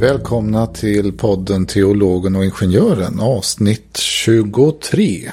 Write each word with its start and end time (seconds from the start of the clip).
Välkomna 0.00 0.66
till 0.66 1.12
podden 1.12 1.66
Teologen 1.66 2.36
och 2.36 2.44
Ingenjören 2.44 3.20
avsnitt 3.20 3.96
23. 3.96 5.30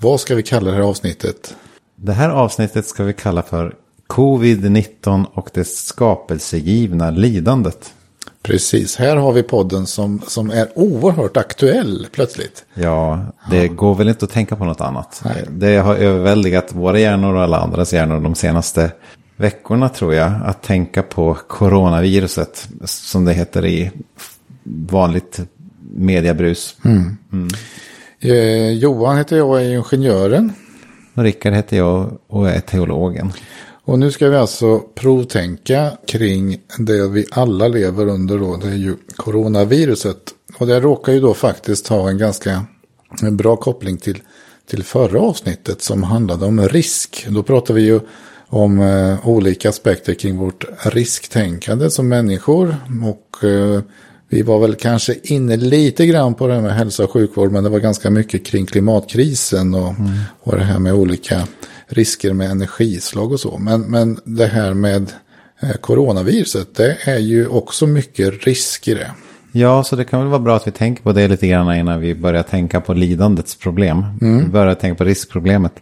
Vad 0.00 0.20
ska 0.20 0.34
vi 0.34 0.42
kalla 0.42 0.70
det 0.70 0.76
här 0.76 0.82
avsnittet? 0.82 1.54
Det 1.96 2.12
här 2.12 2.30
avsnittet 2.30 2.86
ska 2.86 3.04
vi 3.04 3.12
kalla 3.12 3.42
för 3.42 3.74
Covid-19 4.08 5.24
och 5.34 5.50
det 5.54 5.64
skapelsegivna 5.64 7.10
lidandet. 7.10 7.92
Precis, 8.42 8.96
här 8.96 9.16
har 9.16 9.32
vi 9.32 9.42
podden 9.42 9.86
som, 9.86 10.22
som 10.26 10.50
är 10.50 10.68
oerhört 10.74 11.36
aktuell 11.36 12.06
plötsligt. 12.12 12.64
Ja, 12.74 13.26
det 13.50 13.66
ja. 13.66 13.72
går 13.72 13.94
väl 13.94 14.08
inte 14.08 14.24
att 14.24 14.30
tänka 14.30 14.56
på 14.56 14.64
något 14.64 14.80
annat. 14.80 15.22
Nej. 15.24 15.44
Det 15.48 15.76
har 15.76 15.94
överväldigat 15.96 16.72
våra 16.72 16.98
hjärnor 16.98 17.34
och 17.34 17.42
alla 17.42 17.60
andras 17.60 17.92
hjärnor 17.92 18.20
de 18.20 18.34
senaste 18.34 18.92
veckorna 19.40 19.88
tror 19.88 20.14
jag. 20.14 20.32
Att 20.44 20.62
tänka 20.62 21.02
på 21.02 21.34
coronaviruset, 21.34 22.68
som 22.84 23.24
det 23.24 23.32
heter 23.32 23.66
i 23.66 23.90
vanligt 24.64 25.40
mediebrus. 25.94 26.76
Mm. 26.84 27.16
Mm. 27.32 27.48
Eh, 28.20 28.72
Johan 28.72 29.16
heter 29.16 29.36
jag 29.36 29.48
och 29.48 29.60
är 29.60 29.74
ingenjören. 29.74 30.52
Och 31.14 31.22
Rickard 31.22 31.52
heter 31.52 31.76
jag 31.76 32.18
och 32.26 32.50
är 32.50 32.60
teologen. 32.60 33.32
Och 33.84 33.98
nu 33.98 34.12
ska 34.12 34.28
vi 34.28 34.36
alltså 34.36 34.80
provtänka 34.94 35.92
kring 36.06 36.58
det 36.78 37.08
vi 37.08 37.26
alla 37.30 37.68
lever 37.68 38.06
under 38.06 38.38
då. 38.38 38.56
Det 38.56 38.68
är 38.68 38.76
ju 38.76 38.96
coronaviruset. 39.16 40.16
Och 40.58 40.66
det 40.66 40.80
råkar 40.80 41.12
ju 41.12 41.20
då 41.20 41.34
faktiskt 41.34 41.88
ha 41.88 42.08
en 42.08 42.18
ganska 42.18 42.64
bra 43.32 43.56
koppling 43.56 43.96
till, 43.96 44.22
till 44.70 44.84
förra 44.84 45.20
avsnittet 45.20 45.82
som 45.82 46.02
handlade 46.02 46.46
om 46.46 46.68
risk. 46.68 47.26
Då 47.28 47.42
pratar 47.42 47.74
vi 47.74 47.82
ju 47.82 48.00
om 48.50 48.80
eh, 48.80 49.28
olika 49.28 49.68
aspekter 49.68 50.14
kring 50.14 50.36
vårt 50.36 50.64
risktänkande 50.82 51.90
som 51.90 52.08
människor. 52.08 52.76
Och 53.04 53.44
eh, 53.44 53.80
vi 54.28 54.42
var 54.42 54.60
väl 54.60 54.74
kanske 54.74 55.14
inne 55.22 55.56
lite 55.56 56.06
grann 56.06 56.34
på 56.34 56.46
det 56.46 56.54
här 56.54 56.60
med 56.60 56.74
hälsa 56.74 57.04
och 57.04 57.10
sjukvård. 57.10 57.52
Men 57.52 57.64
det 57.64 57.70
var 57.70 57.78
ganska 57.78 58.10
mycket 58.10 58.46
kring 58.46 58.66
klimatkrisen 58.66 59.74
och, 59.74 59.88
mm. 59.88 60.10
och 60.40 60.56
det 60.56 60.64
här 60.64 60.78
med 60.78 60.94
olika 60.94 61.42
risker 61.86 62.32
med 62.32 62.50
energislag 62.50 63.32
och 63.32 63.40
så. 63.40 63.58
Men, 63.58 63.80
men 63.80 64.20
det 64.24 64.46
här 64.46 64.74
med 64.74 65.12
eh, 65.60 65.72
coronaviruset, 65.72 66.74
det 66.74 66.96
är 67.04 67.18
ju 67.18 67.46
också 67.46 67.86
mycket 67.86 68.46
risker 68.46 68.94
det. 68.94 69.10
Ja, 69.52 69.84
så 69.84 69.96
det 69.96 70.04
kan 70.04 70.20
väl 70.20 70.28
vara 70.28 70.40
bra 70.40 70.56
att 70.56 70.66
vi 70.66 70.70
tänker 70.70 71.02
på 71.02 71.12
det 71.12 71.28
lite 71.28 71.46
grann 71.46 71.76
innan 71.76 72.00
vi 72.00 72.14
börjar 72.14 72.42
tänka 72.42 72.80
på 72.80 72.94
lidandets 72.94 73.56
problem. 73.56 74.04
Mm. 74.20 74.44
Vi 74.44 74.50
börjar 74.50 74.74
tänka 74.74 74.94
på 74.94 75.04
riskproblemet. 75.04 75.72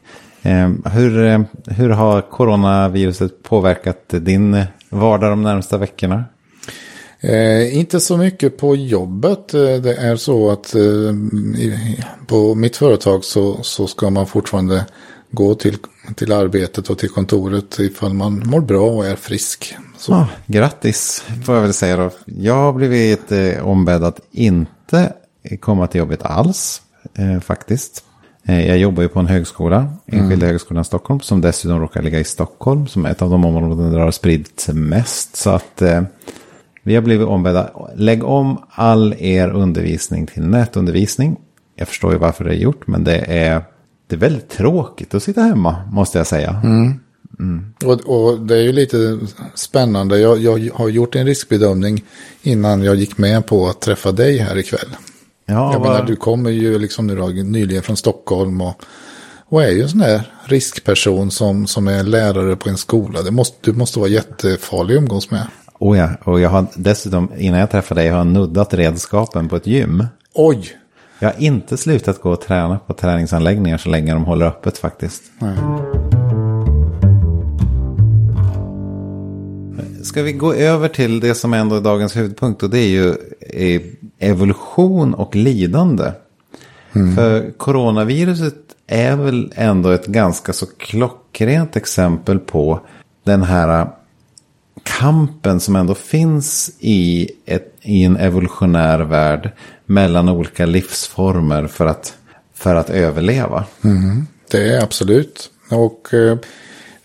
Eh, 0.49 0.93
hur, 0.93 1.27
eh, 1.27 1.41
hur 1.67 1.89
har 1.89 2.21
coronaviruset 2.21 3.43
påverkat 3.43 4.09
din 4.09 4.65
vardag 4.91 5.31
de 5.31 5.43
närmsta 5.43 5.79
veckorna? 5.79 6.25
Eh, 7.21 7.79
inte 7.79 8.01
så 8.01 8.17
mycket 8.17 8.59
på 8.59 8.77
jobbet. 8.77 9.55
Eh, 9.55 9.61
det 9.61 9.95
är 9.95 10.17
så 10.17 10.51
att 10.51 10.75
eh, 10.75 10.83
på 12.27 12.55
mitt 12.55 12.77
företag 12.77 13.25
så, 13.25 13.63
så 13.63 13.87
ska 13.87 14.11
man 14.11 14.27
fortfarande 14.27 14.87
gå 15.31 15.55
till, 15.55 15.77
till 16.15 16.33
arbetet 16.33 16.91
och 16.91 16.99
till 16.99 17.11
kontoret 17.11 17.79
ifall 17.79 18.15
man 18.15 18.43
mår 18.47 18.61
bra 18.61 18.91
och 18.91 19.07
är 19.07 19.17
frisk. 19.17 19.77
Så. 19.99 20.15
Ah, 20.15 20.27
grattis 20.47 21.25
får 21.45 21.55
jag 21.55 21.63
väl 21.63 21.73
säga 21.73 21.97
då. 21.97 22.11
Jag 22.25 22.55
har 22.55 22.73
blivit 22.73 23.33
eh, 23.33 23.69
ombedd 23.69 24.05
att 24.05 24.21
inte 24.31 25.13
komma 25.61 25.87
till 25.87 25.99
jobbet 25.99 26.23
alls 26.23 26.83
eh, 27.15 27.41
faktiskt. 27.41 28.05
Eh, 28.49 28.69
jag 28.69 28.79
jobbar 28.79 29.03
ju 29.03 29.09
på 29.09 29.21
en 29.21 29.27
högskola, 29.27 29.93
Enskilda 30.07 30.47
mm. 30.47 30.49
högskolan 30.49 30.85
Stockholm, 30.85 31.21
som 31.21 31.41
dessutom 31.41 31.81
råkar 31.81 32.03
ligga 32.03 32.21
i 32.21 32.25
Stockholm, 32.25 32.87
som 32.87 33.07
är 33.07 33.11
ett 33.11 33.23
av 33.23 33.31
de 33.31 33.45
områden 33.45 33.91
där 33.91 33.99
det 33.99 34.05
har 34.05 34.11
spridits 34.11 34.69
mest. 34.69 35.37
Så 35.37 35.51
att 35.51 35.83
eh, 35.83 36.03
vi 36.83 36.95
har 36.95 37.03
blivit 37.03 37.27
ombedda, 37.27 37.71
lägg 37.97 38.25
om 38.25 38.63
all 38.71 39.15
er 39.19 39.49
undervisning 39.49 40.27
till 40.27 40.43
nätundervisning. 40.43 41.37
Jag 41.77 41.89
förstår 41.89 42.13
ju 42.13 42.19
varför 42.19 42.45
det 42.45 42.51
är 42.51 42.59
gjort, 42.59 42.87
men 42.87 43.05
det 43.05 43.19
är 43.19 43.63
det 44.07 44.17
är 44.17 44.21
väldigt 44.21 44.49
tråkigt 44.49 45.15
att 45.15 45.23
sitta 45.23 45.43
hemma, 45.43 45.77
måste 45.93 46.19
jag 46.19 46.27
säga. 46.27 46.61
Mm. 46.65 47.01
Mm. 47.41 47.75
Och, 47.85 48.01
och, 48.01 48.41
det 48.41 48.57
är 48.57 48.63
ju 48.63 48.73
lite 48.73 49.19
spännande. 49.55 50.19
Jag, 50.19 50.39
jag, 50.39 50.71
har 50.75 50.89
gjort 50.89 51.15
en 51.15 51.27
riskbedömning 51.27 52.05
innan 52.43 52.83
jag 52.83 52.97
gick 52.97 53.19
med 53.19 53.47
på 53.47 53.69
att 53.69 53.81
träffa 53.81 54.13
dig 54.13 54.39
här 54.39 54.59
ikväll. 54.59 54.89
Ja, 55.51 55.73
jag 55.73 55.81
var... 55.81 55.93
menar, 55.93 56.07
du 56.07 56.17
kommer 56.17 56.51
ju 56.51 56.79
liksom 56.79 57.07
nu 57.07 57.17
då, 57.17 57.27
nyligen 57.27 57.83
från 57.83 57.97
Stockholm 57.97 58.61
och, 58.61 58.83
och 59.49 59.63
är 59.63 59.71
ju 59.71 59.83
en 59.83 59.89
sån 59.89 60.01
här 60.01 60.23
riskperson 60.45 61.31
som, 61.31 61.67
som 61.67 61.89
är 61.89 62.03
lärare 62.03 62.57
på 62.57 62.69
en 62.69 62.77
skola. 62.77 63.23
Det 63.23 63.31
måste, 63.31 63.57
du 63.61 63.73
måste 63.73 63.99
vara 63.99 64.09
jättefarlig 64.09 64.95
att 64.95 64.99
umgås 64.99 65.31
med. 65.31 65.47
Oh 65.79 65.99
ja, 65.99 66.11
och 66.25 66.41
jag 66.41 66.51
har 66.51 66.67
dessutom, 66.75 67.33
innan 67.37 67.61
jag 67.61 67.71
träffade 67.71 68.01
dig, 68.01 68.11
har 68.11 68.19
jag 68.19 68.27
nuddat 68.27 68.75
redskapen 68.75 69.49
på 69.49 69.57
ett 69.57 69.67
gym. 69.67 70.07
Oj! 70.35 70.69
Jag 71.19 71.29
har 71.29 71.41
inte 71.41 71.77
slutat 71.77 72.21
gå 72.21 72.31
och 72.31 72.41
träna 72.41 72.79
på 72.79 72.95
träningsanläggningar 72.95 73.79
så 73.79 73.89
länge 73.89 74.13
de 74.13 74.25
håller 74.25 74.47
öppet 74.47 74.79
faktiskt. 74.79 75.23
Nej. 75.39 75.57
Ska 80.03 80.23
vi 80.23 80.33
gå 80.33 80.55
över 80.55 80.89
till 80.89 81.21
det 81.21 81.35
som 81.35 81.55
ändå 81.55 81.77
är 81.77 81.81
dagens 81.81 82.17
huvudpunkt 82.17 82.63
och 82.63 82.71
det 82.71 82.79
är 82.79 82.89
ju 82.89 83.15
evolution 84.19 85.15
och 85.15 85.37
lidande. 85.37 86.13
Mm. 86.93 87.17
För 87.17 87.51
coronaviruset 87.51 88.55
är 88.87 89.17
väl 89.17 89.53
ändå 89.57 89.91
ett 89.91 90.07
ganska 90.07 90.53
så 90.53 90.67
klockrent 90.67 91.77
exempel 91.77 92.39
på 92.39 92.81
den 93.25 93.43
här 93.43 93.89
kampen 94.83 95.61
som 95.61 95.77
ändå 95.77 95.95
finns 95.95 96.71
i, 96.79 97.31
ett, 97.47 97.75
i 97.83 98.05
en 98.05 98.17
evolutionär 98.17 99.01
värld 99.01 99.51
mellan 99.87 100.29
olika 100.29 100.67
livsformer 100.67 101.67
för 101.67 101.87
att, 101.87 102.15
för 102.55 102.75
att 102.75 102.91
överleva. 102.91 103.65
Mm, 103.85 104.27
det 104.51 104.75
är 104.75 104.83
absolut. 104.83 105.51
Och 105.71 106.15
eh, 106.15 106.39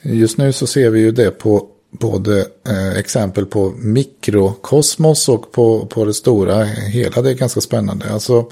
just 0.02 0.38
nu 0.38 0.54
så 0.54 0.68
ser 0.68 0.90
vi 0.90 1.00
ju 1.00 1.12
det 1.12 1.32
på 1.32 1.68
både 2.00 2.48
eh, 2.68 2.98
exempel 2.98 3.46
på 3.46 3.74
mikrokosmos 3.78 5.30
och 5.30 5.52
på, 5.52 5.86
på 5.86 6.06
det 6.06 6.14
stora 6.14 6.64
hela. 6.64 7.22
Det 7.22 7.30
är 7.30 7.34
ganska 7.34 7.62
spännande. 7.62 8.14
Alltså 8.14 8.52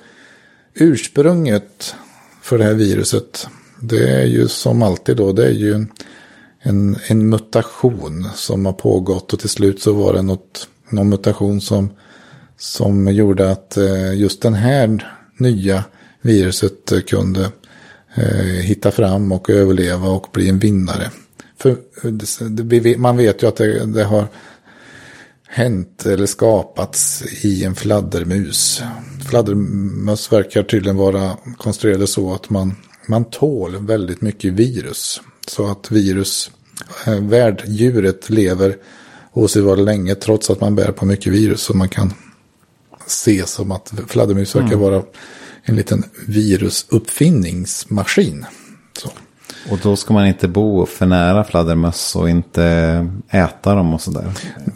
ursprunget 0.74 1.96
för 2.41 2.57
det 2.57 2.63
här 2.63 2.74
viruset. 2.74 3.47
Det 3.79 4.09
är 4.09 4.25
ju 4.25 4.47
som 4.47 4.84
alltid 4.84 5.18
då. 5.18 5.31
Det 5.31 5.46
är 5.46 5.53
ju 5.53 5.85
en, 6.59 6.97
en 7.07 7.29
mutation 7.29 8.28
som 8.35 8.66
har 8.66 8.74
pågått. 8.74 9.34
Och 9.34 9.40
till 9.40 9.50
slut 9.50 9.81
så 9.81 9.94
var 9.94 10.13
det 10.13 10.22
något, 10.22 10.68
någon 10.90 11.09
mutation 11.09 11.62
som 11.62 11.90
som 12.62 13.08
gjorde 13.08 13.52
att 13.52 13.78
eh, 13.78 14.13
just 14.13 14.41
den 14.41 14.53
här 14.53 15.13
nya 15.38 15.84
viruset 16.22 17.08
kunde 17.08 17.52
eh, 18.16 18.62
hitta 18.62 18.91
fram 18.91 19.31
och 19.31 19.50
överleva 19.50 20.09
och 20.09 20.28
bli 20.34 20.50
en 20.50 20.59
vinnare. 20.59 21.09
För 21.61 22.97
man 22.97 23.17
vet 23.17 23.44
ju 23.44 23.47
att 23.47 23.55
det, 23.55 23.85
det 23.85 24.03
har 24.03 24.27
hänt 25.47 26.05
eller 26.05 26.25
skapats 26.25 27.23
i 27.41 27.63
en 27.63 27.75
fladdermus. 27.75 28.81
Fladdermöss 29.29 30.31
verkar 30.31 30.63
tydligen 30.63 30.97
vara 30.97 31.38
konstruerade 31.57 32.07
så 32.07 32.33
att 32.33 32.49
man, 32.49 32.75
man 33.07 33.25
tål 33.25 33.85
väldigt 33.85 34.22
mycket 34.22 34.53
virus. 34.53 35.22
Så 35.47 35.72
att 35.72 35.91
virus, 35.91 36.52
eh, 37.08 37.19
värddjuret 37.19 38.29
lever 38.29 38.78
osedvanligt 39.34 39.85
länge 39.85 40.16
trots 40.16 40.49
att 40.49 40.61
man 40.61 40.75
bär 40.75 40.91
på 40.91 41.05
mycket 41.05 41.34
virus. 41.34 41.61
Så 41.61 41.78
man 41.78 41.90
kan 41.90 42.13
se 43.08 43.46
som 43.46 43.72
att 43.72 43.93
fladdermus 44.08 44.55
verkar 44.55 44.67
mm. 44.67 44.79
vara 44.79 45.03
en 45.63 45.75
liten 45.75 46.03
virusuppfinningsmaskin. 46.28 48.46
Så. 48.97 49.11
Och 49.69 49.79
då 49.84 49.96
ska 49.96 50.13
man 50.13 50.28
inte 50.28 50.47
bo 50.47 50.85
för 50.85 51.05
nära 51.05 51.43
fladdermöss 51.43 52.16
och 52.16 52.29
inte 52.29 52.63
äta 53.29 53.75
dem 53.75 53.93
och 53.93 54.02
sådär? 54.02 54.31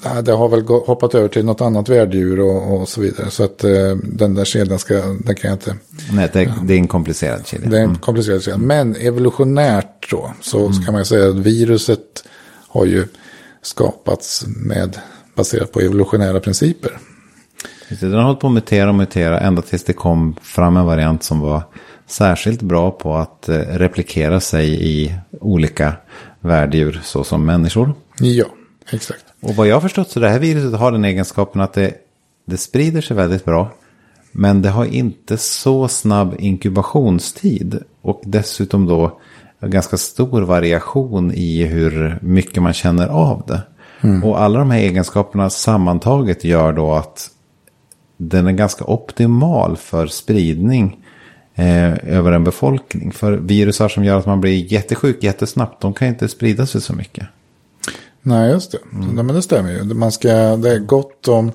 Nej, 0.05 0.23
det 0.23 0.31
har 0.31 0.49
väl 0.49 0.67
hoppat 0.67 1.15
över 1.15 1.27
till 1.27 1.45
något 1.45 1.61
annat 1.61 1.89
värddjur 1.89 2.39
och, 2.39 2.81
och 2.81 2.89
så 2.89 3.01
vidare. 3.01 3.29
Så 3.29 3.43
att 3.43 3.63
eh, 3.63 3.71
den 4.03 4.33
där 4.33 4.45
kedjan 4.45 4.79
ska, 4.79 4.93
den 4.93 5.35
kan 5.35 5.49
jag 5.49 5.53
inte... 5.53 5.75
Nej, 6.11 6.29
det, 6.33 6.53
det 6.63 6.73
är 6.73 6.77
en 6.77 6.87
komplicerad 6.87 7.47
kedja. 7.47 7.69
Det 7.69 7.77
är 7.77 7.81
en 7.81 7.89
mm. 7.89 7.99
komplicerad 7.99 8.43
kedja. 8.43 8.57
Men 8.57 8.95
evolutionärt 8.95 10.11
då, 10.11 10.31
så 10.41 10.65
mm. 10.65 10.83
kan 10.83 10.93
man 10.93 11.05
säga 11.05 11.29
att 11.29 11.35
viruset 11.35 12.23
har 12.67 12.85
ju 12.85 13.05
skapats 13.61 14.45
med, 14.47 14.97
baserat 15.35 15.71
på 15.71 15.79
evolutionära 15.79 16.39
principer. 16.39 16.91
Den 17.89 18.13
har 18.13 18.23
hållit 18.23 18.39
på 18.39 18.47
att 18.47 18.53
mutera 18.53 18.89
och 18.89 18.95
mutera 18.95 19.39
ända 19.39 19.61
tills 19.61 19.83
det 19.83 19.93
kom 19.93 20.35
fram 20.41 20.77
en 20.77 20.85
variant 20.85 21.23
som 21.23 21.39
var 21.39 21.63
särskilt 22.07 22.61
bra 22.61 22.91
på 22.91 23.15
att 23.15 23.49
eh, 23.49 23.57
replikera 23.57 24.39
sig 24.39 24.87
i 24.87 25.15
olika 25.41 25.93
värddjur 26.39 27.01
såsom 27.03 27.45
människor. 27.45 27.93
Ja, 28.19 28.45
exakt. 28.91 29.25
Och 29.41 29.55
vad 29.55 29.67
jag 29.67 29.75
har 29.75 29.81
förstått 29.81 30.09
så 30.09 30.19
det 30.19 30.29
här 30.29 30.39
viruset 30.39 30.79
har 30.79 30.91
den 30.91 31.05
egenskapen 31.05 31.61
att 31.61 31.73
det, 31.73 31.93
det 32.45 32.57
sprider 32.57 33.01
sig 33.01 33.17
väldigt 33.17 33.45
bra. 33.45 33.71
Men 34.31 34.61
det 34.61 34.69
har 34.69 34.85
inte 34.85 35.37
så 35.37 35.87
snabb 35.87 36.35
inkubationstid. 36.39 37.79
Och 38.01 38.21
dessutom 38.25 38.85
då 38.85 39.19
ganska 39.61 39.97
stor 39.97 40.41
variation 40.41 41.31
i 41.33 41.63
hur 41.63 42.19
mycket 42.21 42.63
man 42.63 42.73
känner 42.73 43.07
av 43.07 43.43
det. 43.47 43.61
Mm. 44.01 44.23
Och 44.23 44.41
alla 44.41 44.59
de 44.59 44.71
här 44.71 44.79
egenskaperna 44.79 45.49
sammantaget 45.49 46.43
gör 46.43 46.73
då 46.73 46.93
att 46.93 47.29
den 48.17 48.47
är 48.47 48.51
ganska 48.51 48.85
optimal 48.85 49.77
för 49.77 50.07
spridning 50.07 51.04
eh, 51.55 52.15
över 52.17 52.31
en 52.31 52.43
befolkning. 52.43 53.11
För 53.11 53.31
virusar 53.31 53.89
som 53.89 54.03
gör 54.03 54.17
att 54.17 54.25
man 54.25 54.41
blir 54.41 54.73
jättesjuk 54.73 55.23
jättesnabbt, 55.23 55.81
de 55.81 55.93
kan 55.93 56.07
inte 56.07 56.27
sprida 56.27 56.65
sig 56.65 56.81
så 56.81 56.93
mycket. 56.93 57.27
Nej, 58.21 58.51
just 58.51 58.71
det. 58.71 58.77
Mm. 58.93 59.07
Nej, 59.07 59.23
men 59.23 59.35
det 59.35 59.41
stämmer 59.41 59.71
ju. 59.71 59.83
Man 59.83 60.11
ska, 60.11 60.55
det 60.55 60.71
är 60.71 60.79
gott 60.79 61.27
om 61.27 61.51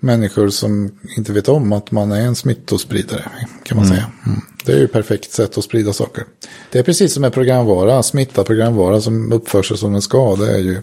människor 0.00 0.48
som 0.48 0.98
inte 1.16 1.32
vet 1.32 1.48
om 1.48 1.72
att 1.72 1.90
man 1.90 2.12
är 2.12 2.20
en 2.20 2.34
smittospridare, 2.34 3.24
kan 3.62 3.76
man 3.76 3.86
mm. 3.86 3.96
säga. 3.96 4.10
Mm. 4.26 4.40
Det 4.64 4.72
är 4.72 4.78
ju 4.78 4.88
perfekt 4.88 5.32
sätt 5.32 5.58
att 5.58 5.64
sprida 5.64 5.92
saker. 5.92 6.24
Det 6.72 6.78
är 6.78 6.82
precis 6.82 7.14
som 7.14 7.24
en 7.24 7.30
programvara, 7.30 8.02
smitta 8.02 8.44
programvara 8.44 9.00
som 9.00 9.32
uppför 9.32 9.62
sig 9.62 9.78
som 9.78 9.94
en 9.94 10.02
ska. 10.02 10.36
Det 10.36 10.54
är 10.54 10.58
ju 10.58 10.82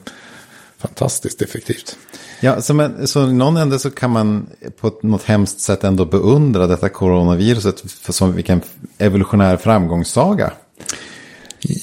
fantastiskt 0.81 1.41
effektivt. 1.41 1.97
Ja, 2.39 2.61
så, 2.61 2.73
men, 2.73 3.07
så 3.07 3.29
i 3.29 3.33
någon 3.33 3.57
ände 3.57 3.79
så 3.79 3.91
kan 3.91 4.11
man 4.11 4.47
på 4.81 4.99
något 5.01 5.23
hemskt 5.23 5.59
sätt 5.59 5.83
ändå 5.83 6.05
beundra 6.05 6.67
detta 6.67 6.89
coronaviruset 6.89 7.83
som 8.09 8.33
vilken 8.33 8.61
evolutionär 8.97 9.57
framgångssaga. 9.57 10.51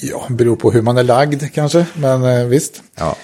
Ja, 0.03 0.27
beror 0.29 0.57
på 0.57 0.71
hur 0.71 0.83
man 0.83 0.99
är 0.99 1.03
lagd 1.03 1.43
kanske, 1.53 1.87
men 1.95 2.25
eh, 2.25 2.47
visst. 2.47 2.83
Ja. 2.95 3.17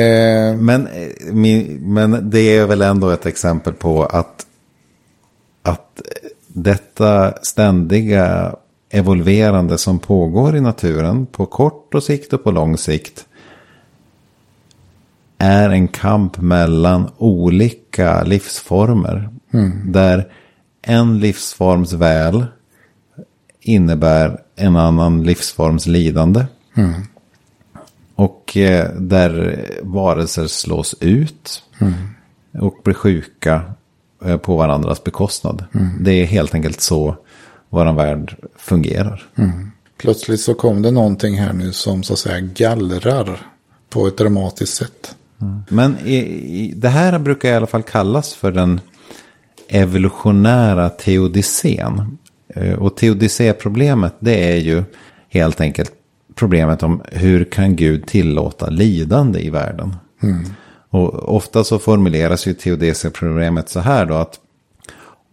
Eh, 0.00 0.56
men, 0.56 0.86
eh, 0.86 1.34
men 1.80 2.30
det 2.30 2.56
är 2.56 2.66
väl 2.66 2.82
ändå 2.82 3.10
ett 3.10 3.26
exempel 3.26 3.72
på 3.72 4.04
att, 4.04 4.46
att 5.62 6.02
detta 6.46 7.34
ständiga 7.42 8.56
evolverande 8.90 9.78
som 9.78 9.98
pågår 9.98 10.56
i 10.56 10.60
naturen 10.60 11.26
på 11.26 11.46
kort 11.46 11.94
och 11.94 12.02
sikt 12.02 12.32
och 12.32 12.44
på 12.44 12.50
lång 12.50 12.78
sikt 12.78 13.27
är 15.38 15.70
en 15.70 15.88
kamp 15.88 16.38
mellan 16.38 17.10
olika 17.16 18.22
livsformer. 18.22 19.30
Mm. 19.52 19.92
Där 19.92 20.32
en 20.82 21.20
livsforms 21.20 21.92
väl 21.92 22.46
innebär 23.60 24.40
en 24.56 24.76
annan 24.76 25.22
livsforms 25.22 25.86
lidande. 25.86 26.46
Mm. 26.74 26.92
Och 28.14 28.56
eh, 28.56 28.94
där 28.94 29.64
varelser 29.82 30.46
slås 30.46 30.94
ut 31.00 31.62
mm. 31.78 31.94
och 32.58 32.74
blir 32.84 32.94
sjuka 32.94 33.62
eh, 34.24 34.36
på 34.36 34.56
varandras 34.56 35.04
bekostnad. 35.04 35.64
Mm. 35.74 36.04
Det 36.04 36.12
är 36.12 36.26
helt 36.26 36.54
enkelt 36.54 36.80
så 36.80 37.16
vår 37.68 37.92
värld 37.92 38.36
fungerar. 38.56 39.26
Mm. 39.36 39.70
Plötsligt 39.96 40.40
så 40.40 40.54
kom 40.54 40.82
det 40.82 40.90
någonting 40.90 41.38
här 41.38 41.52
nu 41.52 41.72
som 41.72 42.02
så 42.02 42.12
att 42.12 42.18
säga 42.18 42.40
gallrar 42.40 43.46
på 43.90 44.06
ett 44.06 44.18
dramatiskt 44.18 44.74
sätt. 44.74 45.14
Mm. 45.40 45.62
Men 45.68 45.96
i, 46.04 46.16
i, 46.64 46.72
det 46.76 46.88
här 46.88 47.18
brukar 47.18 47.48
i 47.48 47.54
alla 47.54 47.66
fall 47.66 47.82
kallas 47.82 48.34
för 48.34 48.52
den 48.52 48.80
evolutionära 49.68 50.88
teodicén. 50.88 52.18
Eh, 52.54 52.74
och 52.74 52.96
teodicéproblemet 52.96 54.14
det 54.20 54.52
är 54.52 54.56
ju 54.56 54.84
helt 55.28 55.60
enkelt 55.60 55.92
problemet 56.34 56.82
om 56.82 57.02
hur 57.12 57.44
kan 57.44 57.76
Gud 57.76 58.06
tillåta 58.06 58.70
lidande 58.70 59.40
i 59.40 59.50
världen. 59.50 59.96
Mm. 60.22 60.44
Och 60.90 61.36
ofta 61.36 61.64
så 61.64 61.78
formuleras 61.78 62.46
ju 62.46 62.54
teodicéproblemet 62.54 63.68
så 63.68 63.80
här 63.80 64.06
då 64.06 64.14
att 64.14 64.40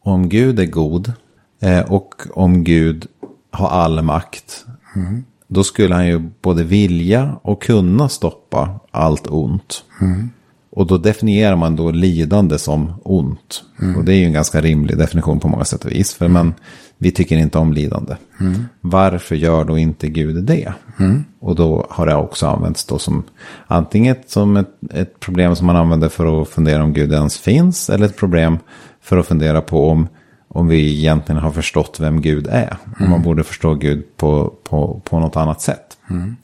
om 0.04 0.30
Gud 0.30 0.60
är 0.60 0.66
god 0.66 1.14
eh, 1.62 1.92
och 1.92 2.14
om 2.34 2.64
Gud 2.64 3.08
har 3.52 3.70
all 3.70 4.02
makt. 4.02 4.66
Mm. 4.96 5.24
Då 5.48 5.64
skulle 5.64 5.96
han 5.96 6.08
ju 6.08 6.30
både 6.42 6.64
vilja 6.64 7.36
och 7.42 7.62
kunna 7.62 8.10
stoppa 8.10 8.80
allt 8.92 9.28
ont. 9.28 9.84
Mm. 10.02 10.30
Och 10.76 10.88
då 10.88 10.98
definierar 10.98 11.56
man 11.56 11.76
då 11.76 11.92
lidande 11.92 12.58
som 12.58 12.94
ont. 13.04 13.64
Mm. 13.82 13.96
Och 13.96 14.06
det 14.06 14.14
är 14.14 14.18
ju 14.18 14.26
en 14.26 14.34
ganska 14.34 14.62
rimlig 14.62 14.98
definition 14.98 15.40
på 15.40 15.48
många 15.48 15.66
sätt 15.66 15.86
och 15.86 15.92
vis. 15.92 16.14
För 16.14 16.28
man, 16.28 16.54
vi 16.98 17.12
tycker 17.12 17.38
inte 17.38 17.58
om 17.58 17.74
lidande. 17.74 18.16
Mm. 18.40 18.66
Varför 18.82 19.36
gör 19.36 19.66
då 19.66 19.78
inte 19.78 20.08
Gud 20.08 20.44
det? 20.44 20.74
Mm. 21.00 21.24
Och 21.40 21.56
då 21.56 21.88
har 21.90 22.06
det 22.06 22.16
också 22.16 22.48
använts 22.48 22.86
då 22.86 23.00
som 23.00 23.24
antingen 23.68 24.16
som 24.28 24.58
ett, 24.58 24.70
ett, 24.94 25.20
problem 25.20 25.56
som 25.56 25.68
man 25.68 25.76
använder 25.76 26.10
för 26.10 26.42
att 26.42 26.50
fundera 26.50 26.84
om 26.84 26.94
Gud 26.94 27.14
ens 27.14 27.38
finns. 27.38 27.90
Eller 27.90 28.06
ett 28.06 28.18
problem 28.18 28.58
för 29.02 29.18
att 29.18 29.28
fundera 29.28 29.62
på 29.62 29.90
om, 29.90 30.08
om 30.56 30.68
vi 30.68 30.98
egentligen 30.98 31.42
har 31.42 31.52
förstått 31.52 32.00
vem 32.00 32.22
Gud 32.22 32.48
är. 32.48 32.78
Om 32.84 32.92
man 33.00 33.08
mm. 33.08 33.22
borde 33.22 33.44
förstå 33.44 33.74
Gud 33.74 34.04
på, 34.18 34.54
på, 34.64 35.02
på 35.04 35.20
något 35.20 35.36
annat 35.36 35.62
sätt. 35.62 35.98
Mm. 36.10 36.36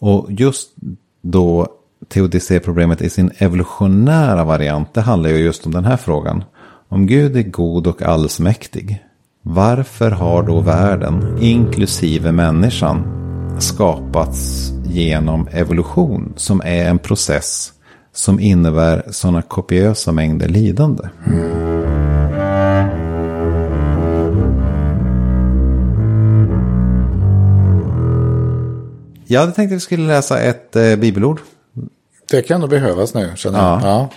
Och 0.00 0.26
just 0.28 0.70
då 1.22 1.68
teodicéproblemet 2.08 3.02
i 3.02 3.10
sin 3.10 3.30
evolutionära 3.38 4.44
variant, 4.44 4.94
det 4.94 5.00
handlar 5.00 5.30
ju 5.30 5.36
just 5.36 5.66
om 5.66 5.72
den 5.72 5.84
här 5.84 5.96
frågan. 5.96 6.44
Om 6.88 7.06
Gud 7.06 7.36
är 7.36 7.42
god 7.42 7.86
och 7.86 8.02
allsmäktig, 8.02 9.04
varför 9.42 10.10
har 10.10 10.42
då 10.42 10.60
världen, 10.60 11.38
inklusive 11.40 12.32
människan, 12.32 13.02
skapats 13.58 14.70
genom 14.84 15.48
evolution 15.48 16.32
som 16.36 16.60
är 16.64 16.84
en 16.84 16.98
process 16.98 17.72
som 18.12 18.40
innebär 18.40 19.04
sådana 19.10 19.42
kopiösa 19.42 20.12
mängder 20.12 20.48
lidande? 20.48 21.04
Jag 29.30 29.40
hade 29.40 29.52
tänkt 29.52 29.70
att 29.70 29.76
vi 29.76 29.80
skulle 29.80 30.06
läsa 30.06 30.40
ett 30.40 30.76
eh, 30.76 30.96
bibelord 30.96 31.40
det 32.30 32.42
kan 32.42 32.60
nog 32.60 32.70
behövas 32.70 33.14
nu, 33.14 33.32
känner 33.36 33.58
jag. 33.58 33.82
Ja. 33.82 34.08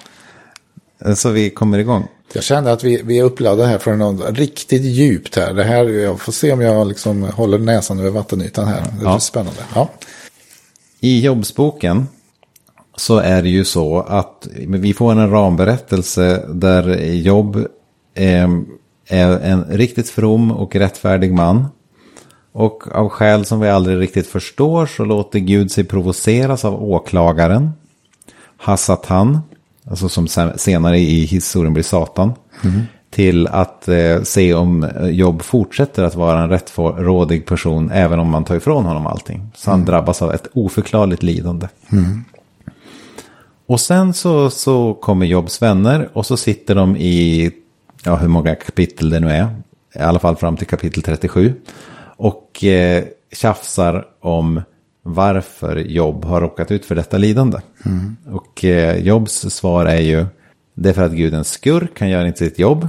ja. 1.00 1.15
Så 1.15 1.30
vi 1.30 1.50
kommer 1.50 1.77
igång. 1.77 2.07
Jag 2.33 2.44
känner 2.44 2.71
att 2.71 2.83
vi, 2.83 3.01
vi 3.04 3.19
är 3.19 3.24
uppladdade 3.24 3.68
här 3.68 3.77
för 3.77 3.95
något 3.95 4.38
riktigt 4.38 4.81
djupt 4.81 5.36
här. 5.36 5.54
Det 5.54 5.63
här. 5.63 5.86
Jag 5.86 6.19
får 6.19 6.31
se 6.31 6.51
om 6.51 6.62
jag 6.62 6.88
liksom 6.88 7.24
håller 7.24 7.57
näsan 7.57 8.00
över 8.00 8.10
vattenytan 8.10 8.68
här. 8.68 8.81
Det 9.00 9.06
är 9.06 9.10
ja. 9.10 9.19
spännande. 9.19 9.60
Ja. 9.75 9.89
I 10.99 11.21
jobbsboken 11.21 12.07
så 12.95 13.18
är 13.18 13.42
det 13.42 13.49
ju 13.49 13.66
så 13.66 13.99
att 13.99 14.47
vi 14.68 14.94
får 14.94 15.11
en 15.11 15.30
ramberättelse 15.30 16.45
där 16.49 16.97
jobb 17.06 17.68
är, 18.16 18.64
är 19.07 19.40
en 19.40 19.66
riktigt 19.69 20.09
from 20.09 20.52
och 20.52 20.76
rättfärdig 20.76 21.33
man. 21.33 21.66
Och 22.54 22.95
av 22.95 23.10
skäl 23.10 23.45
som 23.45 23.60
vi 23.60 23.69
aldrig 23.69 24.00
riktigt 24.00 24.28
förstår 24.28 24.86
så 24.86 25.06
låter 25.06 25.40
Gud 25.40 25.72
sig 25.72 25.83
provoceras 25.83 26.66
av 26.66 26.83
åklagaren. 26.83 27.72
Hassatan, 28.57 29.40
alltså 29.90 30.10
som 30.10 30.28
senare 30.56 31.00
i 31.00 31.26
historien 31.26 31.74
blir 31.74 31.83
Satan, 31.83 32.33
mm. 32.64 32.81
till 33.10 33.48
att 33.48 33.88
eh, 33.88 34.22
se 34.24 34.54
om 34.54 34.83
eh, 34.83 35.07
Jobb 35.07 35.42
fortsätter 35.42 36.04
att 36.04 36.16
vara 36.16 36.42
en 36.44 36.50
rättrådig 36.50 37.45
person 37.45 37.92
även 37.92 38.19
om 38.19 38.30
man 38.30 38.44
tar 38.44 38.56
ifrån 38.56 38.86
honom 38.86 39.07
allting. 39.07 39.52
Så 39.56 39.69
han 39.69 39.80
mm. 39.80 39.86
drabbas 39.86 40.22
av 40.22 40.33
ett 40.33 40.48
oförklarligt 40.54 41.24
lidande. 41.24 41.68
Mm. 41.92 42.24
Och 43.66 43.80
sen 43.80 44.14
så, 44.14 44.50
så 44.50 44.94
kommer 44.94 45.26
Jobbs 45.26 45.62
vänner 45.62 46.10
och 46.14 46.26
så 46.26 46.38
sitter 46.38 46.76
de 46.76 46.98
i, 46.98 47.52
ja 48.04 48.16
hur 48.16 48.28
många 48.28 48.56
kapitel 48.56 49.10
det 49.10 49.19
nu 49.19 49.30
är, 49.30 49.56
i 49.95 50.00
alla 50.00 50.19
fall 50.19 50.36
fram 50.36 50.57
till 50.57 50.68
kapitel 50.68 51.04
37. 51.04 51.54
Och 52.16 52.64
eh, 52.64 53.04
tjafsar 53.32 54.06
om 54.20 54.62
varför 55.04 55.76
Jobb 55.76 56.26
har 56.26 56.42
råkat 56.42 56.72
ut 56.72 56.86
för 56.86 56.96
detta 56.96 57.18
lidande. 57.18 57.58
Mm. 57.86 58.16
Och 58.32 58.66
eh, 58.66 58.98
Jobbs 58.98 59.34
svar 59.34 59.86
är 59.86 60.02
ju, 60.02 60.26
det 60.74 60.90
är 60.90 60.94
för 60.94 61.06
att 61.06 61.12
Gud 61.12 61.34
är 61.34 61.38
en 61.38 61.44
skurk, 61.44 62.00
han 62.00 62.10
gör 62.10 62.26
inte 62.26 62.40
sitt 62.40 62.60
jobb. 62.60 62.88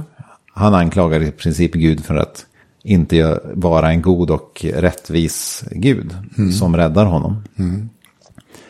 Han 0.53 0.73
anklagar 0.73 1.23
i 1.23 1.31
princip 1.31 1.73
Gud 1.73 2.05
för 2.05 2.15
att 2.15 2.45
inte 2.83 3.39
vara 3.53 3.89
en 3.91 4.01
god 4.01 4.31
och 4.31 4.65
rättvis 4.73 5.63
Gud 5.71 6.15
mm. 6.37 6.51
som 6.51 6.77
räddar 6.77 7.05
honom. 7.05 7.43
Mm. 7.59 7.89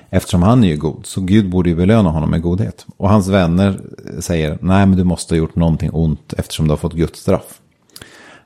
Eftersom 0.09 0.43
han 0.43 0.63
är 0.63 0.67
ju 0.67 0.77
god, 0.77 1.05
så 1.05 1.21
Gud 1.21 1.49
borde 1.49 1.69
ju 1.69 1.75
belöna 1.75 2.09
honom 2.09 2.29
med 2.29 2.41
godhet. 2.41 2.85
Och 2.97 3.09
hans 3.09 3.27
vänner 3.27 3.79
säger, 4.19 4.57
nej 4.61 4.85
men 4.85 4.97
du 4.97 5.03
måste 5.03 5.33
ha 5.33 5.37
gjort 5.37 5.55
någonting 5.55 5.89
ont 5.93 6.33
eftersom 6.37 6.67
du 6.67 6.71
har 6.71 6.77
fått 6.77 6.93
Guds 6.93 7.19
straff. 7.19 7.61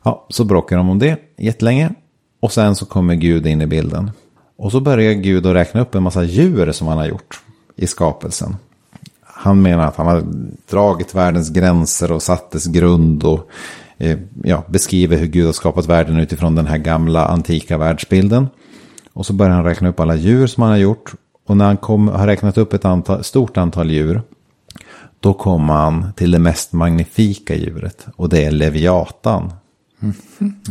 Ja, 0.09 0.25
så 0.29 0.43
bråkar 0.43 0.77
de 0.77 0.89
om 0.89 0.99
det 0.99 1.17
jättelänge. 1.37 1.89
Och 2.39 2.51
sen 2.51 2.75
så 2.75 2.85
kommer 2.85 3.15
Gud 3.15 3.47
in 3.47 3.61
i 3.61 3.67
bilden. 3.67 4.11
Och 4.57 4.71
så 4.71 4.79
börjar 4.79 5.13
Gud 5.13 5.45
att 5.45 5.55
räkna 5.55 5.81
upp 5.81 5.95
en 5.95 6.03
massa 6.03 6.23
djur 6.23 6.71
som 6.71 6.87
han 6.87 6.97
har 6.97 7.05
gjort 7.05 7.41
i 7.75 7.87
skapelsen. 7.87 8.55
Han 9.23 9.61
menar 9.61 9.87
att 9.87 9.95
han 9.95 10.07
har 10.07 10.23
dragit 10.69 11.15
världens 11.15 11.49
gränser 11.49 12.11
och 12.11 12.21
satt 12.21 12.51
dess 12.51 12.65
grund 12.65 13.23
och 13.23 13.49
eh, 13.97 14.19
ja, 14.43 14.63
beskriver 14.67 15.17
hur 15.17 15.27
Gud 15.27 15.45
har 15.45 15.53
skapat 15.53 15.85
världen 15.85 16.19
utifrån 16.19 16.55
den 16.55 16.67
här 16.67 16.77
gamla 16.77 17.25
antika 17.25 17.77
världsbilden. 17.77 18.47
Och 19.13 19.25
så 19.25 19.33
börjar 19.33 19.53
han 19.53 19.65
räkna 19.65 19.89
upp 19.89 19.99
alla 19.99 20.15
djur 20.15 20.47
som 20.47 20.63
han 20.63 20.71
har 20.71 20.79
gjort. 20.79 21.13
Och 21.47 21.57
när 21.57 21.65
han 21.65 21.77
kom, 21.77 22.07
har 22.07 22.27
räknat 22.27 22.57
upp 22.57 22.73
ett 22.73 22.85
antal, 22.85 23.23
stort 23.23 23.57
antal 23.57 23.91
djur. 23.91 24.21
Då 25.19 25.33
kommer 25.33 25.73
han 25.73 26.13
till 26.13 26.31
det 26.31 26.39
mest 26.39 26.73
magnifika 26.73 27.55
djuret. 27.55 28.07
Och 28.15 28.29
det 28.29 28.45
är 28.45 28.51
Leviatan. 28.51 29.51
Mm. 30.01 30.15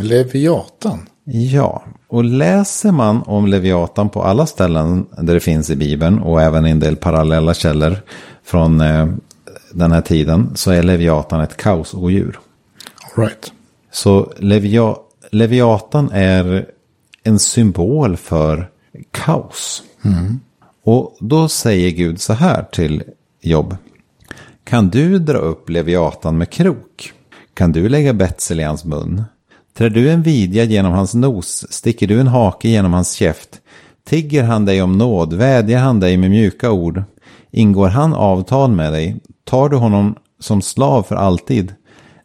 Leviatan? 0.00 1.08
Ja, 1.24 1.84
och 2.08 2.24
läser 2.24 2.92
man 2.92 3.22
om 3.22 3.46
Leviatan 3.46 4.08
på 4.08 4.22
alla 4.22 4.46
ställen 4.46 5.06
där 5.18 5.34
det 5.34 5.40
finns 5.40 5.70
i 5.70 5.76
Bibeln 5.76 6.18
och 6.18 6.42
även 6.42 6.66
i 6.66 6.70
en 6.70 6.80
del 6.80 6.96
parallella 6.96 7.54
källor 7.54 7.96
från 8.44 8.80
eh, 8.80 9.06
den 9.72 9.92
här 9.92 10.00
tiden 10.00 10.50
så 10.54 10.70
är 10.70 10.82
Leviatan 10.82 11.40
ett 11.40 11.56
kaosodjur. 11.56 12.38
All 13.16 13.24
right. 13.24 13.52
Så 13.90 14.32
Levia, 14.38 14.96
Leviatan 15.30 16.10
är 16.12 16.66
en 17.22 17.38
symbol 17.38 18.16
för 18.16 18.70
kaos. 19.10 19.82
Och 20.84 21.16
då 21.20 21.48
säger 21.48 21.90
Gud 21.90 22.20
så 22.20 22.32
här 22.32 22.62
till 22.72 23.02
Jobb. 23.40 23.76
Kan 24.64 24.88
du 24.88 25.18
dra 25.18 25.38
upp 25.38 25.68
Leviatan 25.68 26.38
med 26.38 26.50
krok? 26.50 27.12
Kan 27.58 27.72
du 27.72 27.88
lägga 27.88 28.12
betsel 28.12 28.60
i 28.60 28.62
hans 28.62 28.84
mun? 28.84 29.22
Trär 29.76 29.90
du 29.90 30.10
en 30.10 30.22
vidja 30.22 30.64
genom 30.64 30.92
hans 30.92 31.14
nos? 31.14 31.72
Sticker 31.72 32.06
du 32.06 32.20
en 32.20 32.26
hake 32.26 32.68
genom 32.68 32.92
hans 32.92 33.12
käft? 33.12 33.48
Tigger 34.08 34.44
han 34.44 34.64
dig 34.64 34.82
om 34.82 34.98
nåd? 34.98 35.32
Vädjar 35.32 35.80
han 35.80 36.00
dig 36.00 36.16
med 36.16 36.30
mjuka 36.30 36.70
ord? 36.70 37.02
Ingår 37.50 37.88
han 37.88 38.14
avtal 38.14 38.70
med 38.70 38.92
dig? 38.92 39.16
Tar 39.44 39.68
du 39.68 39.76
honom 39.76 40.14
som 40.40 40.62
slav 40.62 41.02
för 41.02 41.16
alltid? 41.16 41.74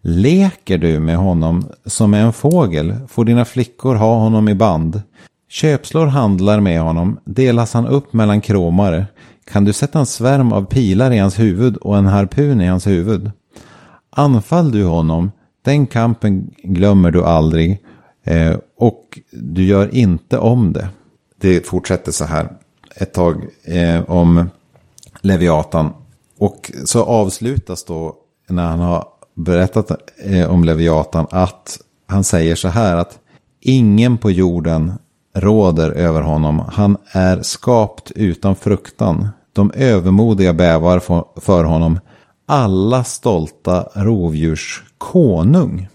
Leker 0.02 0.78
du 0.78 1.00
med 1.00 1.18
honom 1.18 1.70
som 1.86 2.12
med 2.12 2.24
en 2.24 2.34
fågel? 2.34 2.96
Får 3.08 3.26
dina 3.26 3.46
flickor 3.46 3.96
ha 3.96 4.20
honom 4.20 4.50
i 4.50 4.56
band? 4.56 5.02
Köpslår 5.50 6.06
handlar 6.06 6.60
med 6.60 6.82
honom, 6.82 7.20
delas 7.26 7.74
han 7.74 7.88
upp 7.88 8.14
mellan 8.14 8.42
kromare. 8.42 9.06
Kan 9.52 9.66
du 9.66 9.74
sätta 9.74 10.00
en 10.00 10.06
svärm 10.06 10.52
av 10.52 10.66
pilar 10.66 11.12
i 11.12 11.18
hans 11.18 11.40
huvud 11.40 11.78
och 11.78 11.98
en 11.98 12.06
harpun 12.06 12.62
i 12.62 12.68
hans 12.68 12.88
huvud? 12.88 13.32
Anfall 14.16 14.72
du 14.72 14.86
honom, 14.86 15.32
den 15.62 15.88
kampen 15.88 16.52
glömmer 16.64 17.12
du 17.12 17.24
aldrig 17.24 17.84
eh, 18.24 18.56
och 18.78 19.20
du 19.32 19.66
gör 19.66 19.96
inte 19.96 20.38
om 20.38 20.74
det. 20.74 20.88
Det 21.42 21.68
fortsätter 21.68 22.12
så 22.12 22.26
här 22.26 22.50
ett 22.96 23.14
tag 23.14 23.46
eh, 23.64 24.10
om 24.10 24.50
Leviatan. 25.22 25.90
Och 26.38 26.72
så 26.86 27.04
avslutas 27.04 27.84
då 27.86 28.16
när 28.50 28.66
han 28.66 28.80
har 28.80 29.08
berättat 29.36 29.92
eh, 30.26 30.52
om 30.52 30.64
Leviatan 30.64 31.28
att 31.32 31.80
han 32.08 32.24
säger 32.24 32.56
så 32.56 32.68
här 32.68 32.98
att 32.98 33.20
ingen 33.60 34.18
på 34.18 34.32
jorden 34.32 34.94
råder 35.36 35.92
över 35.92 36.22
honom. 36.22 36.60
Han 36.60 36.98
är 37.12 37.42
skapt 37.42 38.12
utan 38.12 38.56
fruktan. 38.56 39.28
De 39.54 39.72
övermodiga 39.76 40.54
bävar 40.54 41.00
för, 41.00 41.26
för 41.36 41.64
honom. 41.64 42.00
Alla 42.46 43.04
stolta 43.04 43.90
rovdjurs 43.94 44.84
konung. 44.98 45.88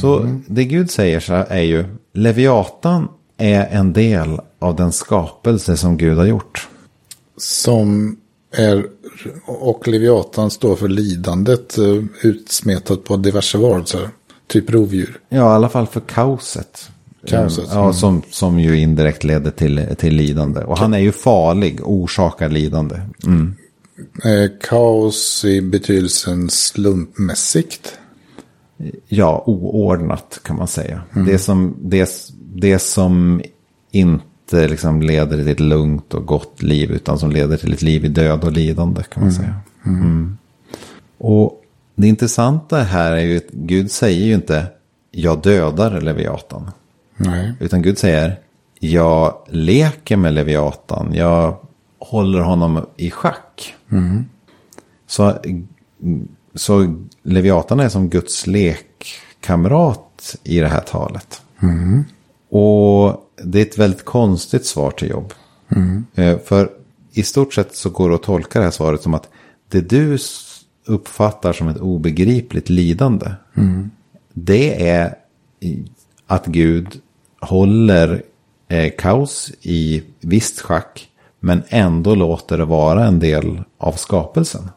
Så 0.00 0.38
det 0.46 0.64
Gud 0.64 0.90
säger 0.90 1.20
så 1.20 1.32
är 1.34 1.60
ju 1.62 1.84
Leviatan 2.12 3.08
är 3.36 3.66
en 3.66 3.92
del 3.92 4.40
av 4.58 4.76
den 4.76 4.92
skapelse 4.92 5.76
som 5.76 5.96
Gud 5.96 6.18
har 6.18 6.26
gjort. 6.26 6.68
Som 7.36 8.16
är, 8.52 8.86
och 9.46 9.88
Leviatan 9.88 10.50
står 10.50 10.76
för 10.76 10.88
lidandet 10.88 11.78
eh, 11.78 12.04
utsmetat 12.22 13.04
på 13.04 13.16
diverse 13.16 13.58
varelser. 13.58 14.08
Typ 14.46 14.70
rovdjur. 14.70 15.20
Ja, 15.28 15.36
i 15.36 15.40
alla 15.40 15.68
fall 15.68 15.86
för 15.86 16.00
kaoset. 16.00 16.90
Kaoset, 17.26 17.64
Ja, 17.70 17.80
mm. 17.80 17.92
som, 17.92 18.22
som 18.30 18.60
ju 18.60 18.78
indirekt 18.78 19.24
leder 19.24 19.50
till, 19.50 19.86
till 19.98 20.14
lidande. 20.14 20.60
Och 20.60 20.78
han 20.78 20.94
är 20.94 20.98
ju 20.98 21.12
farlig, 21.12 21.80
orsakar 21.82 22.48
lidande. 22.48 23.00
Mm. 23.26 23.54
Eh, 24.24 24.50
kaos 24.60 25.44
i 25.44 25.60
betydelsen 25.60 26.50
slumpmässigt. 26.50 27.98
Ja, 29.08 29.42
oordnat 29.46 30.40
kan 30.42 30.56
man 30.56 30.68
säga. 30.68 31.02
Det, 31.26 31.38
som, 31.38 31.76
det, 31.80 32.10
det 32.54 32.78
som 32.78 33.42
inte 33.90 34.68
liksom 34.68 35.02
leder 35.02 35.36
till 35.36 35.48
ett 35.48 35.60
lugnt 35.60 36.14
och 36.14 36.26
gott 36.26 36.62
liv 36.62 36.90
utan 36.90 37.18
som 37.18 37.30
leder 37.30 37.56
till 37.56 37.72
ett 37.72 37.82
liv 37.82 38.04
i 38.04 38.08
död 38.08 38.44
och 38.44 38.52
lidande 38.52 39.02
kan 39.02 39.22
man 39.22 39.32
säga. 39.32 39.54
Mm. 39.86 40.38
Och 41.18 41.64
det 41.94 42.08
intressanta 42.08 42.78
här 42.78 43.12
är 43.12 43.20
ju 43.20 43.36
att 43.36 43.50
Gud 43.50 43.90
säger 43.90 44.26
ju 44.26 44.34
inte 44.34 44.66
jag 45.10 45.42
dödar 45.42 46.00
Leviatan. 46.00 46.70
Nej. 47.16 47.52
Utan 47.60 47.82
Gud 47.82 47.98
säger 47.98 48.38
jag 48.78 49.34
leker 49.48 50.16
med 50.16 50.34
Leviatan. 50.34 51.14
Jag 51.14 51.56
håller 51.98 52.40
honom 52.40 52.86
i 52.96 53.10
schack. 53.10 53.49
Mm. 53.90 54.24
Så, 55.06 55.38
så 56.54 56.96
Leviatan 57.22 57.80
är 57.80 57.88
som 57.88 58.08
Guds 58.08 58.46
lekkamrat 58.46 60.36
i 60.44 60.60
det 60.60 60.68
här 60.68 60.80
talet. 60.80 61.42
Mm. 61.62 62.04
Och 62.50 63.30
det 63.44 63.58
är 63.58 63.62
ett 63.62 63.78
väldigt 63.78 64.04
konstigt 64.04 64.66
svar 64.66 64.90
till 64.90 65.10
jobb. 65.10 65.34
Mm. 65.68 66.04
Eh, 66.14 66.38
för 66.38 66.70
i 67.12 67.22
stort 67.22 67.54
sett 67.54 67.76
så 67.76 67.90
går 67.90 68.08
det 68.08 68.14
att 68.14 68.22
tolka 68.22 68.58
det 68.58 68.64
här 68.64 68.72
svaret 68.72 69.02
som 69.02 69.14
att 69.14 69.28
det 69.68 69.80
du 69.80 70.18
uppfattar 70.86 71.52
som 71.52 71.68
ett 71.68 71.78
obegripligt 71.78 72.68
lidande. 72.68 73.32
Mm. 73.56 73.90
Det 74.32 74.88
är 74.88 75.14
att 76.26 76.46
Gud 76.46 77.00
håller 77.40 78.22
eh, 78.68 78.92
kaos 78.98 79.52
i 79.62 80.02
visst 80.20 80.60
schack. 80.60 81.09
Men 81.40 81.62
ändå 81.68 82.14
låter 82.14 82.58
det 82.58 82.64
vara 82.64 83.04
en 83.04 83.18
del 83.18 83.62
av 83.78 83.92
skapelsen. 83.92 84.70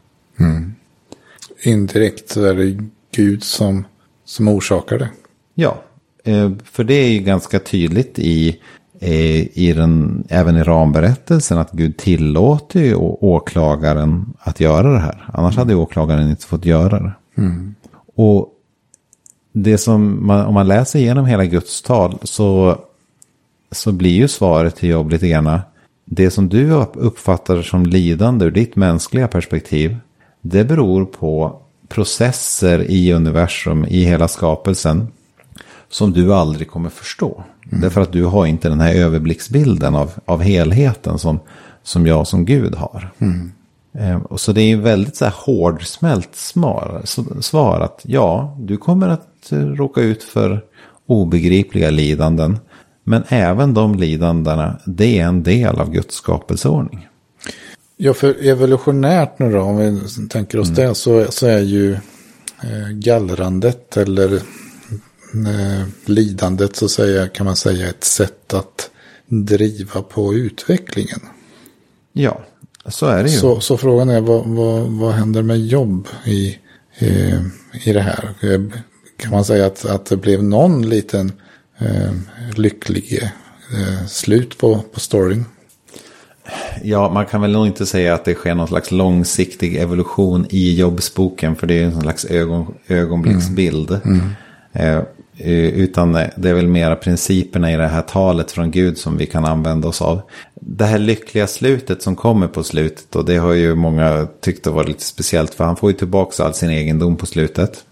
Indirekt 1.64 2.30
så 2.30 2.46
är 2.46 2.54
det 2.54 2.86
Gud 3.16 3.44
som, 3.44 3.86
som 4.26 4.48
orsakar 4.48 5.00
det. 5.00 5.10
Ja, 5.56 5.82
eh, 6.24 6.52
för 6.64 6.84
det 6.84 6.94
är 6.94 7.10
ju 7.10 7.20
ganska 7.20 7.60
tydligt 7.60 8.20
i, 8.20 8.60
eh, 9.00 9.58
i 9.58 9.74
den, 9.76 10.24
även 10.30 10.58
i 10.58 10.64
ramberättelsen 10.64 11.58
att 11.58 11.72
Gud 11.72 11.98
tillåter 11.98 12.80
ju 12.80 12.96
åklagaren 12.96 14.34
att 14.40 14.60
göra 14.60 14.94
det 14.94 15.00
här. 15.00 15.30
Annars 15.34 15.56
hade 15.58 15.74
ju 15.74 15.80
åklagaren 15.80 16.30
inte 16.30 16.46
fått 16.46 16.66
göra 16.66 17.00
det. 17.00 17.14
Och 18.16 18.50
det 19.54 19.78
som 19.78 20.28
man, 20.28 20.46
om 20.46 20.54
man 20.54 20.68
läser 20.68 21.00
igenom 21.00 21.26
hela 21.26 21.46
Guds 21.46 21.82
tal 21.82 22.18
så, 22.24 22.80
så 23.72 23.92
blir 23.92 24.12
ju 24.12 24.28
svaret 24.28 24.76
till 24.76 24.90
jobb 24.90 25.10
lite 25.10 25.28
grann. 25.28 25.60
Det 26.16 26.32
som 26.32 26.50
du 26.50 26.72
uppfattar 26.94 27.62
som 27.62 27.86
lidande 27.86 28.46
ur 28.46 28.52
ditt 28.52 28.76
mänskliga 28.76 29.28
perspektiv. 29.28 29.98
Det 30.42 30.64
beror 30.64 31.06
på 31.06 31.62
processer 31.88 32.92
i 32.92 33.14
universum, 33.14 33.86
i 33.86 34.04
hela 34.04 34.28
skapelsen. 34.28 35.08
Som 35.90 36.12
du 36.12 36.34
aldrig 36.34 36.70
kommer 36.70 36.90
förstå. 36.90 37.44
Därför 37.64 38.02
att 38.02 38.12
du 38.12 38.26
har 38.26 38.46
inte 38.46 38.70
den 38.70 38.80
här 38.80 38.94
överblicksbilden 38.94 39.96
av, 39.96 40.12
av 40.26 40.42
helheten 40.42 41.20
som, 41.20 41.40
som 41.84 42.08
jag 42.08 42.28
som 42.28 42.46
Gud 42.46 42.76
har. 42.76 43.12
Eh, 44.00 44.22
och 44.22 44.40
så 44.40 44.52
det 44.52 44.62
är 44.62 44.68
ju 44.68 44.82
väldigt 44.82 45.16
så 45.16 45.26
här 45.26 45.34
hårdsmält 45.38 46.36
svar, 46.36 47.02
svar 47.42 47.80
att 47.80 48.02
ja, 48.04 48.58
du 48.60 48.78
kommer 48.78 49.10
att 49.10 49.52
eh, 49.52 49.58
råka 49.58 50.02
ut 50.02 50.24
för 50.24 50.62
obegripliga 51.06 51.90
lidanden. 51.90 52.60
Men 53.04 53.24
även 53.28 53.74
de 53.74 53.96
lidandena, 53.96 54.80
det 54.86 55.20
är 55.20 55.26
en 55.26 55.44
del 55.44 55.80
av 55.80 55.92
Guds 55.92 56.16
skapelseordning. 56.16 57.08
Ja, 57.98 58.14
för 58.14 58.48
evolutionärt 58.48 59.40
nu 59.40 59.52
då, 59.52 59.62
om 59.62 59.78
vi 59.78 60.00
tänker 60.28 60.60
oss 60.60 60.70
det, 60.70 60.96
så, 60.96 61.26
så 61.30 61.48
är 61.48 61.60
ju 61.60 61.94
eh, 62.64 62.90
gallrandet 62.92 63.98
eller 63.98 64.34
eh, 64.34 65.88
lidandet 66.06 66.76
så 66.76 66.90
säga, 66.90 67.28
kan 67.28 67.46
man 67.46 67.56
säga 67.56 67.90
ett 67.90 68.04
sätt 68.04 68.54
att 68.54 68.90
driva 69.28 70.02
på 70.02 70.34
utvecklingen. 70.34 71.20
Ja, 72.14 72.42
så 72.86 73.06
är 73.06 73.24
det 73.24 73.30
ju. 73.30 73.38
Så, 73.38 73.60
så 73.60 73.78
frågan 73.78 74.10
är 74.10 74.22
vad, 74.22 74.46
vad, 74.46 74.82
vad 74.84 75.14
händer 75.14 75.42
med 75.42 75.60
jobb 75.60 76.08
i, 76.26 76.58
i, 77.00 77.34
i 77.84 77.94
det 77.94 78.02
här? 78.02 78.30
Eh, 78.42 78.62
Kan 79.18 79.32
man 79.32 79.46
säga 79.46 79.66
att, 79.66 79.86
att 79.86 80.06
det 80.06 80.18
blev 80.18 80.44
någon 80.44 80.90
liten 80.90 81.28
eh, 81.28 81.34
lycklig 82.56 83.24
eh, 83.74 84.06
slut 84.08 84.58
på, 84.58 84.80
på 84.94 85.00
storyn? 85.00 85.46
Ja, 86.84 87.10
man 87.10 87.26
kan 87.26 87.42
väl 87.42 87.52
nog 87.52 87.68
inte 87.68 87.86
säga 87.86 88.14
att 88.14 88.26
det 88.26 88.34
sker 88.34 88.56
någon 88.56 88.68
slags 88.68 88.92
långsiktig 88.92 89.76
evolution 89.76 90.46
i 90.50 90.76
jobbsboken. 90.76 91.56
För 91.56 91.68
det 91.68 91.80
är 91.80 91.84
en 91.86 92.02
slags 92.02 92.26
ögon, 92.26 92.74
ögonblicksbild. 92.88 94.00
Eh, 94.74 94.98
eh, 95.38 95.66
utan 95.66 96.14
det 96.14 96.50
är 96.50 96.54
väl 96.54 96.68
mera 96.68 96.96
principerna 96.96 97.74
i 97.74 97.78
det 97.78 97.88
här 97.88 98.02
talet 98.02 98.52
från 98.52 98.72
Gud 98.72 98.98
som 98.98 99.18
vi 99.18 99.26
kan 99.26 99.46
använda 99.46 99.88
oss 99.88 100.02
av. 100.02 100.22
Det 100.56 100.86
här 100.86 101.00
lyckliga 101.00 101.48
slutet 101.48 102.02
som 102.02 102.16
kommer 102.16 102.48
på 102.48 102.64
slutet. 102.64 103.16
Och 103.16 103.26
det 103.26 103.38
har 103.38 103.54
ju 103.54 103.76
många 103.76 104.28
tyckt 104.42 104.68
var 104.68 104.84
lite 104.84 105.04
speciellt. 105.04 105.54
För 105.54 105.64
han 105.64 105.76
får 105.76 105.92
ju 105.92 105.98
tillbaka 105.98 106.44
all 106.44 106.54
sin 106.54 106.70
egendom 106.70 107.16
på 107.16 107.26
slutet. 107.26 107.84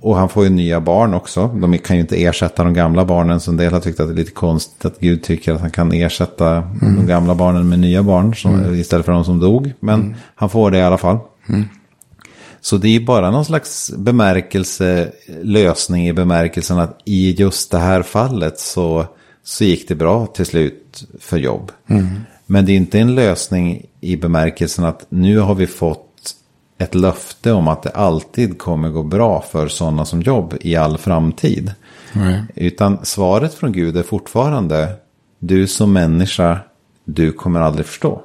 Och 0.00 0.16
han 0.16 0.28
får 0.28 0.44
ju 0.44 0.50
nya 0.50 0.80
barn 0.80 1.14
också. 1.14 1.46
De 1.48 1.78
kan 1.78 1.96
ju 1.96 2.02
inte 2.02 2.22
ersätta 2.24 2.64
de 2.64 2.74
gamla 2.74 3.04
barnen. 3.04 3.40
Så 3.40 3.50
en 3.50 3.56
del 3.56 3.72
har 3.72 3.80
tyckt 3.80 4.00
att 4.00 4.08
det 4.08 4.14
är 4.14 4.16
lite 4.16 4.30
konstigt 4.30 4.84
att 4.84 5.00
Gud 5.00 5.22
tycker 5.22 5.54
att 5.54 5.60
han 5.60 5.70
kan 5.70 5.92
ersätta 5.92 6.62
de 6.80 7.06
gamla 7.06 7.34
barnen 7.34 7.68
med 7.68 7.78
nya 7.78 8.02
barn. 8.02 8.34
Som, 8.34 8.74
Istället 8.74 9.06
för 9.06 9.12
de 9.12 9.24
som 9.24 9.40
dog. 9.40 9.72
Men 9.80 10.14
han 10.34 10.50
får 10.50 10.70
det 10.70 10.78
i 10.78 10.82
alla 10.82 10.98
fall. 10.98 11.18
Så 12.60 12.76
det 12.76 12.96
är 12.96 13.00
bara 13.00 13.30
någon 13.30 13.44
slags 13.44 13.92
bemärkelse, 13.96 15.12
lösning 15.42 16.08
i 16.08 16.12
bemärkelsen 16.12 16.78
att 16.78 17.00
i 17.04 17.30
just 17.32 17.70
det 17.70 17.78
här 17.78 18.02
fallet 18.02 18.60
så, 18.60 19.06
så 19.44 19.64
gick 19.64 19.88
det 19.88 19.94
bra 19.94 20.26
till 20.26 20.46
slut 20.46 21.04
för 21.20 21.38
jobb. 21.38 21.72
Men 22.46 22.66
det 22.66 22.72
är 22.72 22.76
inte 22.76 22.98
en 22.98 23.14
lösning 23.14 23.86
i 24.00 24.16
bemärkelsen 24.16 24.84
att 24.84 25.06
nu 25.08 25.38
har 25.38 25.54
vi 25.54 25.66
fått 25.66 26.09
ett 26.80 26.94
löfte 26.94 27.52
om 27.52 27.68
att 27.68 27.82
det 27.82 27.90
alltid 27.90 28.58
kommer 28.58 28.88
gå 28.88 29.02
bra 29.02 29.44
för 29.52 29.68
sådana 29.68 30.04
som 30.04 30.22
jobb 30.22 30.54
i 30.60 30.76
all 30.76 30.98
framtid. 30.98 31.72
Nej. 32.12 32.42
Utan 32.54 32.98
svaret 33.02 33.54
från 33.54 33.72
Gud 33.72 33.96
är 33.96 34.02
fortfarande, 34.02 34.92
du 35.38 35.66
som 35.66 35.92
människa, 35.92 36.58
du 37.04 37.32
kommer 37.32 37.60
aldrig 37.60 37.86
förstå. 37.86 38.22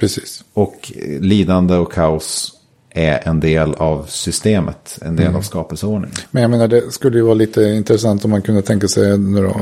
Precis. 0.00 0.44
Och 0.54 0.92
lidande 1.20 1.74
och 1.74 1.92
kaos 1.92 2.52
är 2.90 3.28
en 3.28 3.40
del 3.40 3.74
av 3.74 4.06
systemet, 4.08 4.98
en 5.02 5.16
del 5.16 5.36
av 5.36 5.42
skapelseordningen. 5.42 6.16
Men 6.30 6.42
jag 6.42 6.50
menar, 6.50 6.68
det 6.68 6.92
skulle 6.92 7.16
ju 7.16 7.22
vara 7.22 7.34
lite 7.34 7.62
intressant 7.62 8.24
om 8.24 8.30
man 8.30 8.42
kunde 8.42 8.62
tänka 8.62 8.88
sig 8.88 9.18
då, 9.18 9.56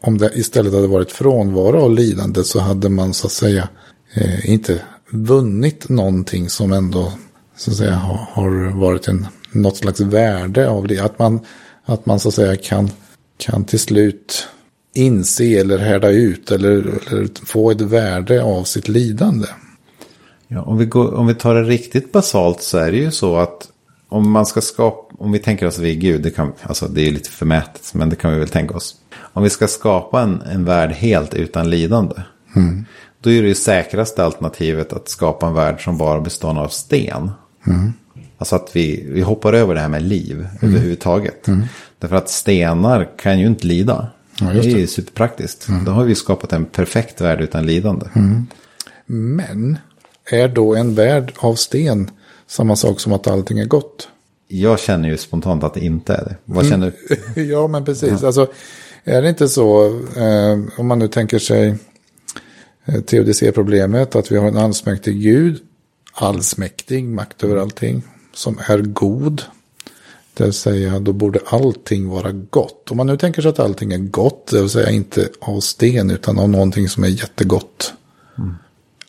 om 0.00 0.18
det 0.18 0.30
istället 0.34 0.74
hade 0.74 0.86
varit 0.86 1.12
frånvaro 1.12 1.80
av 1.80 1.90
lidande 1.90 2.44
så 2.44 2.60
hade 2.60 2.88
man 2.88 3.14
så 3.14 3.26
att 3.26 3.32
säga 3.32 3.68
eh, 4.14 4.50
inte 4.50 4.82
vunnit 5.12 5.88
någonting 5.88 6.48
som 6.48 6.72
ändå 6.72 7.12
så 7.56 7.70
att 7.70 7.76
säga 7.76 7.94
har, 7.94 8.80
varit 8.80 9.08
en, 9.08 9.26
något 9.52 9.76
slags 9.76 10.00
värde 10.00 10.68
av 10.68 10.86
det. 10.86 10.98
Att 10.98 11.18
man, 11.18 11.40
att 11.84 12.06
man 12.06 12.20
så 12.20 12.28
att 12.28 12.34
säga 12.34 12.56
kan, 12.56 12.90
kan 13.38 13.64
till 13.64 13.80
slut 13.80 14.48
inse 14.94 15.60
eller 15.60 15.78
härda 15.78 16.10
ut 16.10 16.50
eller, 16.50 16.78
eller 17.10 17.46
få 17.46 17.70
ett 17.70 17.80
värde 17.80 18.42
av 18.42 18.64
sitt 18.64 18.88
lidande. 18.88 19.46
Ja, 20.48 20.62
om, 20.62 20.78
vi 20.78 20.86
går, 20.86 21.14
om 21.14 21.26
vi 21.26 21.34
tar 21.34 21.54
det 21.54 21.62
riktigt 21.62 22.12
basalt 22.12 22.62
så 22.62 22.78
är 22.78 22.92
det 22.92 22.98
ju 22.98 23.10
så 23.10 23.36
att 23.36 23.68
om 24.08 24.30
man 24.30 24.46
ska 24.46 24.60
skapa, 24.60 25.14
om 25.18 25.32
vi 25.32 25.38
tänker 25.38 25.66
oss 25.66 25.78
vid 25.78 26.00
Gud, 26.00 26.22
det, 26.22 26.30
kan, 26.30 26.52
alltså 26.62 26.88
det 26.88 27.08
är 27.08 27.12
lite 27.12 27.30
förmätet, 27.30 27.94
men 27.94 28.08
det 28.08 28.16
kan 28.16 28.32
vi 28.32 28.38
väl 28.38 28.48
tänka 28.48 28.74
oss. 28.74 28.94
Om 29.32 29.42
vi 29.42 29.50
ska 29.50 29.66
skapa 29.66 30.22
en, 30.22 30.42
en 30.42 30.64
värld 30.64 30.90
helt 30.90 31.34
utan 31.34 31.70
lidande, 31.70 32.14
då 33.20 33.30
är 33.30 33.42
det 33.42 33.54
säkraste 33.54 34.24
alternativet 34.24 34.92
att 34.92 35.08
skapa 35.08 35.46
en 35.46 35.54
värld 35.54 35.84
som 35.84 35.98
bara 35.98 36.20
består 36.20 36.58
av 36.58 36.68
sten. 36.68 37.30
Alltså 38.38 38.56
att 38.56 38.76
vi, 38.76 39.06
vi 39.08 39.20
hoppar 39.20 39.52
över 39.52 39.74
det 39.74 39.80
här 39.80 39.88
med 39.88 40.02
liv 40.02 40.48
överhuvudtaget. 40.62 41.46
Därför 41.98 42.16
att 42.16 42.30
stenar 42.30 43.08
kan 43.18 43.38
ju 43.40 43.46
inte 43.46 43.66
lida. 43.66 44.10
Ja, 44.40 44.52
just 44.52 44.64
det 44.64 44.70
är 44.70 44.74
det. 44.74 44.80
ju 44.80 44.86
superpraktiskt. 44.86 45.66
Då 45.86 45.92
har 45.92 46.04
vi 46.04 46.14
skapat 46.14 46.52
en 46.52 46.64
perfekt 46.64 47.20
värld 47.20 47.40
utan 47.40 47.66
lidande. 47.66 48.06
Men 49.06 49.78
är 50.30 50.48
då 50.48 50.74
en 50.74 50.94
värld 50.94 51.32
av 51.38 51.54
sten 51.54 52.10
samma 52.46 52.76
sak 52.76 53.00
som 53.00 53.12
att 53.12 53.26
allting 53.26 53.58
är 53.58 53.64
gott? 53.64 54.08
Jag 54.48 54.80
känner 54.80 55.08
ju 55.08 55.16
spontant 55.16 55.64
att 55.64 55.74
det 55.74 55.80
inte 55.80 56.14
är 56.14 56.24
det. 56.24 56.36
Vad 56.44 56.68
känner 56.68 56.92
du? 57.34 57.42
ja, 57.42 57.66
men 57.66 57.84
precis. 57.84 58.22
Alltså, 58.22 58.46
är 59.04 59.22
det 59.22 59.28
inte 59.28 59.48
så, 59.48 59.86
eh, 60.16 60.58
om 60.76 60.86
man 60.86 60.98
nu 60.98 61.08
tänker 61.08 61.38
sig 61.38 61.76
teodicéproblemet, 63.06 64.16
att 64.16 64.32
vi 64.32 64.36
har 64.36 64.48
en 64.48 64.56
allsmäktig 64.56 65.22
Gud, 65.22 65.62
allsmäktig, 66.12 67.04
makt 67.04 67.44
över 67.44 67.56
allting, 67.56 68.02
som 68.32 68.58
är 68.68 68.78
god. 68.78 69.42
Det 70.34 70.44
vill 70.44 70.52
säga, 70.52 70.98
då 70.98 71.12
borde 71.12 71.40
allting 71.46 72.08
vara 72.08 72.32
gott. 72.32 72.90
Om 72.90 72.96
man 72.96 73.06
nu 73.06 73.16
tänker 73.16 73.42
sig 73.42 73.48
att 73.48 73.58
allting 73.58 73.92
är 73.92 73.98
gott, 73.98 74.46
det 74.46 74.60
vill 74.60 74.70
säga 74.70 74.90
inte 74.90 75.28
av 75.40 75.60
sten, 75.60 76.10
utan 76.10 76.38
av 76.38 76.48
någonting 76.48 76.88
som 76.88 77.04
är 77.04 77.08
jättegott. 77.08 77.92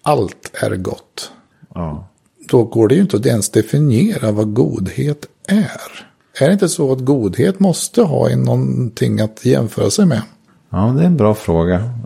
Allt 0.01 0.51
är 0.54 0.76
gott. 0.76 1.32
Ja. 1.74 2.08
Då 2.50 2.63
går 2.63 2.88
det 2.88 2.95
ju 2.95 3.02
inte 3.02 3.17
att 3.17 3.26
ens 3.26 3.50
definiera 3.50 4.32
vad 4.32 4.54
godhet 4.54 5.26
är. 5.48 6.08
Är 6.39 6.48
det 6.48 6.54
inte 6.54 6.69
så 6.69 6.91
att 6.91 7.00
godhet 7.00 7.60
måste 7.60 8.02
ha 8.02 8.36
någonting 8.36 9.19
att 9.19 9.45
jämföra 9.45 9.89
sig 9.89 10.06
med? 10.06 10.22
Ja, 10.69 10.93
det 10.98 11.02
är 11.02 11.08
en 11.08 11.17
bra 11.17 11.36
fråga. 11.36 12.00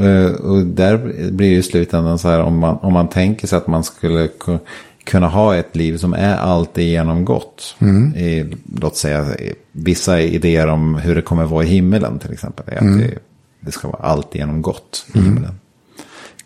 Eh, 0.00 0.32
Och 0.32 0.66
där 0.66 0.96
blir 1.30 1.48
ju 1.48 1.56
i 1.58 1.62
slutändan 1.62 2.18
så 2.18 2.28
här 2.28 2.40
om 2.40 2.58
man, 2.58 2.76
om 2.76 2.92
man 2.92 3.08
tänker 3.08 3.46
sig 3.46 3.56
att 3.56 3.66
man 3.66 3.84
skulle 3.84 4.26
ku- 4.26 4.58
kunna 5.04 5.28
ha 5.28 5.56
ett 5.56 5.76
liv 5.76 5.96
som 5.96 6.12
är 6.14 6.36
alltigenom 6.36 7.24
gott. 7.24 7.76
I, 8.16 8.54
låt 8.80 8.96
säga 8.96 9.26
vissa 9.72 10.20
idéer 10.20 10.66
om 10.66 10.94
hur 10.94 11.14
det 11.14 11.22
kommer 11.22 11.44
vara 11.44 11.64
i 11.64 11.66
himmelen 11.68 12.18
till 12.18 12.32
exempel. 12.32 12.64
Är 12.68 12.76
att 12.76 12.98
det, 12.98 13.18
det 13.60 13.72
ska 13.72 13.88
vara 13.88 14.02
alltigenom 14.02 14.62
gott 14.62 15.06
i 15.14 15.18
himmelen. 15.18 15.54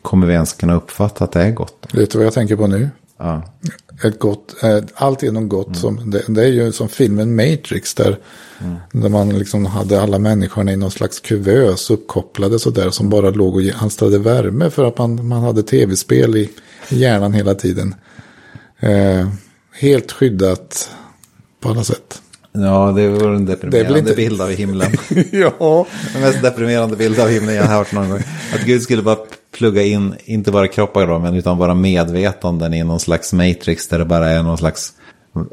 Kommer 0.03 0.27
vi 0.27 0.33
ens 0.35 0.53
kunna 0.53 0.75
uppfatta 0.75 1.25
att 1.25 1.33
det 1.33 1.43
är 1.43 1.51
gott? 1.51 1.87
Vet 1.95 2.11
du 2.11 2.19
vad 2.19 2.27
jag 2.27 2.35
tänker 2.35 2.57
på 2.57 2.67
nu? 2.67 2.91
Ja, 3.19 3.43
Ett 4.03 4.19
gott, 4.19 4.55
allt 4.95 5.23
genom 5.23 5.49
gott. 5.49 5.77
Som, 5.77 6.11
det, 6.11 6.25
det 6.29 6.43
är 6.43 6.49
ju 6.49 6.73
som 6.73 6.89
filmen 6.89 7.37
Matrix 7.37 7.95
där, 7.95 8.19
där 8.93 9.09
man 9.09 9.39
liksom 9.39 9.67
hade 9.67 10.03
alla 10.03 10.19
människorna 10.19 10.73
i 10.73 10.77
någon 10.77 10.91
slags 10.91 11.21
kuvös 11.21 11.91
uppkopplade 11.91 12.59
sådär 12.59 12.91
som 12.91 13.09
bara 13.11 13.31
låg 13.31 13.57
och 13.57 13.63
alstrade 13.83 14.19
värme 14.19 14.71
för 14.71 14.85
att 14.85 14.99
man, 14.99 15.29
man 15.29 15.43
hade 15.43 15.63
tv-spel 15.63 16.37
i 16.37 16.51
hjärnan 16.89 17.33
hela 17.33 17.55
tiden. 17.55 17.95
Eh, 18.81 19.29
helt 19.73 20.13
skyddat 20.13 20.91
på 21.61 21.69
alla 21.69 21.85
sätt. 21.85 22.23
Ja 22.55 22.93
det 22.97 23.09
var 23.09 23.33
en 23.33 23.47
deprimerande 23.47 23.99
inte- 23.99 24.15
bild 24.15 24.41
av 24.41 24.51
himlen. 24.51 24.93
ja, 25.33 25.87
Den 26.13 26.23
mest 26.23 26.43
deprimerande 26.43 26.97
bild 26.97 27.21
av 27.21 27.29
himlen 27.29 27.55
jag 27.55 27.65
har 27.65 27.77
hört 27.79 27.93
någon 27.93 28.11
gång. 28.11 28.23
Att 28.55 28.61
Gud 28.67 28.83
skulle 28.83 29.03
bara 29.03 29.17
plugga 29.57 29.83
in, 29.83 30.15
inte 30.25 30.51
bara 30.51 30.69
kroppar 30.69 31.07
då, 31.07 31.19
men 31.19 31.35
utan 31.35 31.59
bara 31.59 31.75
medvetanden 31.75 32.75
i 32.75 32.85
någon 32.85 33.01
slags 33.01 33.33
matrix 33.33 33.89
där 33.89 33.99
det 33.99 34.05
bara 34.05 34.31
är 34.31 34.43
någon 34.43 34.59
slags 34.59 34.93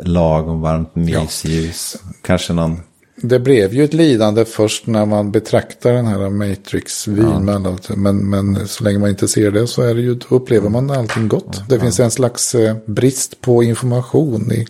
lagom 0.04 0.62
varmt 0.62 0.96
mysljus. 0.96 1.96
Kanske 2.22 2.54
någon, 2.54 2.80
det 3.16 3.40
blev 3.40 3.74
ju 3.74 3.84
ett 3.84 3.94
lidande 3.94 4.46
först 4.46 4.88
när 4.88 5.06
man 5.06 5.32
betraktar 5.32 5.94
den 5.94 6.06
här 6.06 6.30
Matrix-vyn. 6.30 7.50
alla- 7.50 7.78
Men, 7.96 8.30
men 8.30 8.68
så 8.68 8.84
länge 8.84 9.00
man 9.00 9.10
inte 9.10 9.28
ser 9.28 9.52
det 9.52 9.68
så 9.68 9.82
är 9.82 9.96
det 9.96 10.02
ju, 10.02 10.20
upplever 10.30 10.70
man 10.70 10.90
allting 10.92 11.28
gott. 11.28 11.64
Det 11.70 11.80
finns 11.80 12.00
en 12.00 12.12
slags 12.12 12.56
eh, 12.56 12.76
brist 12.86 13.42
på 13.42 13.64
information 13.64 14.52
i, 14.52 14.66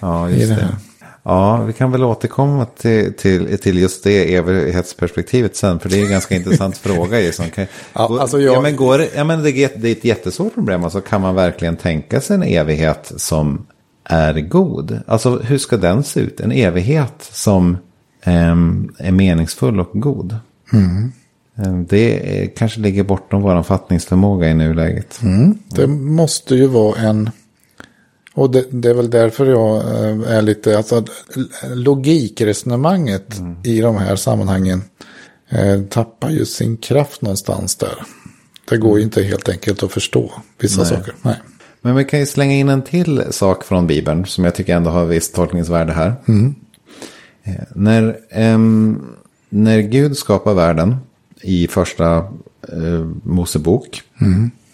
ja 0.00 0.30
i 0.30 0.34
just 0.34 0.48
det 0.48 0.54
det. 0.54 0.62
här. 0.62 0.74
Ja, 1.26 1.56
vi 1.64 1.72
kan 1.72 1.92
väl 1.92 2.04
återkomma 2.04 2.64
till, 2.64 3.14
till, 3.14 3.58
till 3.58 3.78
just 3.78 4.04
det 4.04 4.34
evighetsperspektivet 4.34 5.56
sen, 5.56 5.78
för 5.80 5.88
det 5.88 6.00
är 6.00 6.04
en 6.04 6.10
ganska 6.10 6.34
intressant 6.36 6.76
fråga. 6.78 7.20
ju 7.20 7.32
Som 7.32 7.50
kan, 7.50 7.66
Ja, 7.92 8.06
går- 8.06 8.18
alltså 8.20 8.40
jag- 8.40 8.54
ja, 8.56 8.60
men 8.60 8.76
går, 8.76 8.98
det- 8.98 9.10
ja, 9.16 9.24
men 9.24 9.42
det, 9.42 9.50
är, 9.50 9.66
ett- 9.66 9.82
det 9.82 9.88
är 9.88 9.92
ett 9.92 10.04
jättesvårt 10.04 10.54
problem. 10.54 10.84
Alltså, 10.84 11.00
kan 11.00 11.20
man 11.20 11.34
verkligen 11.34 11.76
tänka 11.76 12.20
sig 12.20 12.34
en 12.36 12.42
evighet 12.42 13.12
som 13.16 13.66
är 14.04 14.34
god? 14.40 15.00
Alltså 15.06 15.38
hur 15.38 15.58
ska 15.58 15.76
den 15.76 16.02
se 16.04 16.20
ut? 16.20 16.40
En 16.40 16.52
evighet 16.52 17.14
som 17.32 17.76
ehm, 18.24 18.92
är 18.98 19.12
meningsfull 19.12 19.80
och 19.80 19.90
god? 19.92 20.36
Ehm, 20.72 21.86
Det 21.88 22.42
är, 22.42 22.46
kanske 22.56 22.80
ligger 22.80 23.02
bortom 23.04 23.42
vår 23.42 23.62
fattningsförmåga 23.62 24.48
i 24.50 24.54
nuläget. 24.54 25.20
Det 25.76 25.86
måste 25.86 26.54
ju 26.54 26.66
vara 26.66 27.00
en... 27.00 27.30
Och 28.34 28.50
det, 28.50 28.64
det 28.70 28.90
är 28.90 28.94
väl 28.94 29.10
därför 29.10 29.46
jag 29.46 29.76
eh, 29.76 30.36
är 30.36 30.42
lite... 30.42 30.76
Alltså, 30.76 31.04
logikresonemanget 31.74 33.40
i 33.64 33.80
de 33.80 33.96
här 33.96 34.16
sammanhangen 34.16 34.82
eh, 35.48 35.82
tappar 35.82 36.30
ju 36.30 36.44
sin 36.44 36.76
kraft 36.76 37.22
någonstans 37.22 37.76
där. 37.76 37.94
Det 38.68 38.76
går 38.76 38.98
ju 38.98 39.04
inte 39.04 39.22
helt 39.22 39.48
enkelt 39.48 39.82
att 39.82 39.92
förstå 39.92 40.32
vissa 40.58 40.80
Nej. 40.80 40.90
saker. 40.90 41.14
Nej. 41.22 41.36
Men 41.80 41.96
vi 41.96 42.04
kan 42.04 42.20
ju 42.20 42.26
slänga 42.26 42.54
in 42.54 42.68
en 42.68 42.82
till 42.82 43.24
sak 43.30 43.64
från 43.64 43.86
Bibeln 43.86 44.26
som 44.26 44.44
jag 44.44 44.54
tycker 44.54 44.76
ändå 44.76 44.90
har 44.90 45.04
visst 45.04 45.34
tolkningsvärde 45.34 45.92
här. 45.92 46.14
Eh, 47.44 47.54
När, 47.74 48.18
ehm, 48.30 49.02
när 49.48 49.80
Gud 49.80 50.16
skapar 50.16 50.54
världen 50.54 50.96
i 51.42 51.68
första 51.68 52.16
eh, 52.72 53.04
Mosebok. 53.22 54.02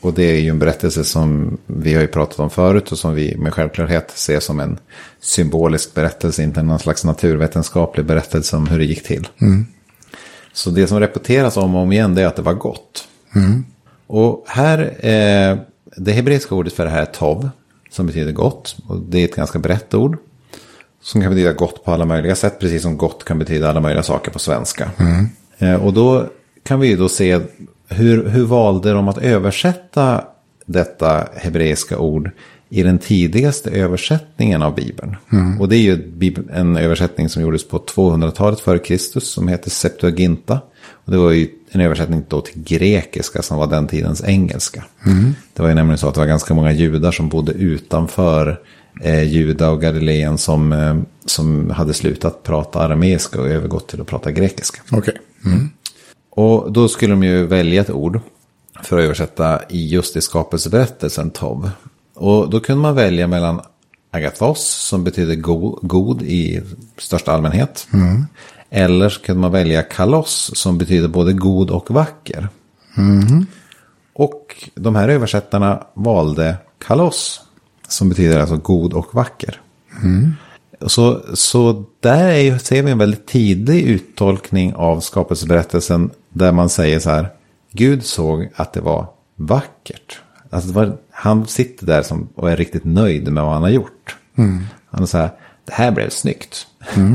Och 0.00 0.14
det 0.14 0.22
är 0.22 0.40
ju 0.40 0.48
en 0.48 0.58
berättelse 0.58 1.04
som 1.04 1.58
vi 1.66 1.94
har 1.94 2.00
ju 2.00 2.06
pratat 2.06 2.38
om 2.38 2.50
förut 2.50 2.92
och 2.92 2.98
som 2.98 3.14
vi 3.14 3.36
med 3.36 3.54
självklarhet 3.54 4.10
ser 4.14 4.40
som 4.40 4.60
en 4.60 4.78
symbolisk 5.20 5.94
berättelse, 5.94 6.42
inte 6.42 6.62
någon 6.62 6.78
slags 6.78 7.04
naturvetenskaplig 7.04 8.06
berättelse 8.06 8.56
om 8.56 8.66
hur 8.66 8.78
det 8.78 8.84
gick 8.84 9.02
till. 9.02 9.28
Så 10.52 10.70
det 10.70 10.86
som 10.86 11.00
repeteras 11.00 11.56
om 11.56 11.74
och 11.74 11.82
om 11.82 11.92
igen 11.92 12.14
det 12.14 12.22
är 12.22 12.26
att 12.26 12.36
det 12.36 12.42
var 12.42 12.54
gott. 12.54 13.08
Och 14.06 14.44
här, 14.48 14.78
eh, 15.06 15.58
det 15.96 16.12
hebreiska 16.12 16.54
ordet 16.54 16.72
för 16.72 16.84
det 16.84 16.90
här 16.90 17.02
är 17.02 17.06
tov, 17.06 17.50
som 17.90 18.06
betyder 18.06 18.32
gott. 18.32 18.76
Och 18.86 18.98
det 19.00 19.18
är 19.18 19.24
ett 19.24 19.36
ganska 19.36 19.58
brett 19.58 19.94
ord. 19.94 20.16
Som 21.02 21.20
kan 21.20 21.30
betyda 21.30 21.52
gott 21.52 21.84
på 21.84 21.92
alla 21.92 22.04
möjliga 22.04 22.34
sätt, 22.34 22.58
precis 22.60 22.82
som 22.82 22.96
gott 22.96 23.24
kan 23.24 23.38
betyda 23.38 23.70
alla 23.70 23.80
möjliga 23.80 24.02
saker 24.02 24.30
på 24.30 24.38
svenska. 24.38 24.90
Eh, 25.58 25.74
och 25.74 25.92
då 25.92 26.26
kan 26.62 26.80
vi 26.80 26.88
ju 26.88 26.96
då 26.96 27.08
se 27.08 27.40
hur, 27.90 28.28
hur 28.28 28.44
valde 28.44 28.92
de 28.92 29.08
att 29.08 29.18
översätta 29.18 30.24
detta 30.66 31.28
hebreiska 31.36 31.98
ord 31.98 32.30
i 32.68 32.82
den 32.82 32.98
tidigaste 32.98 33.70
översättningen 33.70 34.62
av 34.62 34.74
Bibeln. 34.74 35.16
Och 35.60 35.68
det 35.68 35.76
är 35.76 35.80
ju 35.80 36.12
en 36.52 36.76
översättning 36.76 37.28
som 37.28 37.42
gjordes 37.42 37.68
på 37.68 37.78
200-talet 37.78 38.60
före 38.60 38.78
Kristus 38.78 39.32
som 39.32 39.48
heter 39.48 39.70
Septuaginta. 39.70 40.60
Och 41.04 41.12
det 41.12 41.18
var 41.18 41.30
ju 41.30 41.48
en 41.70 41.80
översättning 41.80 42.24
då 42.28 42.40
till 42.40 42.62
grekiska 42.62 43.42
som 43.42 43.58
var 43.58 43.66
den 43.66 43.86
tidens 43.86 44.24
engelska. 44.24 44.84
Det 45.54 45.62
var 45.62 45.68
ju 45.68 45.74
nämligen 45.74 45.98
så 45.98 46.08
att 46.08 46.14
det 46.14 46.20
var 46.20 46.26
ganska 46.26 46.54
många 46.54 46.72
judar 46.72 47.12
som 47.12 47.28
bodde 47.28 47.52
utanför 47.52 48.60
eh, 49.02 49.22
Juda 49.22 49.70
och 49.70 49.80
Galileen 49.80 50.38
som, 50.38 50.72
eh, 50.72 50.96
som 51.26 51.70
hade 51.70 51.94
slutat 51.94 52.42
prata 52.42 52.78
arameiska 52.78 53.40
och 53.40 53.48
övergått 53.48 53.88
till 53.88 54.00
att 54.00 54.06
prata 54.06 54.30
grekiska. 54.32 54.82
Okej. 54.90 55.14
Och 56.30 56.72
då 56.72 56.88
skulle 56.88 57.12
de 57.12 57.22
ju 57.22 57.46
välja 57.46 57.80
ett 57.80 57.90
ord 57.90 58.20
för 58.82 58.98
att 58.98 59.04
översätta 59.04 59.60
i 59.68 59.88
just 59.88 60.16
i 60.16 60.20
skapelseberättelsen 60.20 61.30
Tov. 61.30 61.70
Och 62.14 62.50
då 62.50 62.60
kunde 62.60 62.82
man 62.82 62.94
välja 62.94 63.26
mellan 63.26 63.60
agathos 64.10 64.86
som 64.88 65.04
betyder 65.04 65.34
go 65.34 65.78
god 65.82 66.22
i 66.22 66.62
största 66.98 67.32
allmänhet. 67.32 67.88
Mm. 67.92 68.26
Eller 68.70 69.08
så 69.08 69.20
kunde 69.20 69.40
man 69.40 69.52
välja 69.52 69.82
kalos 69.82 70.50
som 70.54 70.78
betyder 70.78 71.08
både 71.08 71.32
god 71.32 71.70
och 71.70 71.90
vacker. 71.90 72.48
Mm. 72.96 73.46
Och 74.12 74.68
de 74.74 74.94
här 74.96 75.08
översättarna 75.08 75.84
valde 75.94 76.56
kalos 76.86 77.40
som 77.88 78.08
betyder 78.08 78.40
alltså 78.40 78.56
god 78.56 78.92
och 78.92 79.14
vacker. 79.14 79.60
Så, 80.86 81.20
så 81.34 81.84
där 82.00 82.28
är 82.28 82.58
ser 82.58 82.82
vi 82.82 82.90
en 82.90 82.98
väldigt 82.98 83.26
tidig 83.26 83.82
uttolkning 83.82 84.74
av 84.74 85.00
skapelseberättelsen 85.00 86.10
där 86.32 86.52
man 86.52 86.68
säger 86.68 86.98
så 86.98 87.10
här. 87.10 87.28
Gud 87.72 88.04
såg 88.04 88.48
att 88.54 88.72
det 88.72 88.80
var 88.80 89.06
vackert. 89.36 90.20
Alltså 90.50 90.72
var, 90.72 90.96
han 91.10 91.46
sitter 91.46 91.86
där 91.86 92.02
som, 92.02 92.28
och 92.34 92.50
är 92.50 92.56
riktigt 92.56 92.84
nöjd 92.84 93.32
med 93.32 93.44
vad 93.44 93.52
han 93.52 93.62
har 93.62 93.70
gjort. 93.70 94.16
Han 94.90 95.06
säger, 95.06 95.30
det 95.64 95.72
här 95.72 95.90
blev 95.90 96.10
snyggt. 96.10 96.66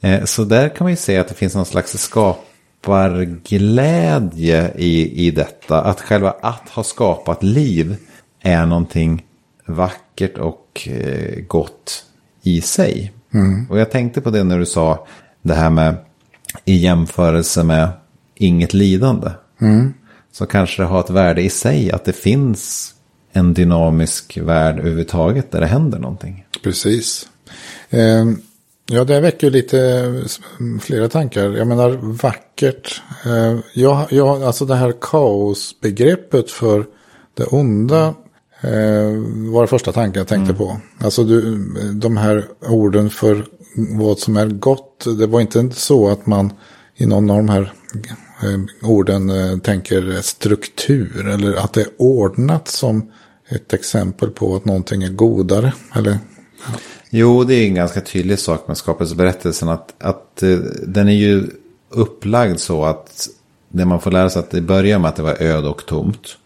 Eh, 0.00 0.24
så 0.24 0.44
där 0.44 0.68
kan 0.68 0.84
man 0.84 0.92
ju 0.92 0.96
se 0.96 1.18
att 1.18 1.28
det 1.28 1.34
finns 1.34 1.54
någon 1.54 1.66
slags 1.66 1.98
skaparglädje 1.98 4.72
i, 4.76 5.26
i 5.26 5.30
detta. 5.30 5.82
Att 5.82 6.00
själva 6.00 6.30
att 6.30 6.68
ha 6.68 6.82
skapat 6.82 7.42
liv 7.42 7.96
är 8.40 8.66
någonting 8.66 9.24
vackert 9.66 10.38
och 10.38 10.88
eh, 10.90 11.40
gott 11.46 12.04
i 12.42 12.60
sig. 12.60 13.12
Och 13.70 13.78
jag 13.78 13.90
tänkte 13.90 14.20
på 14.20 14.30
det 14.30 14.44
när 14.44 14.58
du 14.58 14.66
sa 14.66 15.06
det 15.42 15.54
här 15.54 15.70
med 15.70 15.96
i 16.64 16.76
jämförelse 16.76 17.62
med 17.62 17.88
inget 18.44 18.74
lidande. 18.74 19.30
Så 20.32 20.46
kanske 20.46 20.82
det 20.82 20.86
har 20.86 21.00
ett 21.00 21.10
värde 21.10 21.42
i 21.42 21.50
sig 21.50 21.92
att 21.92 22.04
det 22.04 22.12
finns 22.12 22.94
en 23.32 23.54
dynamisk 23.54 24.38
värld 24.38 24.78
överhuvudtaget 24.78 25.50
där 25.50 25.60
det 25.60 25.66
händer 25.66 25.98
någonting. 25.98 26.46
Precis. 26.62 27.28
Eh, 27.90 28.24
ja, 28.86 29.04
det 29.04 29.20
väcker 29.20 29.50
lite 29.50 29.80
eh, 29.80 30.80
flera 30.80 31.08
tankar. 31.08 31.50
Jag 31.50 31.66
menar 31.66 31.90
vackert. 32.02 33.02
Eh, 33.26 33.58
jag, 33.72 34.06
jag, 34.12 34.42
alltså 34.42 34.64
det 34.64 34.74
här 34.74 34.94
kaosbegreppet 35.00 36.50
för 36.50 36.86
det 37.34 37.44
onda 37.44 38.14
eh, 38.60 39.22
var 39.52 39.66
första 39.66 39.92
tanken 39.92 40.20
jag 40.20 40.28
tänkte 40.28 40.54
på. 40.54 40.80
Alltså 40.98 41.24
du, 41.24 41.58
de 41.92 42.16
här 42.16 42.44
orden 42.60 43.10
för 43.10 43.46
vad 43.98 44.18
som 44.18 44.36
är 44.36 44.46
gott. 44.46 45.06
Det 45.18 45.26
var 45.26 45.40
inte 45.40 45.70
så 45.70 46.08
att 46.08 46.26
man 46.26 46.52
i 46.96 47.06
någon 47.06 47.30
av 47.30 47.36
de 47.36 47.48
här 47.48 47.72
orden 48.82 49.30
eh, 49.30 49.58
tänker 49.58 50.22
struktur. 50.22 51.28
Eller 51.28 51.54
att 51.54 51.72
det 51.72 51.80
är 51.80 51.88
ordnat 51.96 52.68
som 52.68 53.12
ett 53.48 53.72
exempel 53.72 54.30
på 54.30 54.56
att 54.56 54.64
någonting 54.64 55.02
är 55.02 55.08
godare. 55.08 55.72
Eller 55.96 56.18
Jo, 57.10 57.44
det 57.44 57.54
är 57.54 57.66
en 57.66 57.74
ganska 57.74 58.00
tydlig 58.00 58.38
sak 58.38 58.68
med 58.68 58.76
skapelseberättelsen. 58.76 59.68
Att, 59.68 59.94
att 59.98 60.42
eh, 60.42 60.56
den 60.86 61.08
är 61.08 61.12
ju 61.12 61.46
upplagd 61.88 62.60
så 62.60 62.84
att 62.84 63.28
det 63.68 63.84
man 63.84 64.00
får 64.00 64.10
lära 64.10 64.30
sig 64.30 64.40
att 64.40 64.50
det 64.50 64.60
börjar 64.60 64.98
med 64.98 65.08
att 65.08 65.16
det 65.16 65.22
var 65.22 65.42
öde 65.42 65.68
och 65.68 65.86
tomt. 65.86 66.36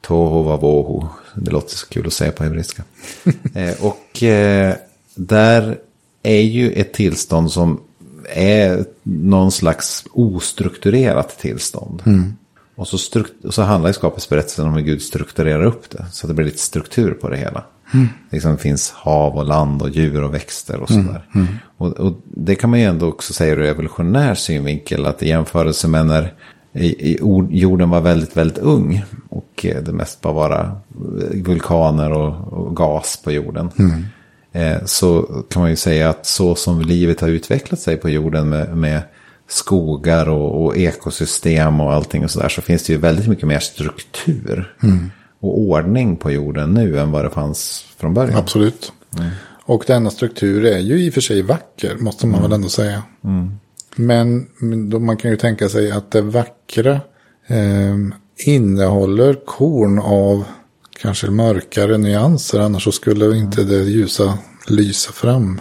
Toho 0.00 0.42
var 0.42 0.58
voho. 0.58 1.08
Det 1.34 1.50
låter 1.50 1.76
så 1.76 1.86
kul 1.86 2.06
att 2.06 2.12
säga 2.12 2.32
på 2.32 2.44
hebreiska. 2.44 2.82
eh, 3.54 3.84
och 3.84 4.22
eh, 4.22 4.74
där 5.14 5.78
är 6.22 6.40
ju 6.40 6.72
ett 6.72 6.92
tillstånd 6.92 7.52
som 7.52 7.80
är 8.34 8.84
någon 9.02 9.52
slags 9.52 10.04
ostrukturerat 10.12 11.38
tillstånd. 11.38 12.02
Och 12.76 12.88
så, 12.88 13.22
och 13.44 13.54
så 13.54 13.62
handlar 13.62 13.92
skapelseberättelsen 13.92 14.66
om 14.66 14.74
hur 14.74 14.80
Gud 14.80 15.02
strukturerar 15.02 15.64
upp 15.64 15.90
det. 15.90 16.06
Så 16.12 16.26
att 16.26 16.28
det 16.28 16.34
blir 16.34 16.44
lite 16.44 16.58
struktur 16.58 17.10
på 17.10 17.28
det 17.28 17.36
hela. 17.36 17.64
Liksom 18.30 18.52
det 18.52 18.58
finns 18.58 18.90
hav 18.90 19.36
och 19.36 19.44
land 19.44 19.82
och 19.82 19.90
djur 19.90 20.22
och 20.22 20.34
växter 20.34 20.80
och 20.80 20.88
sådär. 20.88 21.28
Och, 21.76 21.92
och 21.92 22.12
det 22.24 22.54
kan 22.54 22.70
man 22.70 22.78
ju 22.78 22.84
ändå 22.84 23.06
också 23.06 23.32
säga 23.32 23.52
ur 23.52 23.60
evolutionär 23.60 24.34
synvinkel. 24.34 25.06
Att 25.06 25.22
i 25.22 25.28
jämförelse 25.28 25.88
med 25.88 26.06
när 26.06 26.34
i, 26.72 27.12
i 27.12 27.20
ord, 27.20 27.52
jorden 27.52 27.90
var 27.90 28.00
väldigt, 28.00 28.36
väldigt 28.36 28.58
ung. 28.58 29.04
Och 29.28 29.66
eh, 29.66 29.82
det 29.82 29.92
mest 29.92 30.20
bara 30.20 30.32
vara 30.32 30.76
vulkaner 31.44 32.12
och, 32.12 32.52
och 32.52 32.76
gas 32.76 33.20
på 33.24 33.32
jorden. 33.32 33.70
Eh, 33.78 33.98
så 34.84 35.22
kan 35.50 35.62
man 35.62 35.70
ju 35.70 35.76
säga 35.76 36.10
att 36.10 36.26
så 36.26 36.54
som 36.54 36.80
livet 36.80 37.20
har 37.20 37.28
utvecklat 37.28 37.80
sig 37.80 37.96
på 37.96 38.08
jorden 38.08 38.48
med, 38.48 38.76
med 38.76 39.02
skogar 39.48 40.28
och, 40.28 40.64
och 40.64 40.76
ekosystem 40.76 41.80
och 41.80 41.92
allting 41.92 42.24
och 42.24 42.30
sådär. 42.30 42.48
Så 42.48 42.62
finns 42.62 42.82
det 42.82 42.92
ju 42.92 42.98
väldigt 42.98 43.26
mycket 43.26 43.46
mer 43.48 43.58
struktur 43.58 44.74
och 45.40 45.58
ordning 45.60 46.16
på 46.16 46.30
jorden 46.30 46.74
nu 46.74 46.98
än 46.98 47.10
vad 47.10 47.24
det 47.24 47.30
fanns 47.30 47.84
från 47.96 48.14
början. 48.14 48.38
Absolut. 48.38 48.92
Och 49.64 49.84
denna 49.86 50.10
struktur 50.10 50.64
är 50.64 50.78
ju 50.78 51.00
i 51.00 51.10
och 51.10 51.14
för 51.14 51.20
sig 51.20 51.42
vacker, 51.42 51.96
måste 51.98 52.26
man 52.26 52.42
väl 52.42 52.52
ändå 52.52 52.68
säga. 52.68 53.02
Men 53.96 54.46
men 54.58 54.90
då 54.90 54.98
man 54.98 55.16
kan 55.16 55.30
ju 55.30 55.36
tänka 55.36 55.68
sig 55.68 55.90
att 55.90 56.10
det 56.10 56.20
vackra 56.20 57.00
eh, 57.46 57.96
innehåller 58.36 59.34
korn 59.46 59.98
av 59.98 60.44
kanske 61.00 61.30
mörkare 61.30 61.98
nyanser. 61.98 62.60
Annars 62.60 62.84
så 62.84 62.92
skulle 62.92 63.36
inte 63.36 63.64
det 63.64 63.84
ljusa 63.84 64.38
lysa 64.66 65.12
fram. 65.12 65.60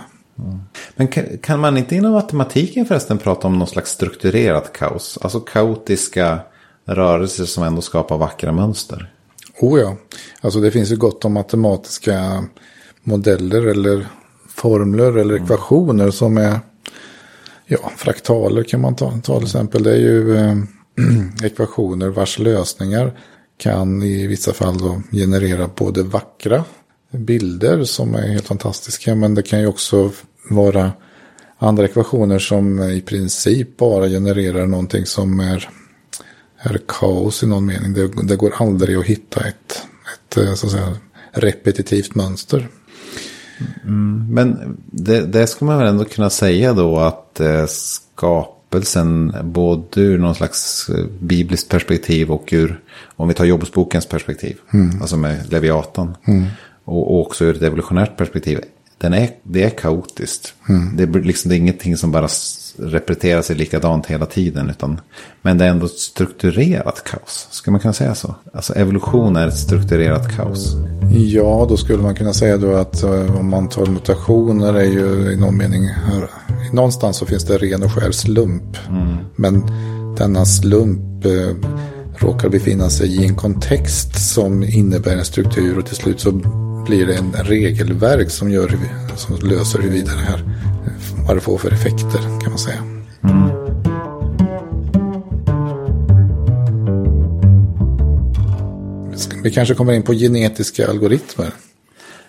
Men 0.96 1.08
kan, 1.08 1.26
kan 1.38 1.60
man 1.60 1.78
inte 1.78 1.96
inom 1.96 2.12
matematiken 2.12 2.86
förresten 2.86 3.18
prata 3.18 3.48
om 3.48 3.60
någon 3.60 3.68
slags 3.68 3.92
strukturerat 3.92 4.74
kaos? 4.74 5.18
Alltså 5.22 5.40
kaotiska 5.40 6.40
rörelser 6.86 7.46
som 7.46 7.64
ändå 7.64 7.82
skapar 7.82 8.18
vackra 8.18 8.52
mönster. 8.52 9.12
Oh 9.60 9.80
ja, 9.80 9.98
alltså 10.42 10.60
det 10.60 10.72
finns 10.72 10.92
ju 10.92 10.96
gott 10.96 11.26
om 11.26 11.34
matematiska 11.34 12.44
modeller 13.04 13.68
eller 13.68 14.08
formler 14.50 15.18
eller 15.18 15.36
ekvationer 15.36 16.12
som 16.12 16.38
är 16.38 16.60
ja, 17.66 17.92
fraktaler 17.98 18.64
kan 18.64 18.82
man 18.82 18.96
ta, 18.96 19.12
ta 19.24 19.38
till 19.38 19.46
exempel. 19.46 19.84
Det 19.84 19.92
är 19.92 20.00
ju 20.00 20.38
eh, 20.38 20.56
ekvationer 21.44 22.10
vars 22.10 22.40
lösningar 22.40 23.14
kan 23.58 24.04
i 24.04 24.28
vissa 24.28 24.54
fall 24.54 24.78
då 24.78 25.02
generera 25.12 25.70
både 25.76 26.04
vackra 26.04 26.64
bilder 27.12 27.84
som 27.84 28.16
är 28.16 28.28
helt 28.28 28.48
fantastiska 28.48 29.16
men 29.16 29.36
det 29.36 29.42
kan 29.44 29.60
ju 29.60 29.68
också 29.68 30.12
vara 30.50 30.92
andra 31.58 31.86
ekvationer 31.86 32.40
som 32.40 32.84
i 32.84 33.02
princip 33.02 33.78
bara 33.78 34.08
genererar 34.08 34.66
någonting 34.66 35.06
som 35.06 35.40
är 35.40 35.70
är 36.60 36.80
kaos 36.88 37.44
i 37.44 37.48
någon 37.48 37.66
mening. 37.66 37.94
Det, 37.94 38.08
det 38.24 38.36
går 38.36 38.54
aldrig 38.58 38.98
att 38.98 39.06
hitta 39.06 39.48
ett, 39.48 39.82
ett 40.14 40.38
eh, 40.38 40.54
så 40.54 40.66
att 40.66 40.72
säga, 40.72 40.98
repetitivt 41.32 42.16
mönster. 42.16 42.68
Mm, 43.84 44.28
men 44.34 44.78
det, 44.86 45.22
det 45.22 45.48
ska 45.48 45.66
man 45.66 45.78
väl 45.78 45.88
ändå 45.88 46.06
kunna 46.06 46.30
säga 46.30 46.74
då 46.74 47.00
att 47.00 47.40
eh, 47.40 47.66
skapelsen 48.70 49.34
både 49.44 50.02
ur 50.02 50.18
någon 50.18 50.36
slags 50.36 50.90
eh, 50.90 51.06
bibliskt 51.20 51.70
perspektiv 51.70 52.32
och 52.32 52.50
ur, 52.52 52.80
om 53.16 53.28
vi 53.28 53.34
tar 53.34 53.46
Jobbsbokens 53.46 54.06
perspektiv, 54.06 54.58
alltså 55.02 55.18
med 55.18 55.52
Leviatan, 55.52 56.16
och, 56.86 57.12
och 57.12 57.22
också 57.22 57.46
ur 57.46 57.56
ett 57.56 57.62
evolutionärt 57.62 58.18
perspektiv, 58.18 58.60
den 58.98 59.14
är, 59.14 59.30
det 59.44 59.64
är 59.64 59.70
kaotiskt. 59.70 60.54
Det, 60.94 61.04
är 61.04 61.08
liksom, 61.22 61.50
det 61.50 61.56
är 61.56 61.58
ingenting 61.58 61.98
som 61.98 62.12
bara 62.12 62.28
repeterar 62.80 63.42
sig 63.42 63.56
likadant 63.56 64.06
hela 64.06 64.26
tiden, 64.26 64.70
utan, 64.70 65.00
men 65.42 65.58
det 65.58 65.66
är 65.66 65.70
ändå 65.70 65.86
ett 65.86 66.00
strukturerat 66.00 67.04
kaos. 67.04 67.48
Ska 67.52 67.72
man 67.72 67.80
kunna 67.80 67.94
säga 67.94 68.16
så? 68.16 68.36
Alltså 68.54 68.74
evolution 68.76 69.36
är 69.36 69.48
ett 69.48 69.58
strukturerat 69.58 70.36
kaos. 70.36 70.76
Ja, 71.12 71.66
då 71.70 71.78
skulle 71.78 72.04
man 72.04 72.16
kunna 72.16 72.34
säga 72.34 72.58
då 72.58 72.76
att 72.76 73.04
eh, 73.04 73.40
om 73.40 73.50
man 73.50 73.70
tar 73.70 73.86
mutationer 73.86 74.74
är 74.74 74.84
ju 74.84 75.32
i 75.32 75.38
någon 75.38 75.58
mening, 75.58 75.86
här- 75.88 76.30
någonstans 76.74 77.18
så 77.18 77.26
finns 77.26 77.46
det 77.46 77.58
ren 77.58 77.84
och 77.84 77.92
skär 77.92 78.12
slump. 78.12 78.78
Men 79.36 79.64
denna 80.18 80.46
slump 80.46 81.26
eh, 81.26 81.56
råkar 82.18 82.50
befinna 82.50 82.90
sig 82.90 83.16
i 83.16 83.26
en 83.26 83.36
kontext 83.36 84.34
som 84.34 84.64
innebär 84.64 85.18
en 85.18 85.26
struktur 85.26 85.78
och 85.78 85.86
till 85.86 85.96
slut 85.96 86.20
så 86.20 86.32
blir 86.86 87.06
det 87.06 87.16
en 87.16 87.32
regelverk 87.32 88.30
som, 88.30 88.52
gör, 88.52 88.78
som 89.16 89.36
löser 89.36 89.80
huruvida 89.80 90.12
det 90.12 90.32
här, 90.32 90.44
vad 91.28 91.38
det 91.38 91.42
får 91.42 91.58
för 91.58 91.72
effekter 91.72 92.20
kan 92.42 92.50
man 92.50 92.60
säga. 92.60 92.84
Vi 99.44 99.52
kanske 99.52 99.76
kommer 99.76 99.94
in 99.94 100.04
på 100.04 100.14
genetiska 100.14 100.90
algoritmer. 100.90 101.52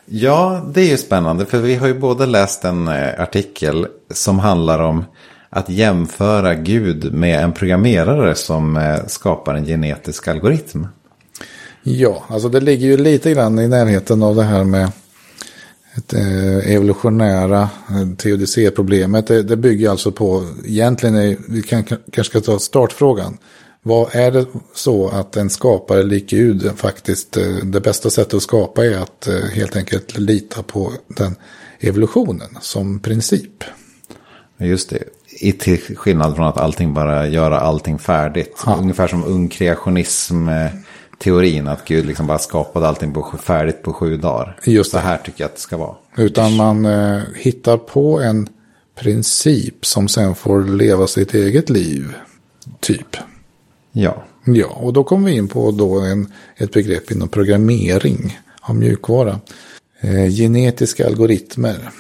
Ja, 0.07 0.67
det 0.75 0.81
är 0.81 0.91
ju 0.91 0.97
spännande. 0.97 1.47
För 1.47 1.59
vi 1.59 1.75
har 1.75 1.87
ju 1.87 1.95
båda 1.95 2.27
läst 2.27 2.65
en 2.65 2.89
eh, 2.89 3.21
artikel 3.21 3.87
som 4.11 4.39
handlar 4.39 4.79
om 4.79 5.05
att 5.51 5.69
jämföra 5.69 6.55
Gud 6.55 7.13
med 7.13 7.45
en 7.45 7.53
programmerare 7.53 8.35
som 8.35 8.77
eh, 8.77 9.07
skapar 9.07 9.55
en 9.55 9.65
genetisk 9.65 10.29
algoritm. 10.29 10.87
Ja, 11.83 12.25
alltså 12.29 12.49
det 12.49 12.61
ligger 12.61 12.87
ju 12.87 12.97
lite 12.97 13.33
grann 13.33 13.59
i 13.59 13.69
närheten 13.69 14.23
av 14.23 14.37
det 14.37 14.43
här 14.43 14.65
med 14.65 14.91
ett 15.97 16.15
eh, 16.15 16.75
evolutionära 16.75 17.63
eh, 17.63 18.17
teodicéproblemet. 18.17 19.27
Det, 19.27 19.43
det 19.43 19.57
bygger 19.57 19.91
alltså 19.91 20.13
på, 20.13 20.47
egentligen 20.65 21.17
är, 21.17 21.37
vi 21.49 21.63
kan, 21.63 21.85
kanske 21.85 22.25
ska 22.25 22.41
ta 22.41 22.59
startfrågan. 22.59 23.39
vad 23.83 24.15
är 24.15 24.31
det 24.31 24.47
så 24.75 25.09
att 25.09 25.37
en 25.37 25.51
skapare 25.51 26.03
lik 26.03 26.31
Gud 26.31 26.71
faktiskt, 26.77 27.39
det 27.63 27.81
bästa 27.81 28.11
sättet 28.11 28.35
att 28.35 28.43
skapa 28.43 28.87
är 28.87 28.99
att 28.99 29.29
helt 29.53 29.77
enkelt 29.77 30.19
lita 30.19 30.63
på 30.63 30.93
den 31.09 31.37
evolutionen 31.81 32.59
som 32.61 33.01
princip. 33.01 33.65
Just 34.59 34.91
det, 34.91 35.03
I 35.41 35.53
till 35.53 35.97
skillnad 35.97 36.37
från 36.37 36.47
att 36.47 36.59
allting 36.59 36.95
bara 36.95 37.27
göra 37.29 37.61
allting 37.61 37.99
färdigt. 37.99 38.63
Ja. 38.67 38.77
Ungefär 38.81 39.09
som 39.09 39.25
ung 39.25 39.49
kreationism. 39.49 40.49
Teorin 41.19 41.69
att 41.69 41.85
Gud 41.85 42.07
liksom 42.07 42.27
bara 42.27 42.39
skapade 42.39 42.89
allting 42.89 43.13
på, 43.15 43.35
färdigt 43.43 43.83
på 43.83 43.93
sju 43.93 44.17
dagar. 44.17 44.61
Just 44.65 44.91
Så 44.91 44.97
det. 44.97 45.03
här 45.03 45.17
tycker 45.17 45.45
jag 45.45 45.49
att 45.49 45.55
det 45.55 45.61
ska 45.61 45.77
vara. 45.77 45.97
Utan 46.17 46.57
man 46.57 46.85
eh, 46.85 47.21
hittar 47.37 47.77
på 47.77 48.21
en 48.21 48.49
princip 49.01 49.87
som 49.87 50.09
sen 50.09 50.35
får 50.35 50.65
leva 50.65 51.07
sitt 51.07 51.35
eget 51.35 51.71
liv. 51.71 52.15
Typ. 52.81 53.17
Ja, 53.93 54.25
Ja, 54.55 54.67
och 54.67 54.93
då 54.93 55.05
kommer 55.05 55.31
vi 55.31 55.37
in 55.37 55.49
på 55.49 55.71
då 55.71 56.01
en, 56.01 56.33
ett 56.57 56.73
begrepp 56.73 57.11
inom 57.11 57.29
programmering 57.29 58.39
av 58.61 58.75
mjukvara. 58.77 59.41
Eh, 60.01 60.29
genetiska 60.29 61.07
algoritmer. 61.07 61.91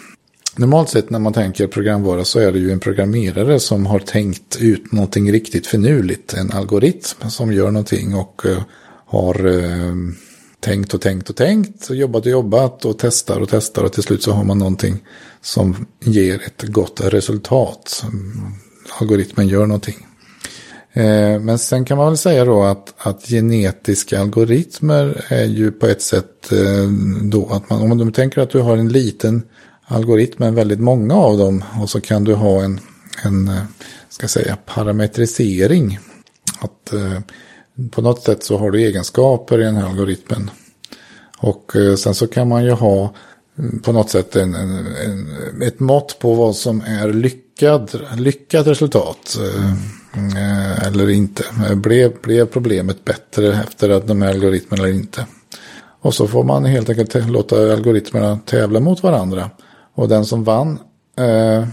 Normalt 0.56 0.88
sett 0.88 1.10
när 1.10 1.18
man 1.18 1.32
tänker 1.32 1.66
programvara 1.66 2.24
så 2.24 2.38
är 2.38 2.52
det 2.52 2.58
ju 2.58 2.72
en 2.72 2.80
programmerare 2.80 3.60
som 3.60 3.86
har 3.86 3.98
tänkt 3.98 4.56
ut 4.60 4.92
någonting 4.92 5.32
riktigt 5.32 5.66
finurligt. 5.66 6.34
En 6.34 6.52
algoritm 6.52 7.28
som 7.28 7.52
gör 7.52 7.70
någonting 7.70 8.14
och 8.14 8.46
eh, 8.46 8.62
har 9.06 9.46
eh, 9.46 9.94
tänkt 10.60 10.94
och 10.94 11.00
tänkt 11.00 11.30
och 11.30 11.36
tänkt. 11.36 11.90
Och 11.90 11.96
jobbat 11.96 12.26
och 12.26 12.32
jobbat 12.32 12.84
och 12.84 12.98
testar 12.98 13.40
och 13.40 13.48
testar 13.48 13.82
och 13.82 13.92
till 13.92 14.02
slut 14.02 14.22
så 14.22 14.32
har 14.32 14.44
man 14.44 14.58
någonting 14.58 15.04
som 15.42 15.86
ger 16.00 16.42
ett 16.46 16.62
gott 16.62 17.00
resultat. 17.00 18.04
Algoritmen 19.00 19.48
gör 19.48 19.66
någonting. 19.66 20.06
Eh, 20.92 21.40
men 21.40 21.58
sen 21.58 21.84
kan 21.84 21.98
man 21.98 22.06
väl 22.06 22.16
säga 22.16 22.44
då 22.44 22.62
att, 22.62 22.94
att 22.98 23.28
genetiska 23.28 24.20
algoritmer 24.20 25.24
är 25.28 25.44
ju 25.44 25.70
på 25.70 25.86
ett 25.86 26.02
sätt 26.02 26.52
då 27.22 27.48
att 27.50 27.70
man, 27.70 27.92
om 27.92 27.98
du 27.98 28.10
tänker 28.10 28.40
att 28.40 28.50
du 28.50 28.58
har 28.58 28.76
en 28.76 28.88
liten 28.88 29.42
algoritmen 29.88 30.54
väldigt 30.54 30.80
många 30.80 31.14
av 31.14 31.38
dem 31.38 31.64
och 31.82 31.90
så 31.90 32.00
kan 32.00 32.24
du 32.24 32.34
ha 32.34 32.62
en, 32.62 32.80
en 33.24 33.48
eh, 33.48 33.62
ska 34.08 34.28
säga, 34.28 34.56
parametrisering. 34.66 35.98
Att 36.60 36.92
eh, 36.92 37.20
på 37.90 38.02
något 38.02 38.22
sätt 38.22 38.44
så 38.44 38.58
har 38.58 38.70
du 38.70 38.80
egenskaper 38.80 39.60
i 39.60 39.64
den 39.64 39.76
här 39.76 39.88
algoritmen. 39.88 40.50
Och 41.38 41.76
eh, 41.76 41.94
sen 41.94 42.14
så 42.14 42.26
kan 42.26 42.48
man 42.48 42.64
ju 42.64 42.70
ha 42.70 43.14
mm, 43.58 43.82
på 43.82 43.92
något 43.92 44.10
sätt 44.10 44.36
en, 44.36 44.54
en, 44.54 44.86
en, 44.86 45.62
ett 45.62 45.80
mått 45.80 46.18
på 46.18 46.34
vad 46.34 46.56
som 46.56 46.80
är 46.80 47.12
lyckad, 47.12 48.00
lyckat 48.16 48.66
resultat. 48.66 49.38
eh, 49.40 49.72
eh 50.42 50.86
Eller 50.86 51.10
inte. 51.10 51.44
Blev, 51.74 52.20
blev 52.20 52.46
problemet 52.46 53.04
bättre 53.04 53.52
efter 53.54 53.90
att 53.90 54.06
de 54.06 54.22
här 54.22 54.30
algoritmerna 54.30 54.84
eller 54.84 54.94
inte. 54.94 55.26
Och 56.00 56.14
så 56.14 56.28
får 56.28 56.44
man 56.44 56.64
helt 56.64 56.88
enkelt 56.88 57.30
låta 57.30 57.72
algoritmerna 57.72 58.38
tävla 58.46 58.80
mot 58.80 59.02
varandra. 59.02 59.50
Och 59.98 60.08
den 60.08 60.24
som 60.24 60.44
vann 60.44 60.78
eh, 61.16 61.68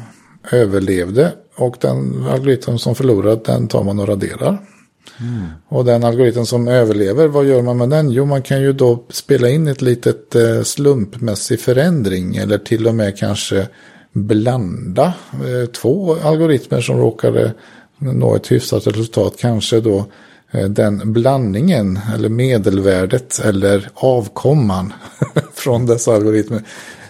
överlevde. 0.52 1.32
Och 1.56 1.78
den 1.82 2.28
algoritm 2.32 2.78
som 2.78 2.96
förlorade 2.96 3.42
den 3.46 3.68
tar 3.68 3.84
man 3.84 4.00
och 4.00 4.08
raderar. 4.08 4.58
Och 5.68 5.86
den 5.86 6.04
algoritm 6.04 6.46
som 6.46 6.68
överlever, 6.68 7.28
vad 7.28 7.46
gör 7.46 7.62
man 7.62 7.78
med 7.78 7.90
den? 7.90 8.12
Jo, 8.12 8.26
man 8.26 8.42
kan 8.42 8.62
ju 8.62 8.74
då 8.74 9.04
spela 9.10 9.50
in 9.50 9.68
ett 9.68 9.82
litet 9.82 10.36
eh, 10.36 10.62
slumpmässig 10.62 11.60
förändring. 11.60 12.36
Eller 12.36 12.58
till 12.58 12.88
och 12.88 12.96
med 12.96 13.18
kanske 13.18 13.68
blanda 14.12 15.14
eh, 15.34 15.70
två 15.70 16.16
algoritmer 16.24 16.82
som 16.82 16.98
råkade 16.98 17.54
nå 17.98 18.36
ett 18.36 18.52
hyfsat 18.52 18.88
resultat. 18.88 19.34
Kanske 19.40 19.80
då 19.80 20.06
eh, 20.52 20.70
den 20.70 21.14
blandningen 21.14 22.00
eller 22.16 22.30
medelvärdet 22.30 23.40
eller 23.40 23.90
avkomman 23.94 24.94
från 25.54 25.86
dessa 25.86 26.14
algoritmer. 26.14 26.64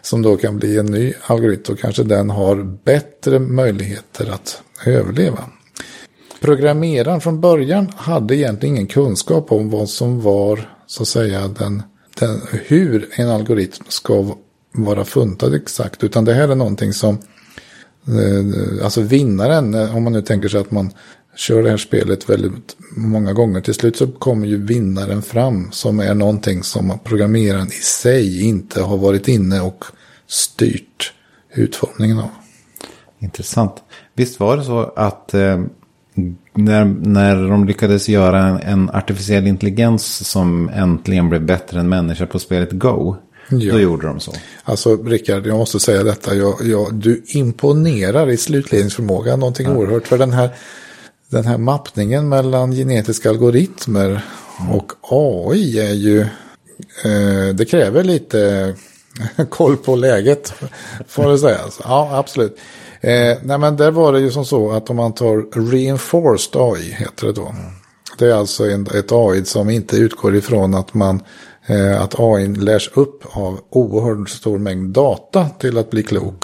Som 0.06 0.22
då 0.22 0.38
kan 0.38 0.58
bli 0.58 0.78
en 0.78 0.86
ny 0.86 1.14
algoritm 1.22 1.74
och 1.74 1.80
kanske 1.80 2.04
den 2.04 2.30
har 2.30 2.64
bättre 2.84 3.40
möjligheter 3.40 4.30
att 4.34 4.62
överleva. 4.86 5.40
Programmeraren 6.42 7.22
från 7.22 7.42
början 7.42 7.92
hade 7.96 8.36
egentligen 8.36 8.76
ingen 8.76 8.88
kunskap 8.88 9.52
om 9.52 9.70
vad 9.70 9.90
som 9.90 10.22
var 10.22 10.70
så 10.88 11.04
att 11.04 11.08
säga 11.08 11.48
den, 11.48 11.84
den, 12.20 12.42
hur 12.52 13.10
en 13.12 13.30
algoritm 13.30 13.84
ska 13.88 14.36
vara 14.72 15.06
funtad 15.06 15.56
exakt. 15.56 16.04
Utan 16.04 16.26
det 16.26 16.34
här 16.34 16.50
är 16.50 16.56
någonting 16.56 16.94
som 16.94 17.18
eh, 18.08 18.84
alltså 18.84 19.02
vinnaren, 19.02 19.74
eh, 19.74 19.96
om 19.96 20.04
man 20.04 20.14
nu 20.14 20.22
tänker 20.22 20.50
sig 20.50 20.60
att 20.60 20.72
man 20.72 20.92
kör 21.36 21.64
det 21.64 21.70
här 21.70 21.78
spelet 21.78 22.30
väldigt 22.30 22.76
många 22.96 23.34
gånger. 23.34 23.62
Till 23.62 23.74
slut 23.74 23.98
så 23.98 24.08
kommer 24.08 24.48
ju 24.48 24.66
vinnaren 24.66 25.22
fram 25.22 25.72
som 25.72 26.00
är 26.00 26.14
någonting 26.14 26.64
som 26.64 27.00
programmeraren 27.04 27.68
i 27.68 27.82
sig 27.84 28.44
inte 28.44 28.82
har 28.82 28.98
varit 28.98 29.28
inne 29.28 29.62
och 29.62 29.86
styrt 30.28 31.14
utformningen 31.54 32.20
av. 32.20 32.30
intressant. 33.20 33.74
Visst 34.14 34.40
var 34.40 34.58
det 34.58 34.64
så 34.64 34.94
att 34.96 35.34
eh, 35.34 35.62
när, 36.54 36.86
när 36.86 37.36
de 37.50 37.66
lyckades 37.68 38.10
göra 38.10 38.44
en, 38.44 38.60
en 38.60 38.90
artificiell 38.90 39.48
intelligens 39.48 40.28
som 40.30 40.70
äntligen 40.70 41.30
blev 41.30 41.46
bättre 41.46 41.80
än 41.80 41.90
människa 41.90 42.26
på 42.26 42.40
spelet 42.40 42.72
Go. 42.72 43.16
Ja. 43.50 43.74
Då 43.74 43.80
gjorde 43.80 44.08
de 44.08 44.20
så. 44.20 44.34
Alltså 44.64 44.96
Rickard, 44.96 45.48
jag 45.48 45.58
måste 45.58 45.80
säga 45.80 46.04
detta. 46.04 46.36
Jag, 46.36 46.56
jag, 46.64 46.94
du 46.94 47.24
imponerar 47.28 48.30
i 48.30 48.38
slutledningsförmåga. 48.38 49.36
Någonting 49.36 49.68
oerhört. 49.68 50.08
För 50.08 50.18
den 50.18 50.34
här, 50.34 50.50
den 51.30 51.46
här 51.46 51.58
mappningen 51.58 52.30
mellan 52.30 52.72
genetiska 52.72 53.30
algoritmer 53.30 54.22
och 54.72 54.92
AI 55.02 55.80
är 55.80 55.94
ju... 55.94 56.22
Eh, 57.04 57.56
det 57.56 57.66
kräver 57.66 58.04
lite 58.04 58.74
koll 59.50 59.78
på 59.78 59.96
läget. 59.96 60.54
Får 61.08 61.32
det 61.32 61.38
säga. 61.38 61.58
Alltså, 61.58 61.84
ja, 61.86 62.18
absolut. 62.18 62.58
Eh, 63.02 63.38
nej, 63.44 63.58
men 63.58 63.78
där 63.78 63.92
var 63.92 64.14
det 64.14 64.20
ju 64.20 64.32
som 64.32 64.46
så 64.46 64.72
att 64.72 64.90
om 64.90 64.96
man 64.96 65.14
tar 65.14 65.70
reinforced 65.72 66.62
AI, 66.62 66.92
heter 66.92 67.28
det 67.28 67.34
då. 67.34 67.56
Det 68.18 68.26
är 68.26 68.34
alltså 68.34 68.70
en, 68.70 68.88
ett 68.88 69.12
AI 69.12 69.46
som 69.46 69.70
inte 69.70 69.98
utgår 69.98 70.36
ifrån 70.36 70.74
att 70.74 70.94
man 70.94 71.24
eh, 71.66 72.02
att 72.02 72.20
AI 72.20 72.48
lärs 72.48 72.90
upp 72.94 73.24
av 73.32 73.60
oerhört 73.70 74.30
stor 74.30 74.58
mängd 74.58 74.90
data 74.90 75.50
till 75.60 75.78
att 75.78 75.90
bli 75.90 76.04
klok. 76.04 76.44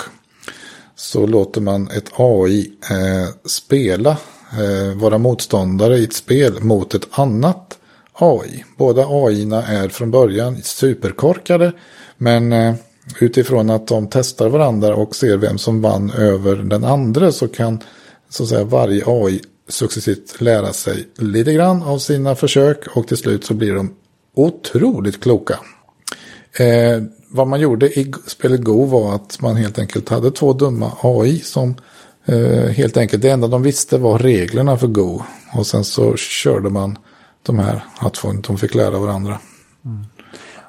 Så 0.95 1.27
låter 1.27 1.61
man 1.61 1.87
ett 1.87 2.11
AI 2.15 2.71
eh, 2.89 3.29
spela, 3.45 4.17
eh, 4.51 4.97
vara 4.97 5.17
motståndare 5.17 5.97
i 5.97 6.03
ett 6.03 6.13
spel 6.13 6.63
mot 6.63 6.93
ett 6.93 7.07
annat 7.11 7.77
AI. 8.13 8.65
Båda 8.77 9.05
AI-erna 9.07 9.67
är 9.67 9.89
från 9.89 10.11
början 10.11 10.61
superkorkade. 10.63 11.71
Men 12.17 12.53
eh, 12.53 12.75
utifrån 13.19 13.69
att 13.69 13.87
de 13.87 14.07
testar 14.07 14.49
varandra 14.49 14.95
och 14.95 15.15
ser 15.15 15.37
vem 15.37 15.57
som 15.57 15.81
vann 15.81 16.11
över 16.11 16.55
den 16.55 16.83
andra 16.83 17.31
så 17.31 17.47
kan 17.47 17.79
så 18.29 18.43
att 18.43 18.49
säga, 18.49 18.63
varje 18.63 19.03
AI 19.07 19.41
successivt 19.69 20.41
lära 20.41 20.73
sig 20.73 21.07
lite 21.17 21.53
grann 21.53 21.83
av 21.83 21.97
sina 21.97 22.35
försök 22.35 22.87
och 22.87 23.07
till 23.07 23.17
slut 23.17 23.45
så 23.45 23.53
blir 23.53 23.73
de 23.73 23.93
otroligt 24.35 25.23
kloka. 25.23 25.59
Eh, 26.59 27.03
vad 27.29 27.47
man 27.47 27.59
gjorde 27.59 27.99
i 27.99 28.13
spelet 28.27 28.61
Go 28.61 28.85
var 28.85 29.15
att 29.15 29.41
man 29.41 29.55
helt 29.55 29.79
enkelt 29.79 30.09
hade 30.09 30.31
två 30.31 30.53
dumma 30.53 30.91
AI 31.01 31.39
som 31.39 31.75
eh, 32.25 32.69
helt 32.69 32.97
enkelt 32.97 33.21
det 33.21 33.29
enda 33.29 33.47
de 33.47 33.63
visste 33.63 33.97
var 33.97 34.19
reglerna 34.19 34.77
för 34.77 34.88
Go. 34.88 35.21
Och 35.53 35.67
sen 35.67 35.84
så 35.84 36.15
körde 36.15 36.69
man 36.69 36.97
de 37.43 37.60
här 37.60 37.84
att 37.99 38.23
de 38.43 38.57
fick 38.57 38.75
lära 38.75 38.99
varandra. 38.99 39.39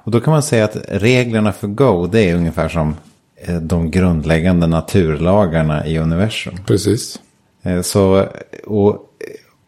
Och 0.04 0.10
då 0.10 0.20
kan 0.20 0.32
man 0.32 0.42
säga 0.42 0.64
att 0.64 0.76
reglerna 0.88 1.52
för 1.52 1.68
Go 1.68 2.06
det 2.06 2.30
är 2.30 2.36
ungefär 2.36 2.68
som 2.68 2.94
eh, 3.36 3.56
de 3.56 3.90
grundläggande 3.90 4.66
naturlagarna 4.66 5.86
i 5.86 5.98
universum. 5.98 6.54
Precis. 6.66 7.20
Eh, 7.62 7.80
Så, 7.82 8.26
och 8.66 9.08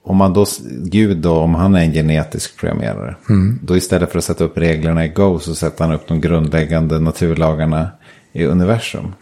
om 0.04 0.16
man 0.16 0.32
då, 0.32 0.46
Gud 0.70 1.16
då, 1.16 1.32
om 1.32 1.54
han 1.54 1.74
är 1.74 1.80
en 1.80 1.92
genetisk 1.92 2.56
programmerare. 2.56 3.16
Då 3.62 3.76
istället 3.76 4.10
för 4.10 4.18
att 4.18 4.24
sätta 4.24 4.44
upp 4.44 4.58
reglerna 4.58 5.04
i 5.04 5.08
Go 5.08 5.38
så 5.38 5.54
sätter 5.54 5.84
han 5.84 5.94
upp 5.94 6.08
de 6.08 6.20
grundläggande 6.20 6.98
naturlagarna 6.98 7.88
i 8.32 8.44
universum. 8.44 9.12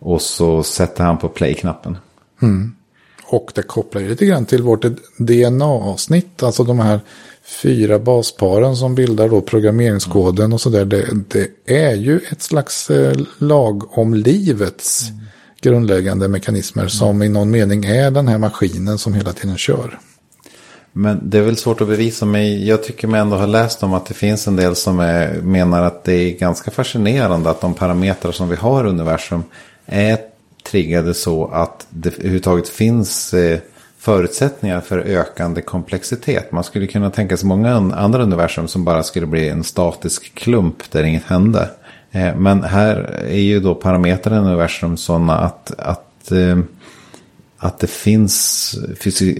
Och 0.00 0.22
så 0.22 0.62
sätter 0.62 1.04
han 1.04 1.18
på 1.18 1.28
play-knappen. 1.28 1.96
Och 3.24 3.52
det 3.54 3.62
kopplar 3.62 4.02
ju 4.02 4.08
lite 4.08 4.26
grann 4.26 4.46
till 4.46 4.62
vårt 4.62 4.84
DNA-avsnitt. 5.16 6.42
Alltså 6.42 6.64
de 6.64 6.78
här 6.78 7.00
fyra 7.62 7.98
basparen 7.98 8.76
som 8.76 8.94
bildar 8.94 9.28
då 9.28 9.40
programmeringskoden 9.40 10.52
och 10.52 10.60
sådär. 10.60 10.84
Det, 10.84 11.08
det 11.28 11.50
är 11.64 11.94
ju 11.94 12.20
ett 12.30 12.42
slags 12.42 12.90
eh, 12.90 13.16
lag 13.38 13.98
om 13.98 14.14
livets 14.14 15.04
grundläggande 15.60 16.28
mekanismer. 16.28 16.88
Som 16.88 17.22
i 17.22 17.28
någon 17.28 17.50
mening 17.50 17.84
är 17.84 18.10
den 18.10 18.28
här 18.28 18.38
maskinen 18.38 18.98
som 18.98 19.14
hela 19.14 19.32
tiden 19.32 19.58
kör. 19.58 19.98
Men 20.92 21.30
det 21.30 21.38
är 21.38 21.42
väl 21.42 21.56
svårt 21.56 21.80
att 21.80 21.88
bevisa, 21.88 22.26
men 22.26 22.66
jag 22.66 22.82
tycker 22.84 23.08
mig 23.08 23.20
ändå 23.20 23.36
ha 23.36 23.46
läst 23.46 23.82
om 23.82 23.94
att 23.94 24.06
det 24.06 24.14
finns 24.14 24.46
en 24.46 24.56
del 24.56 24.76
som 24.76 25.00
är, 25.00 25.40
menar 25.40 25.82
att 25.82 26.04
det 26.04 26.12
är 26.12 26.38
ganska 26.38 26.70
fascinerande 26.70 27.50
att 27.50 27.60
de 27.60 27.74
parametrar 27.74 28.32
som 28.32 28.48
vi 28.48 28.56
har 28.56 28.84
i 28.84 28.88
universum 28.88 29.42
är 29.90 30.18
triggade 30.62 31.14
så 31.14 31.46
att 31.46 31.86
det 31.90 32.18
överhuvudtaget 32.18 32.68
finns 32.68 33.34
eh, 33.34 33.58
förutsättningar 33.98 34.80
för 34.80 34.98
ökande 34.98 35.62
komplexitet. 35.62 36.52
Man 36.52 36.64
skulle 36.64 36.86
kunna 36.86 37.10
tänka 37.10 37.36
sig 37.36 37.48
många 37.48 37.74
andra 37.74 38.22
universum 38.22 38.68
som 38.68 38.84
bara 38.84 39.02
skulle 39.02 39.26
bli 39.26 39.48
en 39.48 39.64
statisk 39.64 40.34
klump 40.34 40.90
där 40.90 41.04
inget 41.04 41.24
hände. 41.24 41.70
Eh, 42.10 42.36
men 42.36 42.62
här 42.62 42.96
är 43.28 43.40
ju 43.40 43.60
då 43.60 43.74
parametrarna 43.74 44.36
i 44.36 44.40
universum 44.40 44.96
sådana 44.96 45.38
att, 45.38 45.72
att, 45.78 46.32
eh, 46.32 46.58
att 47.58 47.78
det 47.78 47.90
finns 47.90 48.74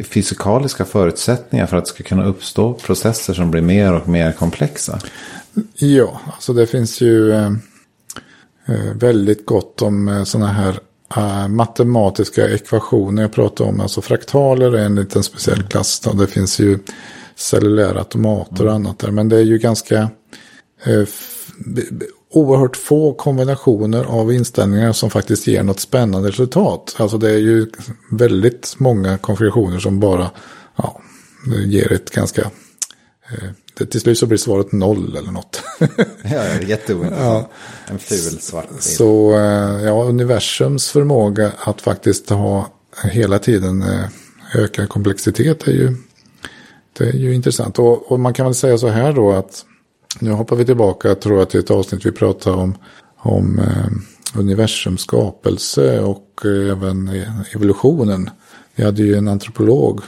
fysikaliska 0.05 0.85
förutsättningar 0.85 1.67
för 1.67 1.77
att 1.77 1.85
det 1.85 1.91
ska 1.91 2.05
kunna 2.05 2.25
uppstå 2.25 2.73
processer 2.75 3.35
som 3.35 3.51
blir 3.51 3.63
mer 3.63 3.93
och 3.93 4.09
mer 4.09 4.33
komplexa. 4.33 4.99
Ja, 5.75 6.21
alltså 6.27 6.53
det 6.53 6.67
finns 6.67 7.01
ju 7.01 7.33
eh, 7.33 7.51
väldigt 8.95 9.47
gott 9.47 9.83
om 9.83 10.25
sådana 10.27 10.53
här 10.53 10.81
matematiska 11.49 12.49
ekvationer 12.49 13.23
jag 13.23 13.33
pratar 13.33 13.65
om. 13.65 13.81
Alltså 13.81 14.01
fraktaler 14.01 14.73
är 14.73 14.85
en 14.85 14.95
liten 14.95 15.23
speciell 15.23 15.63
klass. 15.63 16.01
Då. 16.01 16.13
Det 16.13 16.27
finns 16.27 16.61
ju 16.61 16.79
cellulära 17.37 17.99
automater 17.99 18.67
och 18.67 18.73
annat 18.73 18.99
där. 18.99 19.11
Men 19.11 19.29
det 19.29 19.37
är 19.37 19.43
ju 19.43 19.59
ganska 19.59 20.11
oerhört 22.31 22.77
få 22.77 23.15
kombinationer 23.15 24.05
av 24.05 24.33
inställningar 24.33 24.93
som 24.93 25.11
faktiskt 25.11 25.47
ger 25.47 25.63
något 25.63 25.81
spännande 25.81 26.29
resultat. 26.29 26.97
Alltså 26.99 27.19
det 27.19 27.31
är 27.31 27.39
ju 27.39 27.67
väldigt 28.11 28.75
många 28.79 29.19
konfigurationer 29.19 29.79
som 29.79 30.01
bara 30.01 30.31
ja, 30.77 31.01
ger 31.67 31.93
ett 31.93 32.11
ganska... 32.11 32.43
Eh, 32.43 33.51
till 33.75 34.01
slut 34.01 34.19
så 34.19 34.27
blir 34.27 34.39
svaret 34.39 34.73
noll 34.73 35.17
eller 35.17 35.33
något. 35.33 35.63
ja, 36.23 36.61
jätteointressant. 36.61 37.21
Ja. 37.21 37.51
En 37.87 37.99
ful 37.99 38.41
svart 38.41 38.69
bild. 38.69 38.83
Så 38.83 39.35
eh, 39.35 39.85
ja, 39.85 40.05
universums 40.05 40.91
förmåga 40.91 41.53
att 41.59 41.81
faktiskt 41.81 42.31
ha 42.31 42.69
hela 43.05 43.39
tiden 43.39 43.83
eh, 43.83 44.05
ökad 44.55 44.89
komplexitet 44.89 45.69
är 45.69 45.73
ju, 45.73 45.97
det 46.99 47.05
är 47.05 47.17
ju 47.17 47.35
intressant. 47.35 47.79
Och, 47.79 48.13
och 48.13 48.21
man 48.21 48.35
kan 48.35 48.47
väl 48.47 48.55
säga 48.55 48.79
så 48.79 48.89
här 48.89 49.13
då 49.13 49.33
att 49.33 49.65
nu 50.19 50.31
hoppar 50.31 50.57
vi 50.57 50.65
tillbaka, 50.65 51.15
tror 51.15 51.39
jag, 51.39 51.51
till 51.51 51.61
ett 51.61 51.71
avsnitt 51.71 52.07
vi 52.07 52.13
pratade 52.13 52.57
om, 52.57 52.75
om 53.17 53.59
eh, 53.59 54.39
universums 54.41 55.01
skapelse 55.01 56.01
och 56.01 56.43
eh, 56.45 56.71
även 56.71 57.25
evolutionen. 57.55 58.31
Vi 58.75 58.85
hade 58.85 59.03
ju 59.03 59.15
en 59.15 59.29
antropolog 59.29 60.01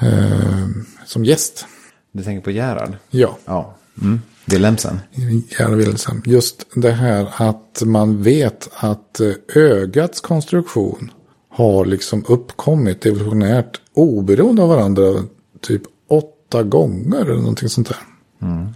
eh, 0.00 0.68
som 1.06 1.24
gäst. 1.24 1.66
Du 2.14 2.22
tänker 2.22 2.44
på 2.44 2.50
Gerhard? 2.50 2.96
Ja. 3.10 3.38
ja. 3.44 3.74
Mm. 4.02 4.20
Wilhelmsen? 4.44 5.00
Gerhard 5.48 5.74
Wilhelmsen. 5.74 6.22
Just 6.24 6.66
det 6.74 6.90
här 6.90 7.28
att 7.36 7.82
man 7.84 8.22
vet 8.22 8.70
att 8.74 9.20
eh, 9.20 9.32
ögats 9.54 10.20
konstruktion 10.20 11.10
har 11.48 11.84
liksom 11.84 12.24
uppkommit 12.28 13.06
evolutionärt 13.06 13.80
oberoende 13.94 14.62
av 14.62 14.68
varandra 14.68 15.22
typ 15.60 15.82
åtta 16.08 16.62
gånger 16.62 17.20
eller 17.20 17.34
någonting 17.34 17.68
sånt 17.68 17.88
där. 17.88 17.98
Mm. 18.42 18.66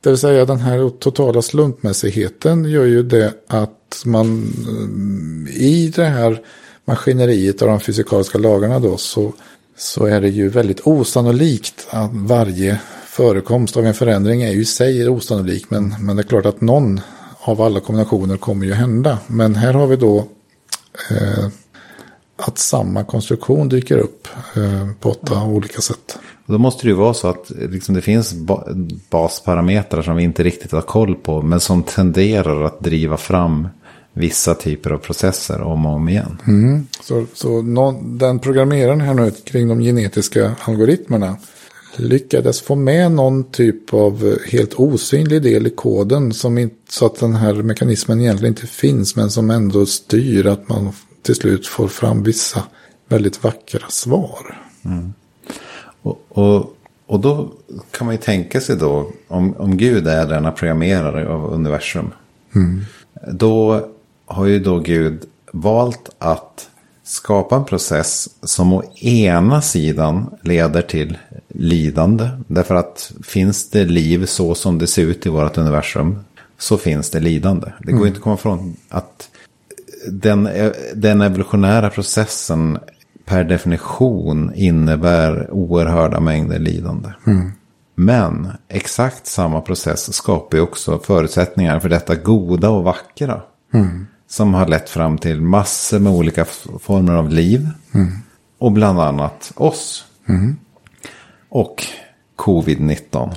Det 0.00 0.10
vill 0.10 0.18
säga 0.18 0.44
den 0.44 0.60
här 0.60 0.90
totala 0.90 1.42
slumpmässigheten 1.42 2.64
gör 2.64 2.84
ju 2.84 3.02
det 3.02 3.34
att 3.46 4.02
man 4.04 4.52
eh, 5.48 5.62
i 5.62 5.92
det 5.96 6.04
här 6.04 6.42
maskineriet 6.84 7.62
av 7.62 7.68
de 7.68 7.80
fysikaliska 7.80 8.38
lagarna 8.38 8.78
då 8.78 8.96
så, 8.96 9.32
så 9.80 10.06
är 10.06 10.20
det 10.20 10.28
ju 10.28 10.48
väldigt 10.48 10.80
osannolikt 10.86 11.86
att 11.90 12.10
varje 12.12 12.80
förekomst 13.06 13.76
av 13.76 13.86
en 13.86 13.94
förändring 13.94 14.42
är 14.42 14.50
ju 14.50 14.60
i 14.60 14.64
sig 14.64 15.08
osannolik. 15.08 15.70
Men, 15.70 15.94
men 16.00 16.16
det 16.16 16.22
är 16.22 16.28
klart 16.28 16.46
att 16.46 16.60
någon 16.60 17.00
av 17.40 17.62
alla 17.62 17.80
kombinationer 17.80 18.36
kommer 18.36 18.66
ju 18.66 18.72
hända. 18.72 19.18
Men 19.26 19.54
här 19.54 19.72
har 19.72 19.86
vi 19.86 19.96
då 19.96 20.18
eh, 21.10 21.46
att 22.36 22.58
samma 22.58 23.04
konstruktion 23.04 23.68
dyker 23.68 23.98
upp 23.98 24.28
eh, 24.56 24.88
på 25.00 25.10
åtta 25.10 25.44
olika 25.44 25.80
sätt. 25.80 26.18
Då 26.46 26.58
måste 26.58 26.86
det 26.86 26.88
ju 26.88 26.96
vara 26.96 27.14
så 27.14 27.28
att 27.28 27.50
liksom, 27.50 27.94
det 27.94 28.02
finns 28.02 28.34
basparametrar 29.10 30.02
som 30.02 30.16
vi 30.16 30.22
inte 30.22 30.42
riktigt 30.42 30.72
har 30.72 30.80
koll 30.80 31.14
på. 31.14 31.42
Men 31.42 31.60
som 31.60 31.82
tenderar 31.82 32.64
att 32.64 32.80
driva 32.80 33.16
fram 33.16 33.68
vissa 34.12 34.54
typer 34.54 34.90
av 34.90 34.98
processer 34.98 35.60
om 35.60 35.86
och 35.86 35.92
om 35.92 36.08
igen. 36.08 36.42
Mm. 36.46 36.86
Så, 37.02 37.26
så 37.34 37.62
någon, 37.62 38.18
den 38.18 38.38
programmeraren 38.38 39.00
här 39.00 39.14
nu 39.14 39.30
kring 39.30 39.68
de 39.68 39.80
genetiska 39.80 40.52
algoritmerna 40.64 41.36
lyckades 41.96 42.60
få 42.60 42.74
med 42.74 43.12
någon 43.12 43.44
typ 43.44 43.94
av 43.94 44.38
helt 44.46 44.74
osynlig 44.74 45.42
del 45.42 45.66
i 45.66 45.70
koden 45.70 46.32
som 46.32 46.58
inte, 46.58 46.76
så 46.88 47.06
att 47.06 47.20
den 47.20 47.34
här 47.34 47.54
mekanismen 47.54 48.20
egentligen 48.20 48.52
inte 48.52 48.66
finns 48.66 49.16
men 49.16 49.30
som 49.30 49.50
ändå 49.50 49.86
styr 49.86 50.46
att 50.46 50.68
man 50.68 50.92
till 51.22 51.34
slut 51.34 51.66
får 51.66 51.88
fram 51.88 52.22
vissa 52.22 52.62
väldigt 53.08 53.44
vackra 53.44 53.88
svar. 53.88 54.58
Mm. 54.84 55.12
Och, 56.02 56.24
och, 56.28 56.76
och 57.06 57.20
då 57.20 57.52
kan 57.90 58.04
man 58.04 58.14
ju 58.14 58.20
tänka 58.20 58.60
sig 58.60 58.76
då, 58.76 59.12
om, 59.28 59.54
om 59.56 59.76
Gud 59.76 60.06
är 60.06 60.26
denna 60.26 60.52
programmerare 60.52 61.28
av 61.28 61.52
universum. 61.52 62.10
Mm. 62.54 62.80
Då 63.32 63.88
har 64.30 64.46
ju 64.46 64.58
då 64.58 64.78
Gud 64.78 65.24
valt 65.52 66.10
att 66.18 66.68
skapa 67.02 67.56
en 67.56 67.64
process 67.64 68.28
som 68.42 68.72
å 68.72 68.82
ena 69.00 69.62
sidan 69.62 70.34
leder 70.42 70.82
till 70.82 71.18
lidande. 71.48 72.28
Därför 72.46 72.74
att 72.74 73.12
finns 73.22 73.70
det 73.70 73.84
liv 73.84 74.26
så 74.26 74.54
som 74.54 74.78
det 74.78 74.86
ser 74.86 75.02
ut 75.02 75.26
i 75.26 75.28
vårt 75.28 75.58
universum 75.58 76.18
så 76.58 76.76
finns 76.76 77.10
det 77.10 77.20
lidande. 77.20 77.72
Det 77.78 77.92
går 77.92 77.98
mm. 77.98 78.06
inte 78.06 78.18
att 78.18 78.22
komma 78.22 78.34
ifrån 78.34 78.76
att 78.88 79.28
den, 80.08 80.48
den 80.94 81.20
evolutionära 81.20 81.90
processen 81.90 82.78
per 83.24 83.44
definition 83.44 84.52
innebär 84.54 85.50
oerhörda 85.50 86.20
mängder 86.20 86.58
lidande. 86.58 87.08
Mm. 87.26 87.52
Men 87.94 88.48
exakt 88.68 89.26
samma 89.26 89.60
process 89.60 90.14
skapar 90.14 90.58
ju 90.58 90.62
också 90.62 90.98
förutsättningar 90.98 91.80
för 91.80 91.88
detta 91.88 92.14
goda 92.14 92.70
och 92.70 92.84
vackra. 92.84 93.42
Mm. 93.74 94.06
Som 94.30 94.54
har 94.54 94.66
lett 94.66 94.90
fram 94.90 95.18
till 95.18 95.40
massor 95.40 95.98
med 95.98 96.12
olika 96.12 96.44
former 96.80 97.14
av 97.14 97.28
liv. 97.28 97.68
Mm. 97.94 98.12
Och 98.58 98.72
bland 98.72 99.00
annat 99.00 99.52
oss. 99.54 100.04
Mm. 100.28 100.56
Och 101.48 101.86
covid-19. 102.36 103.30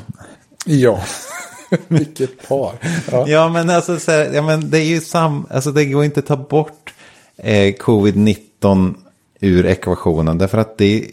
Ja, 0.66 1.04
vilket 1.88 2.48
par. 2.48 2.74
Ja. 3.12 3.28
ja, 3.28 3.50
men 3.50 3.70
alltså 3.70 4.00
så 4.00 4.12
här, 4.12 4.34
ja, 4.34 4.42
men 4.42 4.70
det 4.70 4.80
är 4.80 4.86
ju 4.86 5.02
sam, 5.02 5.48
alltså 5.50 5.72
det 5.72 5.86
går 5.86 6.06
inte 6.06 6.20
att 6.20 6.26
ta 6.26 6.38
bort 6.38 6.94
eh, 7.38 7.74
covid-19 7.74 8.96
ur 9.40 9.66
ekvationen. 9.66 10.38
Därför 10.38 10.58
att 10.58 10.78
det 10.78 11.08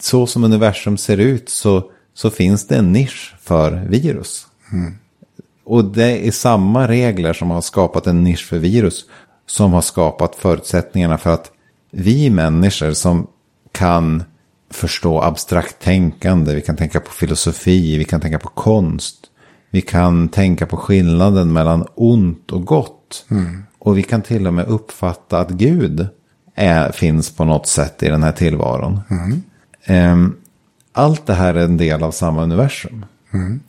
så 0.00 0.26
som 0.26 0.44
universum 0.44 0.96
ser 0.96 1.16
ut 1.16 1.48
så, 1.48 1.90
så 2.14 2.30
finns 2.30 2.66
det 2.66 2.76
en 2.76 2.92
nisch 2.92 3.34
för 3.40 3.70
virus. 3.88 4.46
Mm. 4.72 4.94
Och 5.64 5.84
det 5.84 6.28
är 6.28 6.30
samma 6.30 6.88
regler 6.88 7.32
som 7.32 7.50
har 7.50 7.60
skapat 7.60 8.06
en 8.06 8.24
nisch 8.24 8.48
för 8.48 8.58
virus 8.58 9.04
som 9.46 9.72
har 9.72 9.80
skapat 9.80 10.34
förutsättningarna 10.34 11.18
för 11.18 11.30
att 11.30 11.50
vi 11.90 12.30
människor 12.30 12.92
som 12.92 13.26
kan 13.72 14.22
förstå 14.70 15.20
abstrakt 15.20 15.82
tänkande, 15.82 16.54
vi 16.54 16.60
kan 16.60 16.76
tänka 16.76 17.00
på 17.00 17.10
filosofi, 17.10 17.98
vi 17.98 18.04
kan 18.04 18.20
tänka 18.20 18.38
på 18.38 18.48
konst, 18.48 19.16
vi 19.70 19.80
kan 19.80 20.28
tänka 20.28 20.66
på 20.66 20.76
skillnaden 20.76 21.52
mellan 21.52 21.86
ont 21.94 22.52
och 22.52 22.64
gott. 22.64 23.26
Mm. 23.30 23.62
Och 23.78 23.98
vi 23.98 24.02
kan 24.02 24.22
till 24.22 24.46
och 24.46 24.54
med 24.54 24.66
uppfatta 24.66 25.38
att 25.38 25.50
Gud 25.50 26.06
är, 26.54 26.92
finns 26.92 27.36
på 27.36 27.44
något 27.44 27.66
sätt 27.66 28.02
i 28.02 28.08
den 28.08 28.22
här 28.22 28.32
tillvaron. 28.32 29.00
Mm. 29.10 30.12
Um, 30.12 30.36
allt 30.92 31.26
det 31.26 31.34
här 31.34 31.54
är 31.54 31.64
en 31.64 31.76
del 31.76 32.02
av 32.02 32.10
samma 32.10 32.42
universum. 32.42 33.06
Mm. 33.32 33.60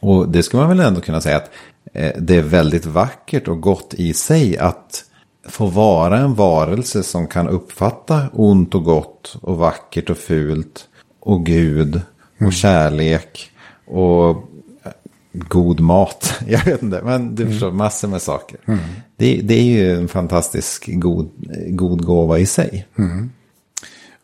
Och 0.00 0.28
det 0.28 0.42
ska 0.42 0.56
man 0.56 0.68
väl 0.68 0.80
ändå 0.80 1.00
kunna 1.00 1.20
säga 1.20 1.36
att 1.36 1.50
eh, 1.92 2.12
det 2.18 2.36
är 2.36 2.42
väldigt 2.42 2.86
vackert 2.86 3.48
och 3.48 3.60
gott 3.60 3.94
i 3.94 4.12
sig 4.12 4.58
att 4.58 5.04
få 5.48 5.66
vara 5.66 6.18
en 6.18 6.34
varelse 6.34 7.02
som 7.02 7.26
kan 7.26 7.48
uppfatta 7.48 8.28
ont 8.32 8.74
och 8.74 8.84
gott 8.84 9.36
och 9.42 9.56
vackert 9.56 10.10
och 10.10 10.18
fult 10.18 10.88
och 11.20 11.46
Gud 11.46 12.00
och 12.34 12.40
mm. 12.40 12.52
kärlek 12.52 13.50
och 13.86 14.50
god 15.32 15.80
mat. 15.80 16.34
Jag 16.46 16.64
vet 16.64 16.82
inte, 16.82 17.02
men 17.04 17.34
du 17.34 17.42
mm. 17.42 17.52
förstår 17.52 17.72
massor 17.72 18.08
med 18.08 18.22
saker. 18.22 18.58
Mm. 18.64 18.80
Det, 19.16 19.40
det, 19.44 19.54
är 19.54 19.62
ju 19.62 19.94
en 19.94 20.08
fantastisk 20.08 20.84
god, 20.86 21.30
god 21.68 22.04
gåva 22.04 22.38
i 22.38 22.46
sig. 22.46 22.86
Mm. 22.98 23.30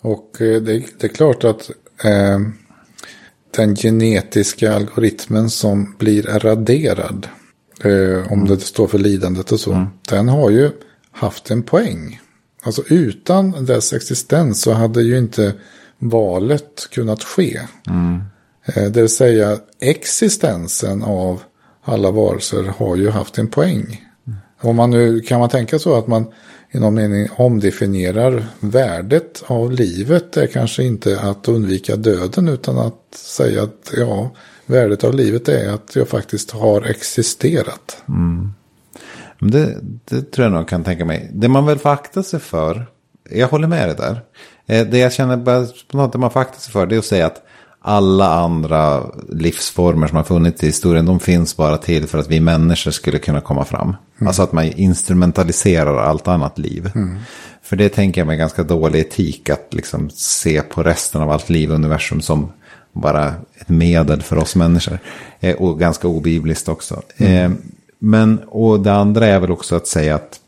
Och 0.00 0.40
eh, 0.40 0.62
det, 0.62 0.84
det, 0.98 1.04
är 1.04 1.14
klart 1.14 1.44
att 1.44 1.70
eh, 2.04 2.40
den 3.56 3.76
genetiska 3.76 4.74
algoritmen 4.74 5.50
som 5.50 5.94
blir 5.98 6.22
raderad, 6.22 7.28
eh, 7.84 8.32
om 8.32 8.38
mm. 8.38 8.48
det 8.48 8.60
står 8.60 8.86
för 8.86 8.98
lidandet 8.98 9.52
och 9.52 9.60
så, 9.60 9.72
mm. 9.72 9.86
den 10.08 10.28
har 10.28 10.50
ju 10.50 10.70
haft 11.12 11.50
en 11.50 11.62
poäng. 11.62 12.20
Alltså 12.62 12.82
utan 12.88 13.64
dess 13.64 13.92
existens 13.92 14.62
så 14.62 14.72
hade 14.72 15.02
ju 15.02 15.18
inte 15.18 15.54
valet 15.98 16.88
kunnat 16.90 17.22
ske. 17.22 17.60
Mm. 17.88 18.20
Eh, 18.64 18.84
det 18.84 19.00
vill 19.00 19.08
säga 19.08 19.58
existensen 19.80 21.02
av 21.02 21.42
alla 21.84 22.10
varelser 22.10 22.62
har 22.78 22.96
ju 22.96 23.10
haft 23.10 23.38
en 23.38 23.48
poäng. 23.48 24.06
Mm. 24.26 24.38
Om 24.60 24.76
man 24.76 24.90
nu 24.90 25.20
kan 25.20 25.40
man 25.40 25.48
tänka 25.48 25.78
så 25.78 25.98
att 25.98 26.06
man 26.06 26.26
i 26.76 26.80
någon 26.80 26.94
mening 26.94 27.28
omdefinierar 27.36 28.46
värdet 28.60 29.42
av 29.46 29.72
livet. 29.72 30.36
Är 30.36 30.46
kanske 30.46 30.84
inte 30.84 31.20
att 31.20 31.48
undvika 31.48 31.96
döden 31.96 32.48
utan 32.48 32.78
att 32.78 33.14
säga 33.14 33.62
att 33.62 33.92
ja, 33.96 34.30
värdet 34.66 35.04
av 35.04 35.14
livet 35.14 35.48
är 35.48 35.74
att 35.74 35.96
jag 35.96 36.08
faktiskt 36.08 36.50
har 36.50 36.82
existerat. 36.82 38.02
Mm. 38.08 38.52
Det, 39.40 39.76
det 40.04 40.30
tror 40.32 40.44
jag 40.44 40.52
nog 40.52 40.68
kan 40.68 40.84
tänka 40.84 41.04
mig. 41.04 41.30
Det 41.32 41.48
man 41.48 41.66
väl 41.66 41.78
får 41.78 41.90
akta 41.90 42.22
sig 42.22 42.40
för, 42.40 42.86
jag 43.30 43.48
håller 43.48 43.68
med 43.68 43.88
dig 43.88 43.96
där. 43.96 44.20
Eh, 44.66 44.86
det 44.86 44.98
jag 44.98 45.12
känner 45.12 45.36
på 45.90 45.96
något 45.96 46.14
man 46.14 46.30
får 46.30 46.40
akta 46.40 46.58
sig 46.58 46.72
för 46.72 46.86
det 46.86 46.94
är 46.94 46.98
att 46.98 47.04
säga 47.04 47.26
att 47.26 47.42
alla 47.88 48.34
andra 48.34 49.02
livsformer 49.28 50.06
som 50.06 50.16
har 50.16 50.24
funnits 50.24 50.62
i 50.62 50.66
historien, 50.66 51.06
de 51.06 51.20
finns 51.20 51.56
bara 51.56 51.76
till 51.76 52.06
för 52.06 52.18
att 52.18 52.30
vi 52.30 52.40
människor 52.40 52.90
skulle 52.90 53.18
kunna 53.18 53.40
komma 53.40 53.64
fram. 53.64 53.96
Mm. 54.18 54.28
Alltså 54.28 54.42
att 54.42 54.52
man 54.52 54.64
instrumentaliserar 54.64 55.96
allt 55.96 56.28
annat 56.28 56.58
liv. 56.58 56.90
Mm. 56.94 57.16
För 57.62 57.76
det 57.76 57.88
tänker 57.88 58.20
jag 58.20 58.26
mig 58.26 58.36
ganska 58.36 58.62
dålig 58.62 59.00
etik 59.00 59.50
att 59.50 59.74
liksom 59.74 60.10
se 60.10 60.62
på 60.62 60.82
resten 60.82 61.22
av 61.22 61.30
allt 61.30 61.50
liv 61.50 61.70
i 61.70 61.72
universum 61.72 62.20
som 62.20 62.52
bara 62.92 63.34
ett 63.54 63.68
medel 63.68 64.22
för 64.22 64.38
oss 64.38 64.56
människor. 64.56 64.98
Eh, 65.40 65.56
och 65.56 65.80
ganska 65.80 66.08
obibliskt 66.08 66.68
också. 66.68 67.02
Mm. 67.16 67.52
Eh, 67.52 67.58
men, 67.98 68.38
och 68.38 68.80
det 68.80 68.92
andra 68.92 69.26
är 69.26 69.40
väl 69.40 69.50
också 69.50 69.76
att 69.76 69.86
säga 69.86 70.14
att, 70.14 70.40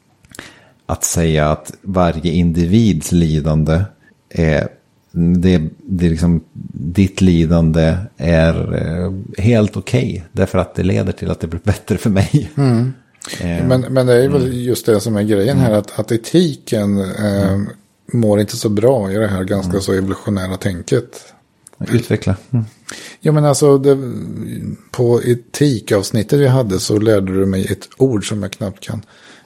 att 0.86 1.04
säga 1.04 1.50
att 1.50 1.72
varje 1.82 2.32
individs 2.32 3.12
lidande 3.12 3.82
är 4.30 4.68
det, 5.18 5.62
det 5.76 6.08
liksom, 6.08 6.40
ditt 6.72 7.20
lidande 7.20 7.96
är 8.16 8.74
eh, 8.74 9.12
helt 9.44 9.76
okej. 9.76 10.10
Okay, 10.10 10.22
därför 10.32 10.58
att 10.58 10.74
det 10.74 10.82
leder 10.82 11.12
till 11.12 11.30
att 11.30 11.40
det 11.40 11.46
blir 11.46 11.60
bättre 11.64 11.98
för 11.98 12.10
mig. 12.10 12.50
Mm. 12.56 12.92
Eh, 13.40 13.66
men, 13.66 13.80
men 13.80 14.06
det 14.06 14.24
är 14.24 14.28
väl 14.28 14.46
mm. 14.46 14.58
just 14.58 14.86
det 14.86 15.00
som 15.00 15.16
är 15.16 15.22
grejen 15.22 15.58
här. 15.58 15.72
Att, 15.72 15.98
att 15.98 16.12
etiken 16.12 16.98
eh, 17.00 17.48
mm. 17.48 17.68
mår 18.12 18.40
inte 18.40 18.56
så 18.56 18.68
bra 18.68 19.12
i 19.12 19.14
det 19.14 19.28
här 19.28 19.44
ganska 19.44 19.70
mm. 19.70 19.82
så 19.82 19.92
evolutionära 19.92 20.56
tänket. 20.56 21.32
Utveckla. 21.92 22.36
Mm. 22.50 22.64
Ja 23.20 23.32
men 23.32 23.44
alltså 23.44 23.78
det, 23.78 23.98
på 24.90 25.22
etikavsnittet 25.22 26.40
vi 26.40 26.46
hade 26.46 26.80
så 26.80 26.98
lärde 26.98 27.32
du 27.32 27.46
mig 27.46 27.66
ett 27.66 27.88
ord 27.96 28.28
som 28.28 28.42
jag 28.42 28.52
knappt 28.52 28.80
kan 28.80 29.02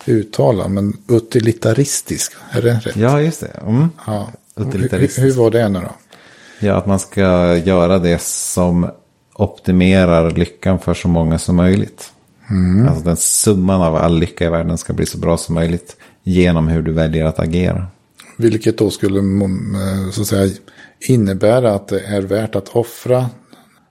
uttala. 0.07 0.69
Men 0.69 0.97
utilitaristisk, 1.09 2.33
är 2.51 2.63
det 2.63 2.75
rätt? 2.85 2.97
Ja 2.97 3.21
just 3.21 3.41
det. 3.41 3.61
Mm. 3.67 3.89
Ja. 4.55 4.65
Hur, 4.65 5.21
hur 5.21 5.33
var 5.33 5.51
det 5.51 5.69
nu 5.69 5.81
då? 5.81 5.95
Ja, 6.67 6.75
att 6.75 6.87
man 6.87 6.99
ska 6.99 7.57
göra 7.57 7.99
det 7.99 8.23
som 8.23 8.91
optimerar 9.35 10.31
lyckan 10.31 10.79
för 10.79 10.95
så 10.95 11.09
många 11.09 11.39
som 11.39 11.57
möjligt. 11.57 12.13
Mm. 12.51 12.89
Alltså 12.89 13.05
den 13.05 13.17
summan 13.17 13.83
av 13.83 13.97
all 13.97 14.19
lycka 14.19 14.47
i 14.47 14.49
världen 14.49 14.79
ska 14.79 14.93
bli 14.93 15.07
så 15.07 15.19
bra 15.19 15.37
som 15.37 15.55
möjligt 15.55 15.97
genom 16.23 16.69
hur 16.69 16.83
du 16.83 16.93
väljer 16.93 17.25
att 17.25 17.39
agera. 17.39 17.87
Vilket 18.37 18.79
då 18.79 18.91
skulle 18.91 19.19
eh, 19.19 20.11
så 20.13 20.21
att 20.21 20.27
säga, 20.27 20.55
innebära 21.01 21.75
att 21.75 21.89
det 21.89 22.01
är 22.01 22.23
värt 22.23 22.55
att 22.55 22.69
offra 22.69 23.27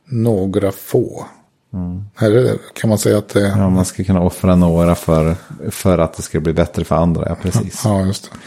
några 0.05 0.71
få. 0.71 1.25
Mm. 1.73 2.03
Här 2.15 2.57
kan 2.73 2.89
man 2.89 2.97
säga 2.97 3.17
att 3.17 3.29
det... 3.29 3.47
Ja, 3.47 3.69
man 3.69 3.85
ska 3.85 4.03
kunna 4.03 4.21
offra 4.21 4.55
några 4.55 4.95
för, 4.95 5.35
för 5.69 5.97
att 5.97 6.13
det 6.13 6.21
ska 6.21 6.39
bli 6.39 6.53
bättre 6.53 6.83
för 6.83 6.95
andra. 6.95 7.25
Ja, 7.29 7.35
precis. 7.41 7.81
Ja, 7.83 8.05
just 8.05 8.23
det. 8.23 8.37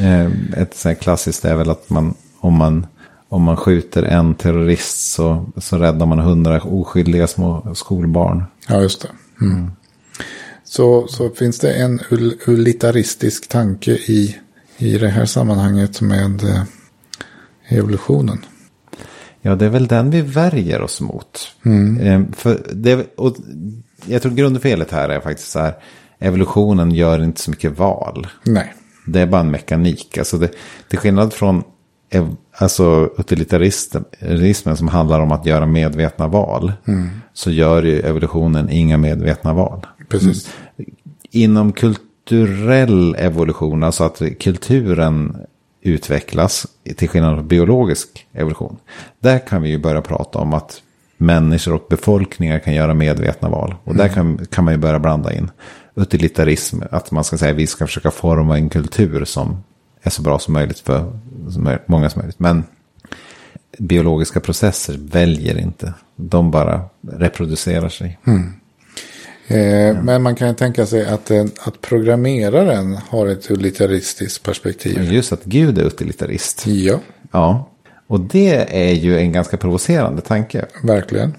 Eh, 0.00 0.30
ett 0.62 0.76
sånt 0.76 1.00
klassiskt 1.00 1.44
är 1.44 1.56
väl 1.56 1.70
att 1.70 1.90
man, 1.90 2.14
om 2.40 2.54
man, 2.54 2.86
om 3.28 3.42
man 3.42 3.56
skjuter 3.56 4.02
en 4.02 4.34
terrorist 4.34 5.12
så, 5.12 5.46
så 5.56 5.78
räddar 5.78 6.06
man 6.06 6.18
hundra 6.18 6.60
oskyldiga 6.60 7.26
små 7.26 7.74
skolbarn. 7.74 8.44
Ja, 8.68 8.80
just 8.80 9.02
det. 9.02 9.08
Mm. 9.40 9.56
Mm. 9.56 9.70
Så, 10.64 11.06
så 11.08 11.30
finns 11.30 11.58
det 11.58 11.72
en 11.72 12.00
utilitaristisk 12.10 13.48
tanke 13.48 13.90
i, 13.90 14.36
i 14.78 14.98
det 14.98 15.08
här 15.08 15.24
sammanhanget 15.26 16.00
med 16.00 16.44
eh, 16.44 16.62
evolutionen. 17.68 18.38
Ja, 19.40 19.54
det 19.54 19.64
är 19.64 19.70
väl 19.70 19.86
den 19.86 20.10
vi 20.10 20.20
värjer 20.20 20.82
oss 20.82 21.00
mot. 21.00 21.52
Mm. 21.64 22.00
Eh, 22.00 22.34
för 22.36 22.66
det, 22.72 23.16
och 23.16 23.36
jag 24.06 24.22
tror 24.22 24.32
grundfelet 24.32 24.90
här 24.90 25.08
är 25.08 25.20
faktiskt 25.20 25.50
så 25.50 25.58
här. 25.58 25.74
Evolutionen 26.18 26.90
gör 26.90 27.24
inte 27.24 27.40
så 27.40 27.50
mycket 27.50 27.78
val. 27.78 28.26
Nej. 28.44 28.74
Det 29.06 29.20
är 29.20 29.26
bara 29.26 29.40
en 29.40 29.50
mekanik. 29.50 30.18
Alltså 30.18 30.38
det, 30.38 30.50
till 30.88 30.98
skillnad 30.98 31.32
från 31.32 31.62
alltså 32.52 33.10
utilitarismen 33.18 34.76
som 34.76 34.88
handlar 34.88 35.20
om 35.20 35.32
att 35.32 35.46
göra 35.46 35.66
medvetna 35.66 36.28
val. 36.28 36.72
Mm. 36.84 37.08
Så 37.32 37.50
gör 37.50 37.82
ju 37.82 38.00
evolutionen 38.00 38.70
inga 38.70 38.96
medvetna 38.96 39.54
val. 39.54 39.86
Precis. 40.08 40.50
Inom 41.30 41.72
kulturell 41.72 43.16
evolution, 43.18 43.82
alltså 43.82 44.04
att 44.04 44.22
kulturen 44.40 45.36
utvecklas 45.82 46.66
till 46.96 47.08
skillnad 47.08 47.36
från 47.36 47.48
biologisk 47.48 48.26
evolution. 48.32 48.76
Där 49.18 49.38
kan 49.38 49.62
vi 49.62 49.68
ju 49.68 49.78
börja 49.78 50.02
prata 50.02 50.38
om 50.38 50.54
att 50.54 50.82
människor 51.16 51.74
och 51.74 51.86
befolkningar 51.90 52.58
kan 52.58 52.74
göra 52.74 52.94
medvetna 52.94 53.48
val. 53.48 53.74
Och 53.84 53.94
mm. 53.94 54.06
där 54.06 54.14
kan, 54.14 54.46
kan 54.50 54.64
man 54.64 54.74
ju 54.74 54.78
börja 54.78 54.98
blanda 54.98 55.32
in 55.32 55.50
utilitarism. 55.96 56.82
Att 56.90 57.10
man 57.10 57.24
ska 57.24 57.38
säga 57.38 57.50
att 57.50 57.58
vi 57.58 57.66
ska 57.66 57.86
försöka 57.86 58.10
forma 58.10 58.56
en 58.56 58.68
kultur 58.68 59.24
som 59.24 59.64
är 60.02 60.10
så 60.10 60.22
bra 60.22 60.38
som 60.38 60.54
möjligt 60.54 60.78
för 60.78 61.12
så 61.50 61.78
många 61.86 62.10
som 62.10 62.20
möjligt. 62.20 62.38
Men 62.38 62.64
biologiska 63.78 64.40
processer 64.40 64.96
väljer 64.98 65.58
inte. 65.58 65.94
De 66.16 66.50
bara 66.50 66.80
reproducerar 67.10 67.88
sig. 67.88 68.18
Mm. 68.26 68.52
Eh, 69.48 70.02
men 70.02 70.22
man 70.22 70.34
kan 70.34 70.54
tänka 70.54 70.86
sig 70.86 71.06
att, 71.06 71.30
eh, 71.30 71.44
att 71.60 71.80
programmeraren 71.80 72.98
har 73.08 73.26
ett 73.26 73.50
utilitaristiskt 73.50 74.42
perspektiv. 74.42 75.12
Just 75.12 75.32
att 75.32 75.44
Gud 75.44 75.78
är 75.78 75.82
utilitarist. 75.82 76.66
Ja. 76.66 77.00
Ja. 77.32 77.70
Och 78.06 78.20
det 78.20 78.88
är 78.88 78.92
ju 78.92 79.18
en 79.18 79.32
ganska 79.32 79.56
provocerande 79.56 80.22
tanke. 80.22 80.64
Verkligen. 80.82 81.34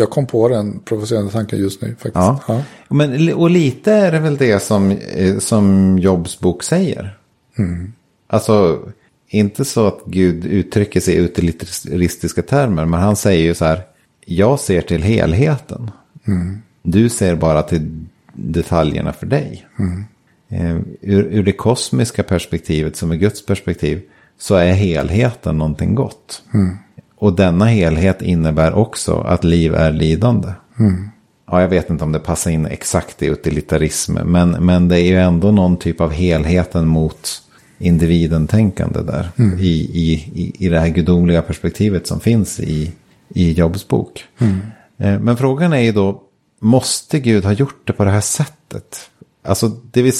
Jag 0.00 0.10
kom 0.10 0.26
på 0.26 0.48
den 0.48 0.80
provocerande 0.84 1.32
tanken 1.32 1.58
just 1.58 1.82
nu 1.82 1.88
faktiskt. 1.88 2.14
Ja. 2.14 2.40
ja. 2.48 2.62
Men, 2.88 3.32
och 3.34 3.50
lite 3.50 3.92
är 3.92 4.12
det 4.12 4.18
väl 4.18 4.36
det 4.36 4.62
som, 4.62 4.90
eh, 4.90 5.38
som 5.38 5.98
Jobs 5.98 6.40
bok 6.40 6.62
säger. 6.62 7.18
Mm. 7.58 7.92
Alltså, 8.26 8.80
inte 9.28 9.64
så 9.64 9.86
att 9.86 10.00
Gud 10.06 10.46
uttrycker 10.46 11.00
sig 11.00 11.14
i 11.14 11.18
utilitaristiska 11.18 12.42
termer, 12.42 12.84
men 12.84 13.00
han 13.00 13.16
säger 13.16 13.42
ju 13.42 13.54
så 13.54 13.64
här, 13.64 13.82
jag 14.24 14.60
ser 14.60 14.80
till 14.80 15.02
helheten. 15.02 15.90
Mm. 16.26 16.62
Du 16.82 17.08
ser 17.08 17.36
bara 17.36 17.62
till 17.62 18.06
detaljerna 18.32 19.12
för 19.12 19.26
dig. 19.26 19.66
Mm. 19.78 20.04
Eh, 20.48 20.82
ur, 21.00 21.22
ur, 21.22 21.42
det 21.42 21.52
kosmiska 21.52 22.22
perspektivet, 22.22 22.96
som 22.96 23.10
är 23.10 23.16
Guds 23.16 23.46
perspektiv, 23.46 24.02
så 24.38 24.54
är 24.54 24.72
helheten 24.72 25.58
någonting 25.58 25.94
gott. 25.94 26.42
Mm. 26.54 26.76
Och 27.20 27.32
denna 27.32 27.64
helhet 27.64 28.22
innebär 28.22 28.74
också 28.74 29.20
att 29.20 29.44
liv 29.44 29.74
är 29.74 29.92
lidande. 29.92 30.48
Mm. 30.78 31.08
Ja, 31.50 31.60
jag 31.60 31.68
vet 31.68 31.90
inte 31.90 32.04
om 32.04 32.12
det 32.12 32.18
passar 32.18 32.50
in 32.50 32.66
exakt 32.66 33.22
i 33.22 33.26
utilitarism. 33.26 34.18
Men, 34.24 34.50
men 34.50 34.88
det 34.88 35.00
är 35.00 35.04
ju 35.04 35.20
ändå 35.20 35.50
någon 35.50 35.76
typ 35.76 36.00
av 36.00 36.10
helheten 36.10 36.86
mot 36.86 37.42
individen-tänkande 37.78 39.02
där. 39.02 39.28
Mm. 39.36 39.58
I, 39.58 39.72
i, 39.94 40.52
I 40.58 40.68
det 40.68 40.80
här 40.80 40.88
gudomliga 40.88 41.42
perspektivet 41.42 42.06
som 42.06 42.20
finns 42.20 42.60
i, 42.60 42.92
i 43.28 43.52
Jobs 43.52 43.88
bok. 43.88 44.24
Mm. 44.38 44.60
Eh, 44.98 45.20
men 45.20 45.36
frågan 45.36 45.72
är 45.72 45.80
ju 45.80 45.92
då, 45.92 46.22
måste 46.60 47.20
Gud 47.20 47.44
ha 47.44 47.52
gjort 47.52 47.86
det 47.86 47.92
på 47.92 48.04
det 48.04 48.10
här 48.10 48.20
sättet? 48.20 49.09
Alltså 49.42 49.68
det 49.68 50.02
vi 50.02 50.12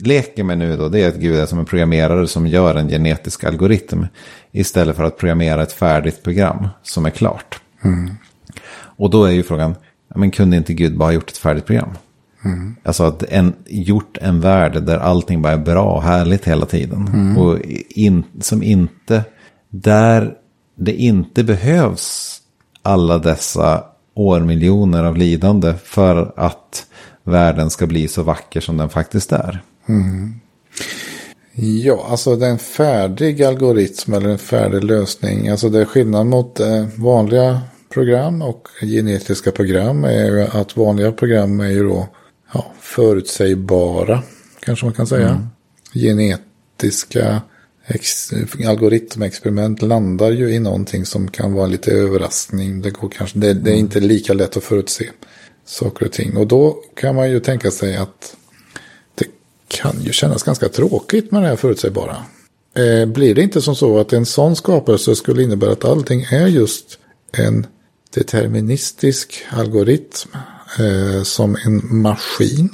leker 0.00 0.44
med 0.44 0.58
nu 0.58 0.76
då, 0.76 0.88
det 0.88 1.00
är 1.00 1.08
att 1.08 1.16
Gud 1.16 1.36
är 1.36 1.46
som 1.46 1.58
en 1.58 1.64
programmerare 1.64 2.26
som 2.26 2.46
gör 2.46 2.74
en 2.74 2.88
genetisk 2.88 3.44
algoritm. 3.44 4.06
Istället 4.52 4.96
för 4.96 5.04
att 5.04 5.18
programmera 5.18 5.62
ett 5.62 5.72
färdigt 5.72 6.22
program 6.22 6.68
som 6.82 7.06
är 7.06 7.10
klart. 7.10 7.60
Mm. 7.84 8.10
Och 8.72 9.10
då 9.10 9.24
är 9.24 9.30
ju 9.30 9.42
frågan, 9.42 9.74
men 10.14 10.30
kunde 10.30 10.56
inte 10.56 10.74
Gud 10.74 10.96
bara 10.96 11.04
ha 11.04 11.12
gjort 11.12 11.30
ett 11.30 11.36
färdigt 11.36 11.66
program? 11.66 11.90
Mm. 12.44 12.76
Alltså 12.82 13.04
att 13.04 13.22
en, 13.22 13.54
gjort 13.66 14.18
en 14.20 14.40
värld 14.40 14.82
där 14.82 14.98
allting 14.98 15.42
bara 15.42 15.52
är 15.52 15.58
bra 15.58 15.84
och 15.84 16.02
härligt 16.02 16.44
hela 16.44 16.66
tiden. 16.66 17.08
Mm. 17.08 17.38
Och 17.38 17.58
in, 17.88 18.24
som 18.40 18.62
inte, 18.62 19.24
där 19.68 20.34
det 20.76 20.92
inte 20.92 21.44
behövs 21.44 22.36
alla 22.82 23.18
dessa 23.18 23.84
årmiljoner 24.14 25.04
av 25.04 25.16
lidande 25.16 25.74
för 25.84 26.32
att 26.36 26.86
världen 27.24 27.70
ska 27.70 27.86
bli 27.86 28.08
så 28.08 28.22
vacker 28.22 28.60
som 28.60 28.76
den 28.76 28.88
faktiskt 28.88 29.32
är. 29.32 29.62
Mm. 29.88 30.40
Ja, 31.54 32.06
alltså 32.10 32.36
det 32.36 32.46
är 32.46 32.50
en 32.50 32.58
färdig 32.58 33.42
algoritm 33.42 34.14
eller 34.14 34.28
en 34.28 34.38
färdig 34.38 34.84
lösning. 34.84 35.48
Alltså 35.48 35.68
det 35.68 35.80
är 35.80 35.84
skillnad 35.84 36.26
mot 36.26 36.60
eh, 36.60 36.86
vanliga 36.96 37.60
program 37.92 38.42
och 38.42 38.68
genetiska 38.82 39.52
program 39.52 40.04
är 40.04 40.24
ju 40.24 40.40
att 40.42 40.76
vanliga 40.76 41.12
program 41.12 41.60
är 41.60 41.70
ju 41.70 41.82
då 41.82 42.08
ja, 42.54 42.72
förutsägbara, 42.80 44.22
kanske 44.60 44.86
man 44.86 44.94
kan 44.94 45.06
säga. 45.06 45.28
Mm. 45.28 45.46
Genetiska 45.94 47.42
algoritmexperiment 48.66 49.82
landar 49.82 50.30
ju 50.30 50.50
i 50.50 50.58
någonting 50.58 51.06
som 51.06 51.30
kan 51.30 51.52
vara 51.52 51.66
lite 51.66 51.92
överraskning. 51.92 52.82
Det, 52.82 52.90
går 52.90 53.08
kanske, 53.08 53.38
det, 53.38 53.54
det 53.54 53.70
är 53.70 53.74
mm. 53.74 53.84
inte 53.84 54.00
lika 54.00 54.34
lätt 54.34 54.56
att 54.56 54.64
förutse 54.64 55.10
saker 55.70 56.06
och 56.06 56.12
ting. 56.12 56.36
Och 56.36 56.46
då 56.46 56.76
kan 56.96 57.14
man 57.14 57.30
ju 57.30 57.40
tänka 57.40 57.70
sig 57.70 57.96
att 57.96 58.36
det 59.14 59.26
kan 59.68 59.96
ju 60.00 60.12
kännas 60.12 60.42
ganska 60.42 60.68
tråkigt 60.68 61.30
med 61.30 61.42
det 61.42 61.48
här 61.48 61.56
förutsägbara. 61.56 62.16
Eh, 62.74 63.06
blir 63.06 63.34
det 63.34 63.42
inte 63.42 63.60
som 63.60 63.76
så 63.76 63.98
att 63.98 64.12
en 64.12 64.26
sån 64.26 64.56
skapelse 64.56 65.16
skulle 65.16 65.42
innebära 65.42 65.72
att 65.72 65.84
allting 65.84 66.22
är 66.30 66.46
just 66.46 66.98
en 67.32 67.66
deterministisk 68.14 69.44
algoritm 69.50 70.28
eh, 70.78 71.22
som 71.22 71.56
en 71.66 72.02
maskin? 72.02 72.68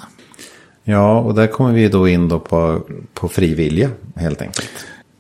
Ja, 0.85 1.21
och 1.21 1.35
där 1.35 1.47
kommer 1.47 1.73
vi 1.73 1.89
då 1.89 2.09
in 2.09 2.29
då 2.29 2.41
på, 2.41 2.83
på 3.15 3.29
frivilliga 3.29 3.91
helt 4.15 4.43
enkelt. 4.43 4.71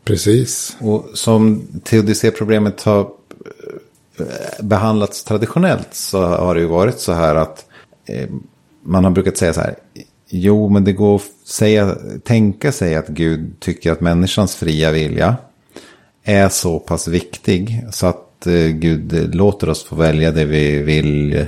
Precis. 0.04 0.76
Och 0.80 1.06
som 1.14 1.66
teodicéproblemet 1.84 2.82
har 2.82 3.00
eh, 4.18 4.26
behandlats 4.60 5.24
traditionellt 5.24 5.88
så 5.94 6.26
har 6.26 6.54
det 6.54 6.60
ju 6.60 6.66
varit 6.66 7.00
så 7.00 7.12
här 7.12 7.34
att 7.34 7.65
man 8.82 9.04
har 9.04 9.10
brukat 9.10 9.36
säga 9.36 9.52
så 9.52 9.60
här. 9.60 9.74
Jo, 10.28 10.68
men 10.68 10.84
det 10.84 10.92
går 10.92 11.16
att 11.16 11.22
säga, 11.44 11.96
tänka 12.24 12.72
sig 12.72 12.96
att 12.96 13.08
Gud 13.08 13.60
tycker 13.60 13.92
att 13.92 14.00
människans 14.00 14.56
fria 14.56 14.90
vilja 14.90 15.36
är 16.24 16.48
så 16.48 16.78
pass 16.78 17.08
viktig 17.08 17.84
så 17.90 18.06
att 18.06 18.46
eh, 18.46 18.66
Gud 18.66 19.34
låter 19.34 19.68
oss 19.68 19.84
få 19.84 19.96
välja 19.96 20.30
det 20.30 20.44
vi 20.44 20.82
vill 20.82 21.46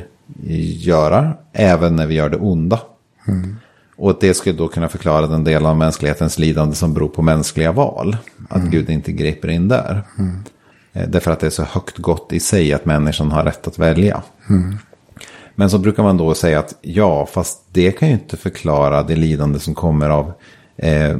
göra, 0.76 1.32
även 1.52 1.96
när 1.96 2.06
vi 2.06 2.14
gör 2.14 2.28
det 2.28 2.36
onda. 2.36 2.80
Mm. 3.28 3.56
Och 3.96 4.18
det 4.20 4.34
skulle 4.34 4.58
då 4.58 4.68
kunna 4.68 4.88
förklara 4.88 5.26
den 5.26 5.44
del 5.44 5.66
av 5.66 5.76
mänsklighetens 5.76 6.38
lidande 6.38 6.74
som 6.74 6.94
beror 6.94 7.08
på 7.08 7.22
mänskliga 7.22 7.72
val. 7.72 8.16
Att 8.48 8.58
mm. 8.58 8.70
Gud 8.70 8.90
inte 8.90 9.12
griper 9.12 9.48
in 9.48 9.68
där. 9.68 10.02
Mm. 10.18 10.44
Därför 10.92 11.30
att 11.30 11.40
det 11.40 11.46
är 11.46 11.50
så 11.50 11.62
högt 11.62 11.98
gott 11.98 12.32
i 12.32 12.40
sig 12.40 12.72
att 12.72 12.84
människan 12.84 13.30
har 13.30 13.44
rätt 13.44 13.66
att 13.66 13.78
välja. 13.78 14.22
Mm. 14.50 14.78
Men 15.58 15.70
så 15.70 15.78
brukar 15.78 16.02
man 16.02 16.16
då 16.16 16.34
säga 16.34 16.58
att 16.58 16.74
ja, 16.80 17.26
fast 17.26 17.62
det 17.72 17.92
kan 17.92 18.08
ju 18.08 18.14
inte 18.14 18.36
förklara 18.36 19.02
det 19.02 19.16
lidande 19.16 19.58
som 19.58 19.74
kommer 19.74 20.10
av 20.10 20.32
eh, 20.76 21.16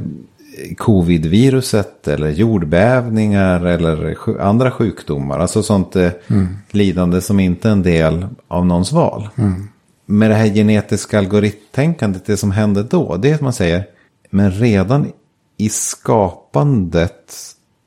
covid-viruset 0.77 2.07
eller 2.07 2.29
jordbävningar 2.29 3.65
eller 3.65 4.17
andra 4.41 4.71
sjukdomar. 4.71 5.39
Alltså 5.39 5.63
sånt 5.63 5.95
eh, 5.95 6.11
mm. 6.27 6.47
lidande 6.71 7.21
som 7.21 7.39
inte 7.39 7.67
är 7.67 7.71
en 7.71 7.83
del 7.83 8.27
av 8.47 8.65
någons 8.65 8.91
val. 8.91 9.29
Mm. 9.35 9.67
Med 10.05 10.29
det 10.29 10.35
här 10.35 10.47
genetiska 10.47 11.17
algoritmtänkandet, 11.17 12.25
det 12.25 12.37
som 12.37 12.51
händer 12.51 12.87
då, 12.89 13.17
det 13.17 13.29
är 13.31 13.35
att 13.35 13.41
man 13.41 13.53
säger, 13.53 13.85
men 14.29 14.51
redan 14.51 15.11
i 15.57 15.69
skapandet 15.69 17.33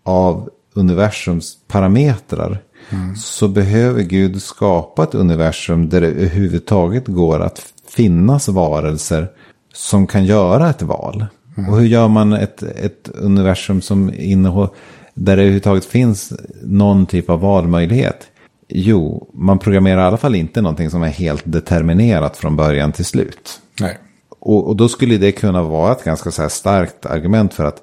av 0.05 0.50
universums 0.74 1.57
parametrar 1.68 2.62
mm. 2.90 3.16
så 3.16 3.48
behöver 3.48 4.02
Gud 4.02 4.42
skapa 4.42 5.02
ett 5.02 5.14
universum 5.14 5.88
där 5.88 6.00
det 6.00 6.06
överhuvudtaget 6.06 7.06
går 7.06 7.40
att 7.40 7.72
finnas 7.88 8.48
varelser 8.48 9.28
som 9.72 10.06
kan 10.06 10.24
göra 10.24 10.70
ett 10.70 10.82
val. 10.82 11.26
Mm. 11.56 11.70
Och 11.70 11.78
hur 11.78 11.86
gör 11.86 12.08
man 12.08 12.32
ett, 12.32 12.62
ett 12.62 13.08
universum 13.14 13.82
som 13.82 14.14
innehåller, 14.14 14.70
där 15.14 15.36
det 15.36 15.42
överhuvudtaget 15.42 15.84
finns 15.84 16.32
någon 16.62 17.06
typ 17.06 17.30
av 17.30 17.40
valmöjlighet? 17.40 18.26
Jo, 18.68 19.30
man 19.34 19.58
programmerar 19.58 20.00
i 20.00 20.04
alla 20.04 20.16
fall 20.16 20.34
inte 20.34 20.60
någonting 20.60 20.90
som 20.90 21.02
är 21.02 21.08
helt 21.08 21.42
determinerat 21.44 22.36
från 22.36 22.56
början 22.56 22.92
till 22.92 23.04
slut. 23.04 23.60
Nej. 23.80 23.98
Och, 24.40 24.68
och 24.68 24.76
då 24.76 24.88
skulle 24.88 25.18
det 25.18 25.32
kunna 25.32 25.62
vara 25.62 25.92
ett 25.92 26.04
ganska 26.04 26.30
så 26.30 26.48
starkt 26.48 27.06
argument 27.06 27.54
för 27.54 27.64
att 27.64 27.82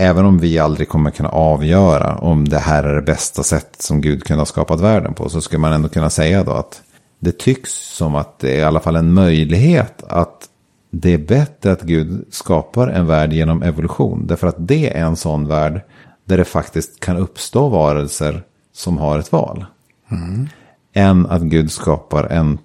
även 0.00 0.24
om 0.24 0.38
vi 0.38 0.58
aldrig 0.58 0.88
kommer 0.88 1.10
kunna 1.10 1.28
avgöra 1.28 2.16
om 2.16 2.48
det 2.48 2.58
här 2.58 2.84
är 2.84 2.94
det 2.94 3.02
bästa 3.02 3.42
sätt 3.42 3.76
som 3.78 4.00
Gud 4.00 4.24
kunde 4.24 4.40
ha 4.40 4.46
skapat 4.46 4.80
världen 4.80 5.14
på, 5.14 5.28
så 5.28 5.40
skulle 5.40 5.58
man 5.58 5.72
ändå 5.72 5.88
kunna 5.88 6.10
säga 6.10 6.44
då 6.44 6.52
att 6.52 6.82
det 7.18 7.38
tycks 7.38 7.72
som 7.72 8.14
att 8.14 8.38
det 8.38 8.54
är 8.54 8.58
i 8.58 8.64
alla 8.64 8.80
fall 8.80 8.96
en 8.96 9.12
möjlighet 9.12 10.02
att 10.02 10.48
det 10.90 11.14
är 11.14 11.18
bättre 11.18 11.72
att 11.72 11.82
Gud 11.82 12.24
skapar 12.30 12.88
en 12.88 13.06
värld 13.06 13.32
genom 13.32 13.62
evolution. 13.62 14.26
Därför 14.26 14.46
att 14.46 14.56
det 14.58 14.96
är 14.96 15.04
en 15.04 15.16
sån 15.16 15.48
värld 15.48 15.80
där 16.24 16.36
det 16.36 16.44
faktiskt 16.44 17.00
kan 17.00 17.16
uppstå 17.16 17.68
varelser 17.68 18.42
som 18.72 18.98
har 18.98 19.18
ett 19.18 19.32
val. 19.32 19.64
Mm. 20.10 20.48
Än 20.92 21.26
att 21.26 21.42
Gud 21.42 21.72
skapar 21.72 22.24
en 22.24 22.58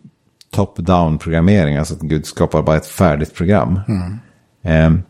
top-down 0.52 1.18
programmering, 1.18 1.78
alltså 1.78 1.94
att 1.94 2.02
Gud 2.02 2.26
skapar 2.26 2.62
bara 2.62 2.78
ett 2.78 2.88
färdigt 2.88 3.34
program. 3.34 3.80
Mm. 3.88 4.20
Eh, 4.62 5.02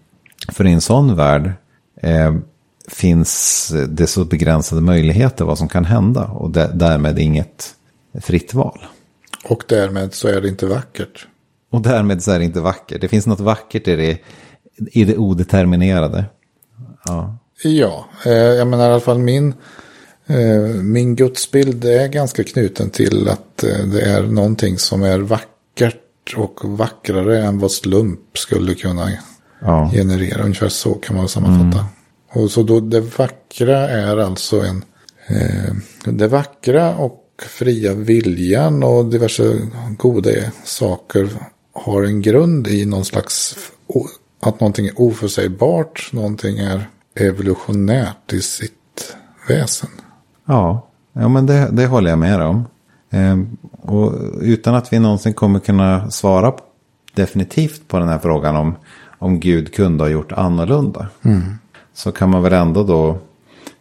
för 0.51 0.67
i 0.67 0.71
en 0.71 0.81
sån 0.81 1.15
värld 1.15 1.53
eh, 2.01 2.35
finns 2.87 3.71
det 3.89 4.07
så 4.07 4.25
begränsade 4.25 4.81
möjligheter 4.81 5.45
vad 5.45 5.57
som 5.57 5.67
kan 5.67 5.85
hända 5.85 6.25
och 6.25 6.51
därmed 6.51 7.19
inget 7.19 7.75
fritt 8.21 8.53
val. 8.53 8.85
Och 9.43 9.63
därmed 9.67 10.13
så 10.13 10.27
är 10.27 10.41
det 10.41 10.47
inte 10.47 10.65
vackert. 10.65 11.27
Och 11.69 11.81
därmed 11.81 12.23
så 12.23 12.31
är 12.31 12.39
det 12.39 12.45
inte 12.45 12.61
vackert. 12.61 13.01
Det 13.01 13.07
finns 13.07 13.27
något 13.27 13.39
vackert 13.39 13.87
i 13.87 13.95
det, 13.95 14.17
i 14.91 15.05
det 15.05 15.17
odeterminerade. 15.17 16.25
Ja, 17.05 17.37
ja 17.63 18.05
eh, 18.25 18.33
jag 18.33 18.67
menar 18.67 18.89
i 18.89 18.91
alla 18.91 18.99
fall 18.99 19.19
min, 19.19 19.53
eh, 20.27 20.61
min 20.81 21.15
gudsbild 21.15 21.85
är 21.85 22.07
ganska 22.07 22.43
knuten 22.43 22.89
till 22.89 23.29
att 23.29 23.63
eh, 23.63 23.85
det 23.85 24.01
är 24.01 24.23
någonting 24.23 24.77
som 24.77 25.03
är 25.03 25.19
vackert 25.19 26.33
och 26.35 26.59
vackrare 26.63 27.43
än 27.43 27.59
vad 27.59 27.71
slump 27.71 28.37
skulle 28.37 28.75
kunna 28.75 29.11
ja. 29.65 29.89
generera. 29.93 30.43
Ungefär 30.43 30.69
så 30.69 30.93
kan 30.93 31.15
man 31.15 31.29
sammanfatta. 31.29 31.79
Mm. 31.79 32.43
Och 32.43 32.51
så 32.51 32.63
då 32.63 32.79
det 32.79 32.99
vackra 32.99 33.89
är 33.89 34.17
alltså 34.17 34.61
en... 34.61 34.83
Eh, 35.27 35.73
det 36.05 36.27
vackra 36.27 36.95
och 36.95 37.21
fria 37.47 37.93
viljan 37.93 38.83
och 38.83 39.05
diverse 39.05 39.57
goda 39.97 40.31
saker 40.63 41.29
har 41.73 42.03
en 42.03 42.21
grund 42.21 42.67
i 42.67 42.85
någon 42.85 43.05
slags... 43.05 43.55
Att 44.41 44.59
någonting 44.59 44.85
är 44.85 45.01
oförsägbart, 45.01 46.09
någonting 46.13 46.57
är 46.57 46.89
evolutionärt 47.15 48.33
i 48.33 48.41
sitt 48.41 49.15
väsen. 49.47 49.89
Ja, 50.45 50.89
ja 51.13 51.27
men 51.27 51.45
det, 51.45 51.69
det 51.71 51.85
håller 51.85 52.09
jag 52.09 52.19
med 52.19 52.41
om. 52.41 52.65
Eh, 53.09 53.37
och 53.81 54.13
utan 54.41 54.75
att 54.75 54.93
vi 54.93 54.99
någonsin 54.99 55.33
kommer 55.33 55.59
kunna 55.59 56.11
svara 56.11 56.53
definitivt 57.13 57.87
på 57.87 57.99
den 57.99 58.07
här 58.07 58.19
frågan 58.19 58.55
om, 58.55 58.75
om 59.25 59.39
Gud 59.39 59.73
kunde 59.73 60.03
ha 60.03 60.09
gjort 60.09 60.31
annorlunda. 60.31 61.07
Mm 61.21 61.57
så 61.95 62.11
kan 62.11 62.29
man 62.29 62.43
väl 62.43 62.53
ändå 62.53 62.83
då 62.83 63.19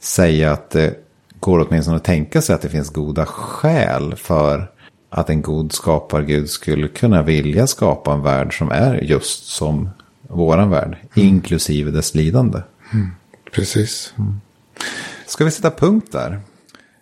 säga 0.01 0.53
att 0.53 0.71
det 0.71 0.95
går 1.41 1.67
åtminstone 1.69 1.97
att 1.97 2.05
tänka 2.05 2.43
sig 2.43 2.55
att 2.55 2.63
det 2.63 2.69
finns 2.69 2.91
goda 2.91 3.27
skäl 3.27 4.15
för 4.17 4.71
att 5.11 5.31
en 5.31 5.43
god 5.43 5.73
skapargud 5.73 6.51
skulle 6.51 6.89
kunna 6.89 7.23
vilja 7.23 7.67
skapa 7.67 8.13
en 8.13 8.23
värld 8.23 8.59
som 8.59 8.71
är 8.71 8.95
just 8.95 9.47
som 9.47 9.89
våran 10.29 10.71
värld, 10.71 10.97
mm. 11.17 11.29
inklusive 11.29 11.91
dess 11.91 12.15
lidande. 12.15 12.63
Mm. 12.93 13.11
Precis. 13.53 14.15
Mm. 14.19 14.41
Ska 15.27 15.45
vi 15.45 15.51
sätta 15.51 15.71
punkt 15.71 16.13
där? 16.13 16.41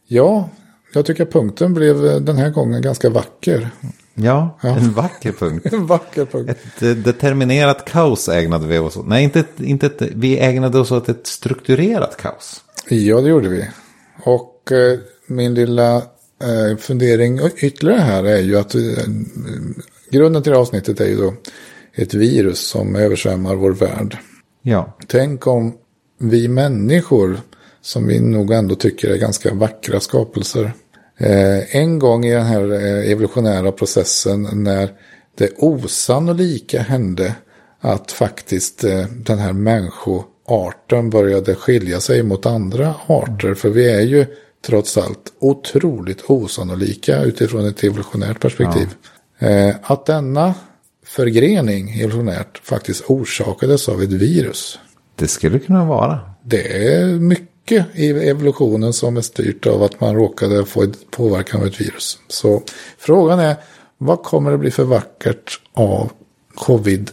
Ja, 0.07 0.49
jag 0.95 1.07
tycker 1.07 1.24
punkten 1.24 1.74
blev 1.74 2.24
den 2.24 2.36
här 2.36 2.51
gången 2.51 2.82
ganska 2.82 3.11
vacker. 3.11 3.70
Ja, 4.14 4.58
ja, 4.62 4.68
en 4.76 4.92
vacker 4.92 5.32
punkt. 5.32 5.66
en 5.72 5.86
vacker 5.86 6.24
punkt. 6.24 6.50
Ett 6.50 6.82
eh, 6.82 6.90
determinerat 6.90 7.84
kaos 7.84 8.28
ägnade 8.28 8.66
vi 8.66 8.78
oss 8.78 8.96
åt. 8.96 9.06
Nej, 9.06 9.24
inte, 9.24 9.40
ett, 9.40 9.60
inte 9.60 9.86
ett, 9.86 10.02
vi 10.14 10.38
ägnade 10.38 10.78
oss 10.78 10.90
åt 10.90 11.08
ett 11.08 11.26
strukturerat 11.26 12.16
kaos. 12.16 12.64
Ja, 12.88 13.20
det 13.20 13.28
gjorde 13.28 13.48
vi. 13.48 13.68
Och 14.24 14.72
eh, 14.72 14.98
min 15.26 15.54
lilla 15.54 15.96
eh, 15.96 16.76
fundering 16.78 17.40
ytterligare 17.56 18.00
här 18.00 18.24
är 18.24 18.40
ju 18.40 18.58
att 18.58 18.74
eh, 18.74 18.80
grunden 20.10 20.42
till 20.42 20.52
det 20.52 20.58
avsnittet 20.58 21.00
är 21.00 21.06
ju 21.06 21.16
då 21.16 21.34
ett 21.94 22.14
virus 22.14 22.58
som 22.58 22.96
översvämmar 22.96 23.54
vår 23.54 23.72
värld. 23.72 24.18
Ja. 24.62 24.96
Tänk 25.06 25.46
om 25.46 25.74
vi 26.18 26.48
människor, 26.48 27.40
som 27.80 28.06
vi 28.06 28.20
nog 28.20 28.52
ändå 28.52 28.74
tycker 28.74 29.10
är 29.10 29.16
ganska 29.16 29.54
vackra 29.54 30.00
skapelser, 30.00 30.72
Eh, 31.22 31.76
en 31.76 31.98
gång 31.98 32.24
i 32.24 32.32
den 32.32 32.46
här 32.46 32.72
eh, 32.72 33.10
evolutionära 33.10 33.72
processen 33.72 34.48
när 34.52 34.90
det 35.34 35.50
osannolika 35.58 36.82
hände 36.82 37.34
att 37.80 38.12
faktiskt 38.12 38.84
eh, 38.84 39.04
den 39.06 39.38
här 39.38 39.52
människoarten 39.52 41.10
började 41.10 41.54
skilja 41.54 42.00
sig 42.00 42.22
mot 42.22 42.46
andra 42.46 42.94
arter. 43.06 43.54
För 43.54 43.70
vi 43.70 43.90
är 43.90 44.00
ju 44.00 44.26
trots 44.66 44.98
allt 44.98 45.32
otroligt 45.38 46.22
osannolika 46.26 47.22
utifrån 47.22 47.66
ett 47.66 47.84
evolutionärt 47.84 48.40
perspektiv. 48.40 48.88
Ja. 49.38 49.72
Att 49.82 50.06
denna 50.06 50.54
förgrening 51.06 52.00
evolutionärt 52.00 52.60
faktiskt 52.64 53.04
orsakades 53.06 53.88
av 53.88 54.02
ett 54.02 54.12
virus. 54.12 54.78
Det 55.16 55.28
skulle 55.28 55.58
kunna 55.58 55.84
vara. 55.84 56.20
Det 56.44 56.86
är 56.86 57.06
mycket 57.06 57.51
mycket 57.62 57.86
i 57.94 58.28
evolutionen 58.28 58.92
som 58.92 59.16
är 59.16 59.20
styrt 59.20 59.66
av 59.66 59.82
att 59.82 60.00
man 60.00 60.14
råkade 60.14 60.64
få 60.64 60.86
påverkan 61.10 61.60
av 61.60 61.66
ett 61.66 61.80
virus. 61.80 62.18
Så 62.28 62.62
frågan 62.98 63.38
är, 63.38 63.56
vad 63.98 64.22
kommer 64.22 64.50
det 64.50 64.58
bli 64.58 64.70
för 64.70 64.84
vackert 64.84 65.60
av 65.72 66.10
covid-19? 66.54 67.12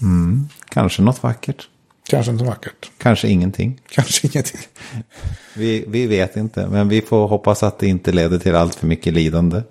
Mm, 0.00 0.48
kanske 0.68 1.02
något 1.02 1.22
vackert. 1.22 1.68
Kanske 2.08 2.32
inte 2.32 2.44
vackert. 2.44 2.90
Kanske 2.98 3.28
ingenting. 3.28 3.80
Kanske 3.88 4.26
ingenting. 4.26 4.60
vi, 5.54 5.84
vi 5.88 6.06
vet 6.06 6.36
inte, 6.36 6.66
men 6.66 6.88
vi 6.88 7.00
får 7.00 7.28
hoppas 7.28 7.62
att 7.62 7.78
det 7.78 7.86
inte 7.86 8.12
leder 8.12 8.38
till 8.38 8.54
allt 8.54 8.74
för 8.74 8.86
mycket 8.86 9.12
lidande. 9.12 9.62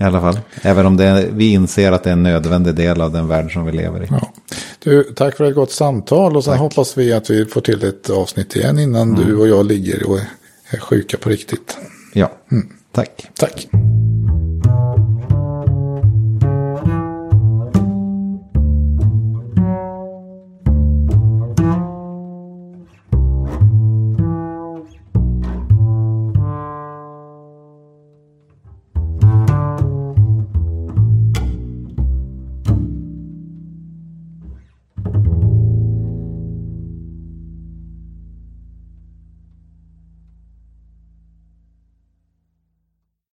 I 0.00 0.04
alla 0.04 0.20
fall. 0.20 0.38
Även 0.62 0.86
om 0.86 1.00
är, 1.00 1.28
vi 1.32 1.52
inser 1.52 1.92
att 1.92 2.02
det 2.02 2.10
är 2.10 2.12
en 2.12 2.22
nödvändig 2.22 2.74
del 2.74 3.00
av 3.00 3.12
den 3.12 3.28
värld 3.28 3.52
som 3.52 3.66
vi 3.66 3.72
lever 3.72 4.02
i. 4.02 4.06
Ja. 4.10 4.32
Du, 4.78 5.02
tack 5.02 5.36
för 5.36 5.44
ett 5.44 5.54
gott 5.54 5.72
samtal 5.72 6.36
och 6.36 6.44
sen 6.44 6.52
tack. 6.52 6.60
hoppas 6.60 6.98
vi 6.98 7.12
att 7.12 7.30
vi 7.30 7.44
får 7.44 7.60
till 7.60 7.84
ett 7.84 8.10
avsnitt 8.10 8.56
igen 8.56 8.78
innan 8.78 9.08
mm. 9.14 9.26
du 9.26 9.36
och 9.36 9.48
jag 9.48 9.66
ligger 9.66 10.10
och 10.10 10.18
är 10.70 10.78
sjuka 10.78 11.16
på 11.16 11.28
riktigt. 11.28 11.78
Ja, 12.12 12.32
mm. 12.50 12.68
tack. 12.92 13.30
Tack. 13.38 13.68